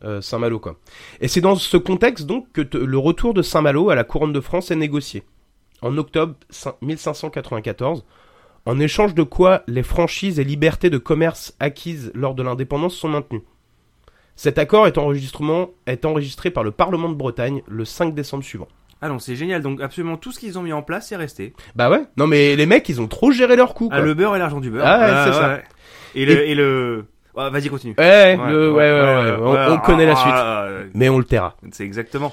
euh, 0.04 0.20
Saint-Malo 0.22 0.58
quoi. 0.58 0.76
Et 1.20 1.28
c'est 1.28 1.42
dans 1.42 1.56
ce 1.56 1.76
contexte 1.76 2.24
donc 2.26 2.50
que 2.52 2.62
te- 2.62 2.78
le 2.78 2.98
retour 2.98 3.34
de 3.34 3.42
Saint-Malo 3.42 3.90
à 3.90 3.94
la 3.94 4.02
couronne 4.04 4.32
de 4.32 4.40
France 4.40 4.70
est 4.70 4.76
négocié. 4.76 5.24
En 5.82 5.98
octobre 5.98 6.34
cin- 6.50 6.74
1594, 6.80 8.04
en 8.64 8.80
échange 8.80 9.14
de 9.14 9.22
quoi 9.22 9.62
les 9.66 9.82
franchises 9.82 10.40
et 10.40 10.44
libertés 10.44 10.88
de 10.88 10.96
commerce 10.98 11.54
acquises 11.60 12.10
lors 12.14 12.34
de 12.34 12.42
l'indépendance 12.42 12.94
sont 12.94 13.08
maintenues. 13.08 13.42
Cet 14.36 14.58
accord 14.58 14.86
est, 14.86 14.98
enregistrement, 14.98 15.70
est 15.86 16.04
enregistré 16.04 16.50
par 16.50 16.64
le 16.64 16.70
Parlement 16.72 17.08
de 17.08 17.14
Bretagne 17.14 17.62
le 17.68 17.84
5 17.84 18.14
décembre 18.14 18.42
suivant. 18.44 18.68
Ah 19.00 19.08
non, 19.08 19.18
c'est 19.18 19.36
génial. 19.36 19.62
Donc 19.62 19.80
absolument 19.82 20.16
tout 20.16 20.32
ce 20.32 20.38
qu'ils 20.40 20.58
ont 20.58 20.62
mis 20.62 20.72
en 20.72 20.82
place 20.82 21.12
est 21.12 21.16
resté. 21.16 21.52
Bah 21.76 21.90
ouais, 21.90 22.02
non 22.16 22.26
mais 22.26 22.56
les 22.56 22.66
mecs 22.66 22.88
ils 22.88 23.00
ont 23.00 23.06
trop 23.06 23.30
géré 23.32 23.54
leur 23.56 23.74
coup 23.74 23.88
quoi. 23.88 23.98
Ah, 23.98 24.00
le 24.00 24.14
beurre 24.14 24.34
et 24.34 24.38
l'argent 24.38 24.60
du 24.60 24.70
beurre. 24.70 24.86
Ah 24.86 24.98
ouais, 25.00 25.30
c'est 25.32 25.38
ça. 25.38 25.58
Et 26.14 26.24
le, 26.26 26.46
et 26.48 26.54
le... 26.54 27.04
Ouais, 27.36 27.50
vas-y, 27.50 27.68
continue. 27.68 27.94
Ouais, 27.98 28.36
le- 28.36 28.72
ouais, 28.72 28.76
ouais, 28.76 29.00
ouais, 29.02 29.36
on- 29.40 29.72
on 29.74 29.78
connaît 29.78 30.06
la 30.06 30.14
suite. 30.16 30.32
ah, 30.32 30.66
ah, 30.68 30.84
Mais 30.94 31.08
on 31.08 31.18
le 31.18 31.24
taira. 31.24 31.56
C'est 31.72 31.84
exactement. 31.84 32.32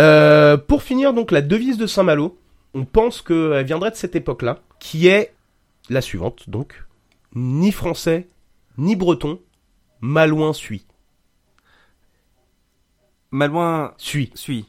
Euh, 0.00 0.56
pour 0.56 0.82
finir, 0.82 1.12
donc, 1.12 1.30
la 1.30 1.42
devise 1.42 1.78
de 1.78 1.86
Saint-Malo, 1.86 2.38
on 2.74 2.84
pense 2.84 3.22
qu'elle 3.22 3.64
viendrait 3.64 3.90
de 3.92 3.96
cette 3.96 4.16
époque-là, 4.16 4.58
qui 4.80 5.06
est 5.08 5.32
la 5.88 6.00
suivante, 6.00 6.48
donc. 6.50 6.84
Ni 7.36 7.70
français, 7.70 8.28
ni 8.78 8.96
breton, 8.96 9.38
Malouin 10.00 10.52
suit. 10.52 10.86
Malouin 13.30 13.92
Suit. 13.96 14.30
suit. 14.34 14.66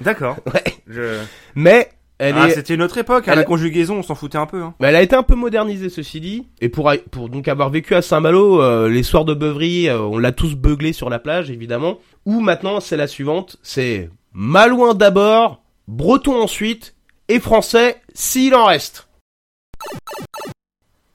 D'accord. 0.00 0.36
Ouais. 0.52 0.62
Je... 0.86 1.20
Mais, 1.54 1.88
elle 2.18 2.34
ah, 2.38 2.48
est, 2.48 2.50
c'était 2.54 2.74
une 2.74 2.82
autre 2.82 2.98
époque. 2.98 3.24
elle- 3.26 3.36
La 3.36 3.44
conjugaison, 3.44 3.96
on 3.98 4.02
s'en 4.02 4.14
foutait 4.14 4.38
un 4.38 4.46
peu. 4.46 4.62
Hein. 4.62 4.74
mais 4.80 4.88
elle 4.88 4.96
a 4.96 5.02
été 5.02 5.16
un 5.16 5.22
peu 5.22 5.34
modernisée, 5.34 5.88
ceci 5.88 6.20
dit. 6.20 6.46
Et 6.60 6.68
pour, 6.68 6.92
pour 7.10 7.28
donc 7.28 7.48
avoir 7.48 7.70
vécu 7.70 7.94
à 7.94 8.02
Saint-Malo, 8.02 8.62
euh, 8.62 8.88
les 8.88 9.02
soirs 9.02 9.24
de 9.24 9.34
beuverie, 9.34 9.88
euh, 9.88 9.98
on 10.00 10.18
l'a 10.18 10.32
tous 10.32 10.54
beuglé 10.54 10.92
sur 10.92 11.10
la 11.10 11.18
plage, 11.18 11.50
évidemment. 11.50 11.98
Ou 12.26 12.40
maintenant, 12.40 12.80
c'est 12.80 12.96
la 12.96 13.06
suivante, 13.06 13.56
c'est 13.62 14.10
Malouin 14.32 14.94
d'abord, 14.94 15.62
breton 15.88 16.40
ensuite, 16.42 16.94
et 17.28 17.40
français, 17.40 17.96
s'il 18.14 18.54
en 18.54 18.66
reste. 18.66 19.08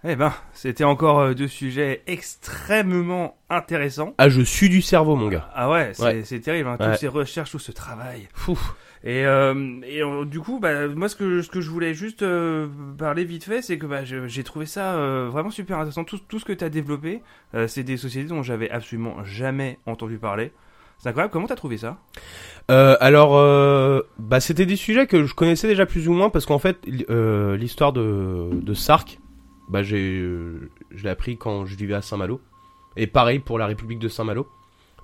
Eh 0.05 0.15
ben, 0.15 0.31
c'était 0.53 0.85
encore 0.85 1.19
euh, 1.19 1.33
deux 1.33 1.49
sujets 1.49 2.03
extrêmement 2.07 3.37
intéressants. 3.49 4.13
Ah, 4.17 4.29
je 4.29 4.41
suis 4.41 4.69
du 4.69 4.81
cerveau, 4.81 5.15
mon 5.17 5.27
gars. 5.27 5.49
Ah 5.53 5.69
ouais, 5.69 5.91
c'est 5.93 6.03
Ouais. 6.31 6.39
terrible. 6.39 6.69
Hein, 6.69 6.77
Ouais. 6.79 6.85
Toutes 6.91 6.99
ces 6.99 7.07
recherches, 7.09 7.51
tout 7.51 7.59
ce 7.59 7.73
travail. 7.73 8.29
Fou. 8.33 8.57
Et, 9.03 9.25
euh, 9.25 9.79
et 9.85 10.01
euh, 10.01 10.23
du 10.25 10.39
coup, 10.39 10.59
bah, 10.59 10.87
moi, 10.87 11.09
ce 11.09 11.15
que, 11.17 11.41
ce 11.41 11.49
que 11.49 11.59
je 11.59 11.69
voulais 11.69 11.93
juste 11.93 12.21
euh, 12.21 12.67
parler 12.97 13.25
vite 13.25 13.43
fait, 13.43 13.61
c'est 13.61 13.77
que 13.77 13.85
bah, 13.85 14.01
j'ai 14.05 14.43
trouvé 14.43 14.65
ça 14.65 14.93
euh, 14.95 15.27
vraiment 15.29 15.51
super 15.51 15.77
intéressant. 15.77 16.05
Tout, 16.05 16.19
tout 16.29 16.39
ce 16.39 16.45
que 16.45 16.53
tu 16.53 16.63
as 16.63 16.69
développé, 16.69 17.21
euh, 17.55 17.67
c'est 17.67 17.83
des 17.83 17.97
sociétés 17.97 18.29
dont 18.29 18.43
j'avais 18.43 18.69
absolument 18.69 19.23
jamais 19.25 19.79
entendu 19.85 20.17
parler. 20.17 20.53
C'est 20.97 21.09
incroyable. 21.09 21.31
Comment 21.31 21.47
t'as 21.47 21.55
trouvé 21.55 21.77
ça? 21.77 21.97
Euh, 22.71 22.95
alors, 23.01 23.35
euh, 23.37 24.01
bah, 24.17 24.39
c'était 24.39 24.65
des 24.65 24.75
sujets 24.77 25.07
que 25.07 25.25
je 25.25 25.33
connaissais 25.33 25.67
déjà 25.67 25.85
plus 25.85 26.07
ou 26.07 26.13
moins 26.13 26.29
parce 26.29 26.45
qu'en 26.45 26.59
fait, 26.59 26.77
euh, 27.09 27.55
l'histoire 27.57 27.91
de, 27.93 28.49
de 28.53 28.73
Sark, 28.73 29.19
bah, 29.70 29.84
j'ai, 29.84 30.20
euh, 30.20 30.70
je 30.91 31.03
l'ai 31.03 31.09
appris 31.09 31.38
quand 31.38 31.65
je 31.65 31.76
vivais 31.76 31.93
à 31.95 32.01
Saint-Malo. 32.01 32.41
Et 32.97 33.07
pareil 33.07 33.39
pour 33.39 33.57
la 33.57 33.67
République 33.67 33.99
de 33.99 34.07
Saint-Malo. 34.09 34.47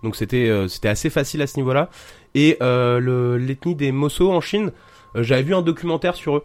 Donc 0.03 0.15
c'était, 0.15 0.49
euh, 0.49 0.67
c'était 0.67 0.89
assez 0.89 1.09
facile 1.09 1.41
à 1.41 1.47
ce 1.47 1.57
niveau-là. 1.57 1.89
Et 2.33 2.57
euh, 2.61 2.99
le, 2.99 3.37
l'ethnie 3.37 3.75
des 3.75 3.91
Mosso 3.91 4.31
en 4.31 4.41
Chine, 4.41 4.71
euh, 5.15 5.23
j'avais 5.23 5.43
vu 5.43 5.55
un 5.55 5.61
documentaire 5.61 6.15
sur 6.15 6.37
eux. 6.37 6.43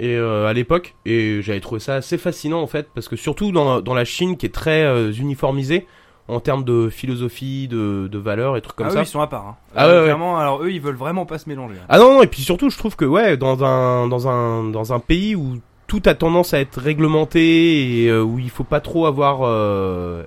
Et 0.00 0.14
euh, 0.16 0.46
à 0.46 0.52
l'époque, 0.52 0.94
et 1.04 1.42
j'avais 1.42 1.60
trouvé 1.60 1.80
ça 1.80 1.96
assez 1.96 2.18
fascinant 2.18 2.62
en 2.62 2.68
fait, 2.68 2.88
parce 2.94 3.08
que 3.08 3.16
surtout 3.16 3.50
dans, 3.50 3.80
dans 3.80 3.94
la 3.94 4.04
Chine 4.04 4.36
qui 4.36 4.46
est 4.46 4.54
très 4.54 4.84
euh, 4.84 5.12
uniformisée 5.12 5.86
en 6.28 6.40
termes 6.40 6.62
de 6.62 6.88
philosophie, 6.88 7.66
de, 7.68 8.06
de 8.06 8.18
valeurs 8.18 8.56
et 8.56 8.60
trucs 8.60 8.76
comme 8.76 8.86
ah, 8.86 8.90
ça. 8.90 9.00
eux, 9.00 9.02
ils 9.02 9.06
sont 9.06 9.20
à 9.20 9.26
part. 9.26 9.46
Hein. 9.46 9.56
Ah 9.74 9.86
Euh, 9.86 10.04
ouais, 10.14 10.40
alors 10.40 10.62
eux, 10.62 10.70
ils 10.70 10.80
veulent 10.80 10.94
vraiment 10.94 11.26
pas 11.26 11.38
se 11.38 11.48
mélanger. 11.48 11.74
hein. 11.80 11.86
Ah 11.88 11.98
non, 11.98 12.14
non, 12.14 12.22
et 12.22 12.26
puis 12.28 12.42
surtout, 12.42 12.70
je 12.70 12.78
trouve 12.78 12.94
que 12.96 13.04
ouais, 13.06 13.36
dans 13.36 13.64
un 13.64 14.06
dans 14.08 14.28
un 14.28 14.64
dans 14.70 14.92
un 14.92 15.00
pays 15.00 15.34
où 15.34 15.58
tout 15.88 16.02
a 16.06 16.14
tendance 16.14 16.54
à 16.54 16.60
être 16.60 16.80
réglementé 16.80 18.04
et 18.04 18.08
euh, 18.08 18.22
où 18.22 18.38
il 18.38 18.50
faut 18.50 18.62
pas 18.64 18.78
trop 18.80 19.06
avoir 19.06 19.40
euh, 19.42 20.22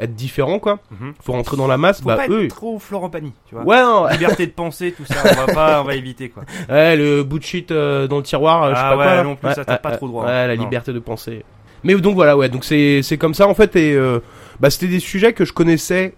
être 0.00 0.14
différent 0.14 0.58
quoi. 0.58 0.80
Mhm. 0.90 1.12
Faut 1.22 1.32
rentrer 1.32 1.56
dans 1.56 1.68
la 1.68 1.76
masse. 1.76 2.00
Faut 2.00 2.08
bah 2.08 2.16
pas 2.16 2.28
eux. 2.28 2.44
être 2.46 2.50
trop 2.56 2.78
Florent 2.80 3.10
Pagny, 3.10 3.32
tu 3.46 3.54
vois. 3.54 3.62
Ouais, 3.64 3.80
non, 3.82 4.08
Liberté 4.08 4.46
de 4.46 4.52
penser, 4.52 4.90
tout 4.92 5.04
ça, 5.04 5.14
on 5.24 5.46
va 5.46 5.52
pas, 5.54 5.80
on 5.82 5.84
va 5.84 5.94
éviter 5.94 6.28
quoi. 6.30 6.42
ouais, 6.68 6.96
le 6.96 7.22
bout 7.22 7.38
de 7.38 7.44
shit 7.44 7.70
euh, 7.70 8.08
dans 8.08 8.16
le 8.16 8.22
tiroir, 8.24 8.64
euh, 8.64 8.70
je 8.70 8.74
sais 8.74 8.80
Ah 8.84 8.90
pas 8.90 8.96
ouais, 8.96 9.04
quoi. 9.14 9.22
non 9.24 9.36
plus, 9.36 9.52
ça, 9.52 9.64
t'as 9.64 9.76
pas 9.78 9.92
trop 9.92 10.08
droit. 10.08 10.24
Ouais, 10.24 10.48
la 10.48 10.56
Non. 10.56 10.62
liberté 10.64 10.92
de 10.92 10.98
penser. 10.98 11.44
Mais 11.84 11.94
donc 11.94 12.14
voilà, 12.14 12.36
ouais, 12.36 12.48
donc 12.48 12.64
c'est 12.64 13.02
c'est 13.02 13.18
comme 13.18 13.34
ça 13.34 13.46
en 13.48 13.54
fait 13.54 13.76
et 13.76 13.94
euh, 13.94 14.20
bah 14.60 14.70
c'était 14.70 14.88
des 14.88 15.00
sujets 15.00 15.32
que 15.34 15.44
je 15.44 15.52
connaissais 15.52 16.14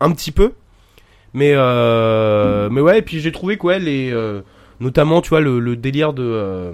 un 0.00 0.10
petit 0.12 0.32
peu. 0.32 0.52
Mais 1.34 1.52
euh, 1.54 2.68
mais 2.70 2.80
ouais, 2.80 2.98
et 2.98 3.02
puis 3.02 3.20
j'ai 3.20 3.32
trouvé 3.32 3.56
quoi 3.56 3.78
les 3.78 4.10
euh, 4.12 4.40
notamment 4.80 5.20
tu 5.20 5.28
vois 5.30 5.40
le, 5.40 5.60
le 5.60 5.76
délire 5.76 6.12
de 6.12 6.22
euh, 6.24 6.72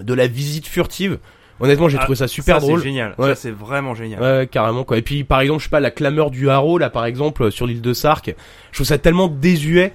de 0.00 0.14
la 0.14 0.26
visite 0.26 0.66
furtive. 0.66 1.18
Honnêtement, 1.60 1.88
j'ai 1.88 1.98
Ah, 1.98 2.02
trouvé 2.02 2.16
ça 2.16 2.26
super 2.26 2.56
ça, 2.56 2.60
drôle. 2.60 2.80
C'est 2.80 2.86
génial. 2.86 3.14
Ouais. 3.16 3.28
Ça, 3.28 3.34
c'est 3.36 3.50
vraiment 3.52 3.94
génial. 3.94 4.20
Ouais, 4.20 4.48
carrément 4.50 4.82
quoi. 4.84 4.98
Et 4.98 5.02
puis 5.02 5.22
par 5.24 5.40
exemple, 5.40 5.60
je 5.60 5.64
sais 5.64 5.70
pas 5.70 5.80
la 5.80 5.92
clameur 5.92 6.30
du 6.30 6.50
haro 6.50 6.78
là 6.78 6.90
par 6.90 7.04
exemple 7.06 7.50
sur 7.52 7.66
l'île 7.66 7.80
de 7.80 7.92
Sark, 7.94 8.34
je 8.72 8.76
trouve 8.76 8.86
ça 8.86 8.98
tellement 8.98 9.28
désuet 9.28 9.92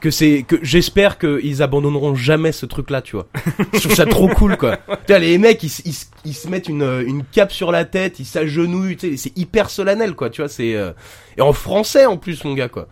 que 0.00 0.10
c'est 0.10 0.44
que 0.46 0.56
j'espère 0.62 1.16
qu'ils 1.18 1.62
abandonneront 1.62 2.14
jamais 2.16 2.52
ce 2.52 2.66
truc 2.66 2.90
là, 2.90 3.00
tu 3.02 3.16
vois. 3.16 3.28
je 3.72 3.78
trouve 3.80 3.94
ça 3.94 4.04
trop 4.04 4.28
cool 4.28 4.56
quoi. 4.56 4.76
Tu 5.06 5.12
vois 5.12 5.18
les 5.20 5.38
mecs 5.38 5.62
ils, 5.62 5.70
ils, 5.84 5.94
ils 6.24 6.34
se 6.34 6.48
mettent 6.48 6.68
une 6.68 6.82
une 7.06 7.22
cape 7.24 7.52
sur 7.52 7.70
la 7.72 7.84
tête, 7.84 8.18
ils 8.18 8.24
s'agenouillent, 8.26 8.96
tu 8.96 9.10
sais, 9.12 9.16
c'est 9.16 9.38
hyper 9.38 9.70
solennel 9.70 10.14
quoi, 10.14 10.28
tu 10.28 10.42
vois, 10.42 10.48
c'est 10.48 10.74
euh, 10.74 10.90
et 11.38 11.40
en 11.40 11.52
français 11.52 12.04
en 12.04 12.16
plus 12.18 12.42
mon 12.44 12.54
gars 12.54 12.68
quoi. 12.68 12.88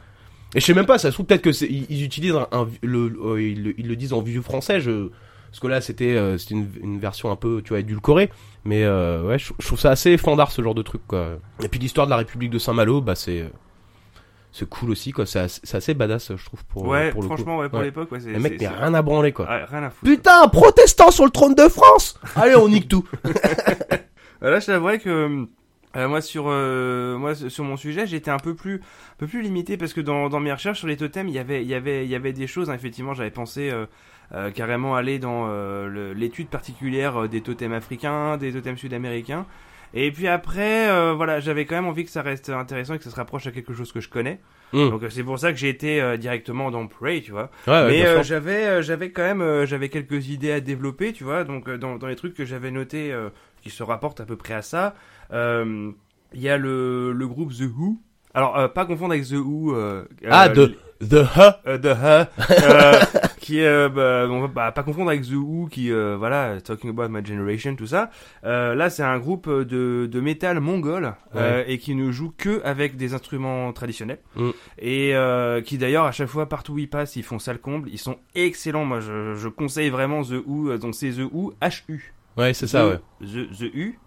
Et 0.55 0.61
je 0.61 0.65
sais 0.65 0.73
même 0.75 0.87
pas, 0.87 0.99
ça 0.99 1.09
se 1.11 1.15
trouve 1.15 1.27
peut-être 1.27 1.43
que 1.43 1.53
c'est 1.53 1.67
ils, 1.67 1.85
ils 1.91 2.05
utilisent 2.05 2.37
un, 2.37 2.47
un- 2.53 2.69
le, 2.83 3.13
euh, 3.25 3.43
ils, 3.43 3.63
le- 3.65 3.75
ils 3.81 3.89
le 3.89 3.97
disent 3.97 4.13
en 4.13 4.23
vieux 4.23 4.41
français, 4.41 4.81
je 4.81 5.09
parce 5.55 5.61
que 5.61 5.69
là 5.69 5.81
c'était 5.81 6.17
euh, 6.17 6.37
une, 6.51 6.69
une 6.83 6.99
version 6.99 7.31
un 7.31 7.37
peu 7.37 7.63
tu 7.63 7.69
vois 7.69 7.79
édulcorée. 7.79 8.29
Mais 8.65 8.83
euh, 8.83 9.23
ouais, 9.23 9.39
je, 9.39 9.53
je 9.61 9.67
trouve 9.69 9.79
ça 9.79 9.91
assez 9.93 10.17
fandard 10.17 10.51
ce 10.51 10.61
genre 10.63 10.75
de 10.75 10.83
truc 10.83 11.03
quoi. 11.07 11.39
Et 11.63 11.69
puis 11.69 11.79
l'histoire 11.79 12.09
de 12.09 12.11
la 12.11 12.17
République 12.17 12.51
de 12.51 12.59
Saint-Malo, 12.59 13.01
bah 13.01 13.15
c'est 13.15 13.49
c'est 14.51 14.69
cool 14.69 14.91
aussi 14.91 15.13
quoi. 15.13 15.27
C'est 15.27 15.39
assez, 15.41 15.95
badass 15.95 16.33
je 16.37 16.45
trouve 16.45 16.65
pour 16.65 16.87
ouais, 16.87 17.11
pour 17.13 17.23
le 17.23 17.29
coup. 17.29 17.35
franchement, 17.37 17.59
ouais, 17.59 17.69
pour 17.69 17.79
Ouais. 17.79 17.85
l'époque, 17.85 18.11
ouais. 18.11 18.19
Les 18.27 18.39
mecs, 18.41 18.57
c'est- 18.59 18.67
rien 18.69 18.95
à 18.95 19.03
branler 19.03 19.31
quoi. 19.33 19.47
Ouais, 19.49 19.65
rien 19.65 19.85
à 19.85 19.91
foutre. 19.91 20.11
Putain, 20.11 20.43
un 20.45 20.49
protestant 20.49 21.11
sur 21.13 21.25
le 21.25 21.31
trône 21.31 21.55
de 21.55 21.69
France 21.69 22.19
Allez, 22.35 22.57
on 22.57 22.69
nique 22.69 22.89
tout. 22.89 23.05
Euh, 24.43 24.51
Là, 24.51 24.61
je 24.61 24.67
t'avouerais 24.67 24.99
que 24.99 25.47
euh, 25.97 26.09
moi 26.09 26.21
sur 26.21 26.47
euh, 26.49 27.17
moi 27.17 27.35
sur 27.35 27.65
mon 27.65 27.77
sujet, 27.79 28.07
j'étais 28.07 28.31
un 28.31 28.39
peu 28.39 28.55
plus 28.55 28.75
un 28.77 29.17
peu 29.17 29.27
plus 29.27 29.41
limité 29.41 29.77
parce 29.79 29.95
que 29.95 30.01
dans, 30.03 30.29
dans 30.29 30.41
mes 30.41 30.53
recherches 30.53 30.81
sur 30.81 30.89
les 30.89 30.97
totems, 30.99 31.29
il 31.29 31.35
y 31.35 31.39
avait 31.39 31.63
il 31.63 31.69
y 31.69 31.75
avait 31.75 32.05
il 32.05 32.11
y 32.11 32.15
avait 32.15 32.33
des 32.35 32.47
choses. 32.47 32.69
hein, 32.69 32.75
effectivement, 32.75 33.15
j'avais 33.15 33.31
pensé 33.31 33.71
euh, 33.71 33.87
euh, 34.35 34.51
carrément 34.51 34.97
aller 34.97 35.19
dans 35.19 35.47
euh, 35.49 36.13
l'étude 36.15 36.49
particulière 36.49 37.23
euh, 37.23 37.29
des 37.29 37.41
totems 37.41 37.73
africains, 37.73 38.37
des 38.37 38.53
totems 38.53 38.77
sud-américains. 38.77 39.47
Et 39.97 40.11
puis 40.11 40.27
après, 40.27 40.91
euh, 40.91 41.13
voilà, 41.15 41.39
j'avais 41.39 41.67
quand 41.67 41.77
même 41.77 41.87
envie 41.87 42.05
que 42.05 42.11
ça 42.11 42.21
reste 42.23 42.49
intéressant 42.51 42.95
et 42.95 42.99
que 42.99 43.05
ça 43.05 43.11
se 43.11 43.15
rapproche 43.17 43.47
à 43.47 43.53
quelque 43.53 43.75
chose 43.75 43.93
que 43.93 44.01
je 44.01 44.09
connais. 44.09 44.41
Hum. 44.73 44.91
Donc 44.91 45.03
c'est 45.09 45.23
pour 45.23 45.39
ça 45.39 45.53
que 45.53 45.59
j'ai 45.59 45.69
été 45.69 46.03
euh, 46.03 46.17
directement 46.17 46.73
dans 46.73 46.85
Prey, 46.89 47.21
tu 47.21 47.31
vois. 47.31 47.49
Ouais, 47.69 47.87
Mais 47.87 48.05
euh, 48.05 48.25
j'avais 48.25 48.65
euh, 48.67 48.83
j'avais 48.83 49.11
quand 49.13 49.23
même 49.23 49.41
euh, 49.41 49.67
j'avais 49.67 49.89
quelques 49.89 50.29
idées 50.31 50.51
à 50.51 50.59
développer, 50.61 51.13
tu 51.13 51.23
vois. 51.23 51.45
Donc 51.45 51.71
dans, 51.71 51.95
dans 51.97 52.09
les 52.09 52.17
trucs 52.17 52.35
que 52.35 52.45
j'avais 52.45 52.73
notés 52.73 53.13
euh, 53.13 53.29
qui 53.63 53.71
se 53.71 53.85
rapportent 53.85 54.21
à 54.21 54.25
peu 54.25 54.35
près 54.37 54.55
à 54.55 54.63
ça, 54.63 54.97
euh, 55.33 55.93
il 56.33 56.41
y 56.41 56.49
a 56.49 56.57
le, 56.57 57.13
le 57.13 57.29
groupe 57.29 57.53
The 57.53 57.63
Who. 57.79 57.97
Alors 58.35 58.59
euh, 58.59 58.67
pas 58.67 58.85
confondre 58.87 59.13
avec 59.13 59.27
The 59.29 59.35
Who. 59.35 59.77
euh, 59.77 60.07
ah, 60.29 60.49
euh, 60.49 60.55
de 60.55 60.67
The 61.09 61.25
Huh. 61.37 61.53
euh, 61.69 61.79
The 61.79 61.87
Who, 61.87 63.21
qui 63.45 63.59
est 63.59 63.67
euh, 63.67 63.91
bah, 63.91 64.27
on 64.31 64.41
va 64.41 64.49
bah, 64.49 64.73
pas 64.73 64.83
confondre 64.83 65.11
avec 65.11 65.23
The 65.25 65.35
Who 65.35 65.69
qui 65.71 65.93
euh, 65.93 66.17
voilà 66.19 66.63
Talking 66.63 66.89
About 66.89 67.11
My 67.11 67.23
Generation 67.23 67.77
tout 67.77 67.87
ça. 67.87 68.09
Euh, 68.45 68.75
là 68.75 68.89
c'est 68.89 69.03
un 69.03 69.19
groupe 69.19 69.51
de 69.51 70.09
de 70.11 70.21
métal 70.21 70.61
mongol 70.61 71.13
euh, 71.37 71.63
et 71.67 71.77
qui 71.77 71.95
ne 71.95 72.11
joue 72.11 72.33
que 72.39 72.63
avec 72.65 72.97
des 72.97 73.13
instruments 73.13 73.71
traditionnels 73.75 74.21
Mm. 74.35 74.51
et 74.79 75.15
euh, 75.15 75.61
qui 75.61 75.77
d'ailleurs 75.77 76.07
à 76.07 76.13
chaque 76.13 76.29
fois 76.29 76.49
partout 76.49 76.73
où 76.73 76.79
ils 76.79 76.89
passent 76.89 77.17
ils 77.17 77.23
font 77.23 77.39
ça 77.39 77.53
le 77.53 77.59
comble. 77.59 77.91
Ils 77.91 77.99
sont 77.99 78.17
excellents. 78.35 78.87
Moi 78.87 79.01
je, 79.01 79.35
je 79.35 79.49
conseille 79.49 79.91
vraiment 79.91 80.23
The 80.23 80.43
Who 80.47 80.71
euh, 80.71 80.79
donc 80.79 80.95
c'est 80.95 81.11
The 81.11 81.29
Who 81.31 81.53
H 81.61 81.83
U. 81.89 82.15
Ouais, 82.37 82.53
c'est 82.55 82.67
ça, 82.67 82.89
ouais. 82.89 82.99
The 83.21 83.49
The 83.59 83.71
U 83.75 83.99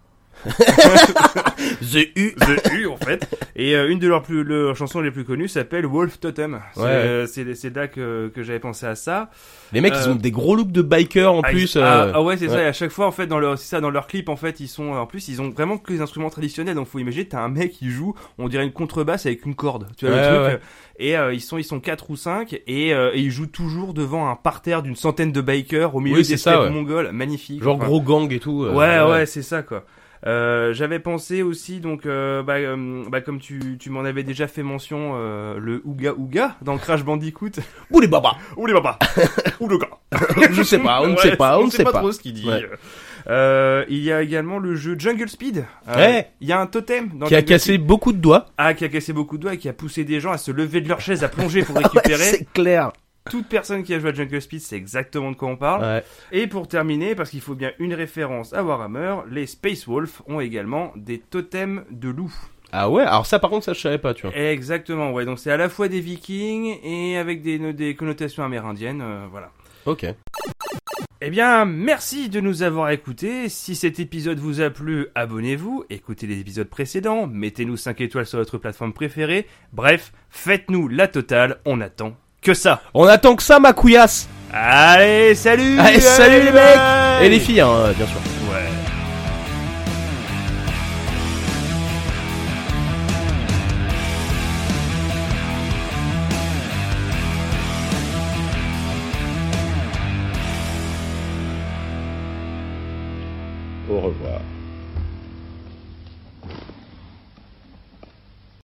The 1.81 2.07
U. 2.15 2.33
The 2.35 2.73
U 2.73 2.87
en 2.87 2.97
fait. 2.97 3.27
Et 3.55 3.75
euh, 3.75 3.89
une 3.89 3.99
de 3.99 4.07
leurs 4.07 4.23
plus 4.23 4.43
leurs 4.43 4.75
chansons 4.75 5.01
les 5.01 5.11
plus 5.11 5.23
connues 5.23 5.47
s'appelle 5.47 5.85
Wolf 5.85 6.19
Totem. 6.19 6.59
C'est 6.73 6.81
Ouais. 6.81 6.87
euh, 6.89 7.27
c'est 7.27 7.55
c'est 7.55 7.75
là 7.75 7.87
que 7.87 8.31
que 8.33 8.43
j'avais 8.43 8.59
pensé 8.59 8.85
à 8.85 8.95
ça. 8.95 9.29
Les 9.73 9.81
mecs, 9.81 9.93
Euh, 9.93 10.01
ils 10.05 10.09
ont 10.09 10.15
des 10.15 10.31
gros 10.31 10.55
looks 10.55 10.71
de 10.71 10.81
bikers 10.81 11.31
en 11.33 11.41
Ah, 11.43 11.49
plus. 11.49 11.75
ils- 11.75 11.79
ah, 11.81 12.03
euh, 12.05 12.11
ah 12.15 12.21
ouais 12.21 12.37
c'est 12.37 12.47
ça 12.47 12.55
ouais. 12.55 12.63
et 12.63 12.67
à 12.67 12.73
chaque 12.73 12.91
fois 12.91 13.07
en 13.07 13.11
fait 13.11 13.27
dans 13.27 13.39
leur 13.39 13.57
c'est 13.57 13.67
ça 13.67 13.81
dans 13.81 13.89
leur 13.89 14.07
clip 14.07 14.29
en 14.29 14.35
fait 14.35 14.59
ils 14.59 14.67
sont 14.67 14.91
en 14.91 15.05
plus 15.05 15.27
ils 15.27 15.41
ont 15.41 15.49
vraiment 15.49 15.77
que 15.77 15.91
des 15.91 16.01
instruments 16.01 16.29
traditionnels 16.29 16.75
donc 16.75 16.87
faut 16.87 16.99
imaginer 16.99 17.27
t'as 17.27 17.41
un 17.41 17.49
mec 17.49 17.71
qui 17.71 17.89
joue 17.89 18.13
on 18.37 18.47
dirait 18.47 18.63
une 18.63 18.71
contrebasse 18.71 19.25
avec 19.25 19.45
une 19.45 19.55
corde 19.55 19.87
tu 19.97 20.05
vois 20.05 20.15
Ouais, 20.15 20.21
le 20.21 20.27
truc 20.27 20.47
ouais. 20.47 20.53
euh, 20.53 20.57
et 20.99 21.17
euh, 21.17 21.33
ils 21.33 21.41
sont 21.41 21.57
ils 21.57 21.63
sont 21.63 21.79
quatre 21.79 22.09
ou 22.09 22.15
cinq 22.15 22.61
et, 22.67 22.93
euh, 22.93 23.11
et 23.13 23.19
ils 23.19 23.31
jouent 23.31 23.47
toujours 23.47 23.93
devant 23.93 24.29
un 24.29 24.35
parterre 24.35 24.81
d'une 24.83 24.95
centaine 24.95 25.31
de 25.31 25.41
bikers 25.41 25.95
au 25.95 25.99
milieu 25.99 26.17
Oui, 26.17 26.27
des 26.27 26.37
ça, 26.37 26.51
steppes 26.51 26.61
ouais. 26.65 26.69
mongols 26.69 27.11
magnifique 27.11 27.61
Genre 27.63 27.75
Enfin, 27.75 27.85
gros 27.85 28.01
gang 28.01 28.31
et 28.31 28.39
tout. 28.39 28.63
euh, 28.63 28.73
ouais, 28.73 29.11
ouais, 29.11 29.25
c'est 29.25 29.41
ça 29.41 29.61
quoi. 29.63 29.83
Euh, 30.27 30.73
J'avais 30.73 30.99
pensé 30.99 31.41
aussi 31.41 31.79
donc 31.79 32.05
euh, 32.05 32.43
bah, 32.43 32.55
euh, 32.57 33.03
bah, 33.09 33.21
comme 33.21 33.39
tu, 33.39 33.77
tu 33.79 33.89
m'en 33.89 34.01
avais 34.01 34.23
déjà 34.23 34.45
fait 34.47 34.61
mention 34.61 35.13
euh, 35.15 35.57
le 35.57 35.81
Ouga 35.85 36.13
Ouga 36.13 36.55
dans 36.61 36.77
Crash 36.77 37.03
Bandicoot. 37.03 37.51
Ouh 37.91 37.99
les 38.01 38.07
babas 38.09 38.35
Ou 38.57 38.65
les 38.65 38.73
papas 38.73 38.99
Ou 39.61 39.67
le 39.69 39.77
gars 39.77 39.87
Je 40.51 40.63
sais 40.63 40.79
pas, 40.79 41.01
on 41.01 41.07
ne 41.07 41.11
Ouais, 41.15 41.21
sait 41.21 41.35
pas, 41.37 41.57
on 41.59 41.65
ne 41.65 41.71
sait 41.71 41.83
pas. 41.83 41.93
trop 41.93 42.11
ce 42.11 42.19
qu'il 42.19 42.33
dit. 42.33 42.47
Ouais. 42.47 42.65
Euh, 43.29 43.83
il 43.89 43.99
y 43.99 44.11
a 44.11 44.21
également 44.21 44.57
le 44.59 44.75
jeu 44.75 44.95
Jungle 44.97 45.27
Speed. 45.29 45.65
Ouais. 45.95 46.29
Il 46.41 46.47
y 46.47 46.51
a 46.53 46.59
un 46.59 46.65
totem 46.67 47.09
dans 47.17 47.25
Qui 47.27 47.35
a 47.35 47.41
cassé 47.41 47.73
Speed. 47.73 47.85
beaucoup 47.85 48.13
de 48.13 48.17
doigts. 48.19 48.47
Ah, 48.57 48.73
qui 48.73 48.85
a 48.85 48.89
cassé 48.89 49.13
beaucoup 49.13 49.37
de 49.37 49.41
doigts 49.43 49.53
et 49.53 49.57
qui 49.57 49.67
a 49.69 49.73
poussé 49.73 50.03
des 50.03 50.19
gens 50.19 50.31
à 50.31 50.37
se 50.37 50.51
lever 50.51 50.79
de 50.81 50.87
leur 50.89 51.01
chaise, 51.01 51.23
à 51.23 51.27
plonger 51.29 51.63
pour 51.63 51.75
Ouais, 51.75 51.83
récupérer. 51.83 52.23
c'est 52.23 52.47
clair. 52.53 52.91
Toute 53.29 53.47
personne 53.47 53.83
qui 53.83 53.93
a 53.93 53.99
joué 53.99 54.09
à 54.09 54.13
Jungle 54.13 54.41
Speed 54.41 54.61
sait 54.61 54.75
exactement 54.75 55.31
de 55.31 55.35
quoi 55.35 55.49
on 55.49 55.57
parle. 55.57 55.81
Ouais. 55.81 56.03
Et 56.31 56.47
pour 56.47 56.67
terminer, 56.67 57.15
parce 57.15 57.29
qu'il 57.29 57.41
faut 57.41 57.55
bien 57.55 57.71
une 57.79 57.93
référence 57.93 58.53
à 58.53 58.63
Warhammer, 58.63 59.17
les 59.29 59.45
Space 59.45 59.87
Wolf 59.87 60.21
ont 60.27 60.39
également 60.39 60.91
des 60.95 61.19
totems 61.19 61.83
de 61.91 62.09
loups. 62.09 62.35
Ah 62.71 62.89
ouais, 62.89 63.03
alors 63.03 63.25
ça 63.25 63.39
par 63.39 63.49
contre 63.49 63.65
ça 63.65 63.73
je 63.73 63.79
savais 63.79 63.97
pas, 63.97 64.13
tu 64.13 64.27
vois. 64.27 64.35
Exactement, 64.35 65.11
ouais. 65.11 65.25
Donc 65.25 65.39
c'est 65.39 65.51
à 65.51 65.57
la 65.57 65.69
fois 65.69 65.87
des 65.87 66.01
Vikings 66.01 66.77
et 66.83 67.17
avec 67.17 67.41
des, 67.41 67.73
des 67.73 67.95
connotations 67.95 68.43
amérindiennes, 68.43 69.01
euh, 69.01 69.25
voilà. 69.31 69.51
Ok. 69.85 70.05
Eh 71.19 71.29
bien, 71.31 71.65
merci 71.65 72.29
de 72.29 72.39
nous 72.39 72.61
avoir 72.61 72.91
écoutés. 72.91 73.49
Si 73.49 73.75
cet 73.75 73.99
épisode 73.99 74.37
vous 74.37 74.61
a 74.61 74.69
plu, 74.69 75.07
abonnez-vous, 75.15 75.85
écoutez 75.89 76.27
les 76.27 76.39
épisodes 76.39 76.67
précédents, 76.67 77.25
mettez-nous 77.25 77.77
5 77.77 78.01
étoiles 78.01 78.27
sur 78.27 78.37
votre 78.37 78.57
plateforme 78.59 78.93
préférée. 78.93 79.47
Bref, 79.73 80.11
faites-nous 80.29 80.87
la 80.89 81.07
totale, 81.07 81.59
on 81.65 81.81
attend 81.81 82.15
que 82.41 82.53
ça. 82.53 82.81
On 82.93 83.05
attend 83.05 83.35
que 83.35 83.43
ça 83.43 83.59
ma 83.59 83.73
couillasse 83.73 84.27
Allez, 84.53 85.35
salut 85.35 85.79
Allez, 85.79 85.99
salut 85.99 86.45
les 86.45 86.51
mecs 86.51 86.79
Et 87.21 87.29
les 87.29 87.39
filles, 87.39 87.61
hein, 87.61 87.91
bien 87.95 88.05
sûr. 88.07 88.17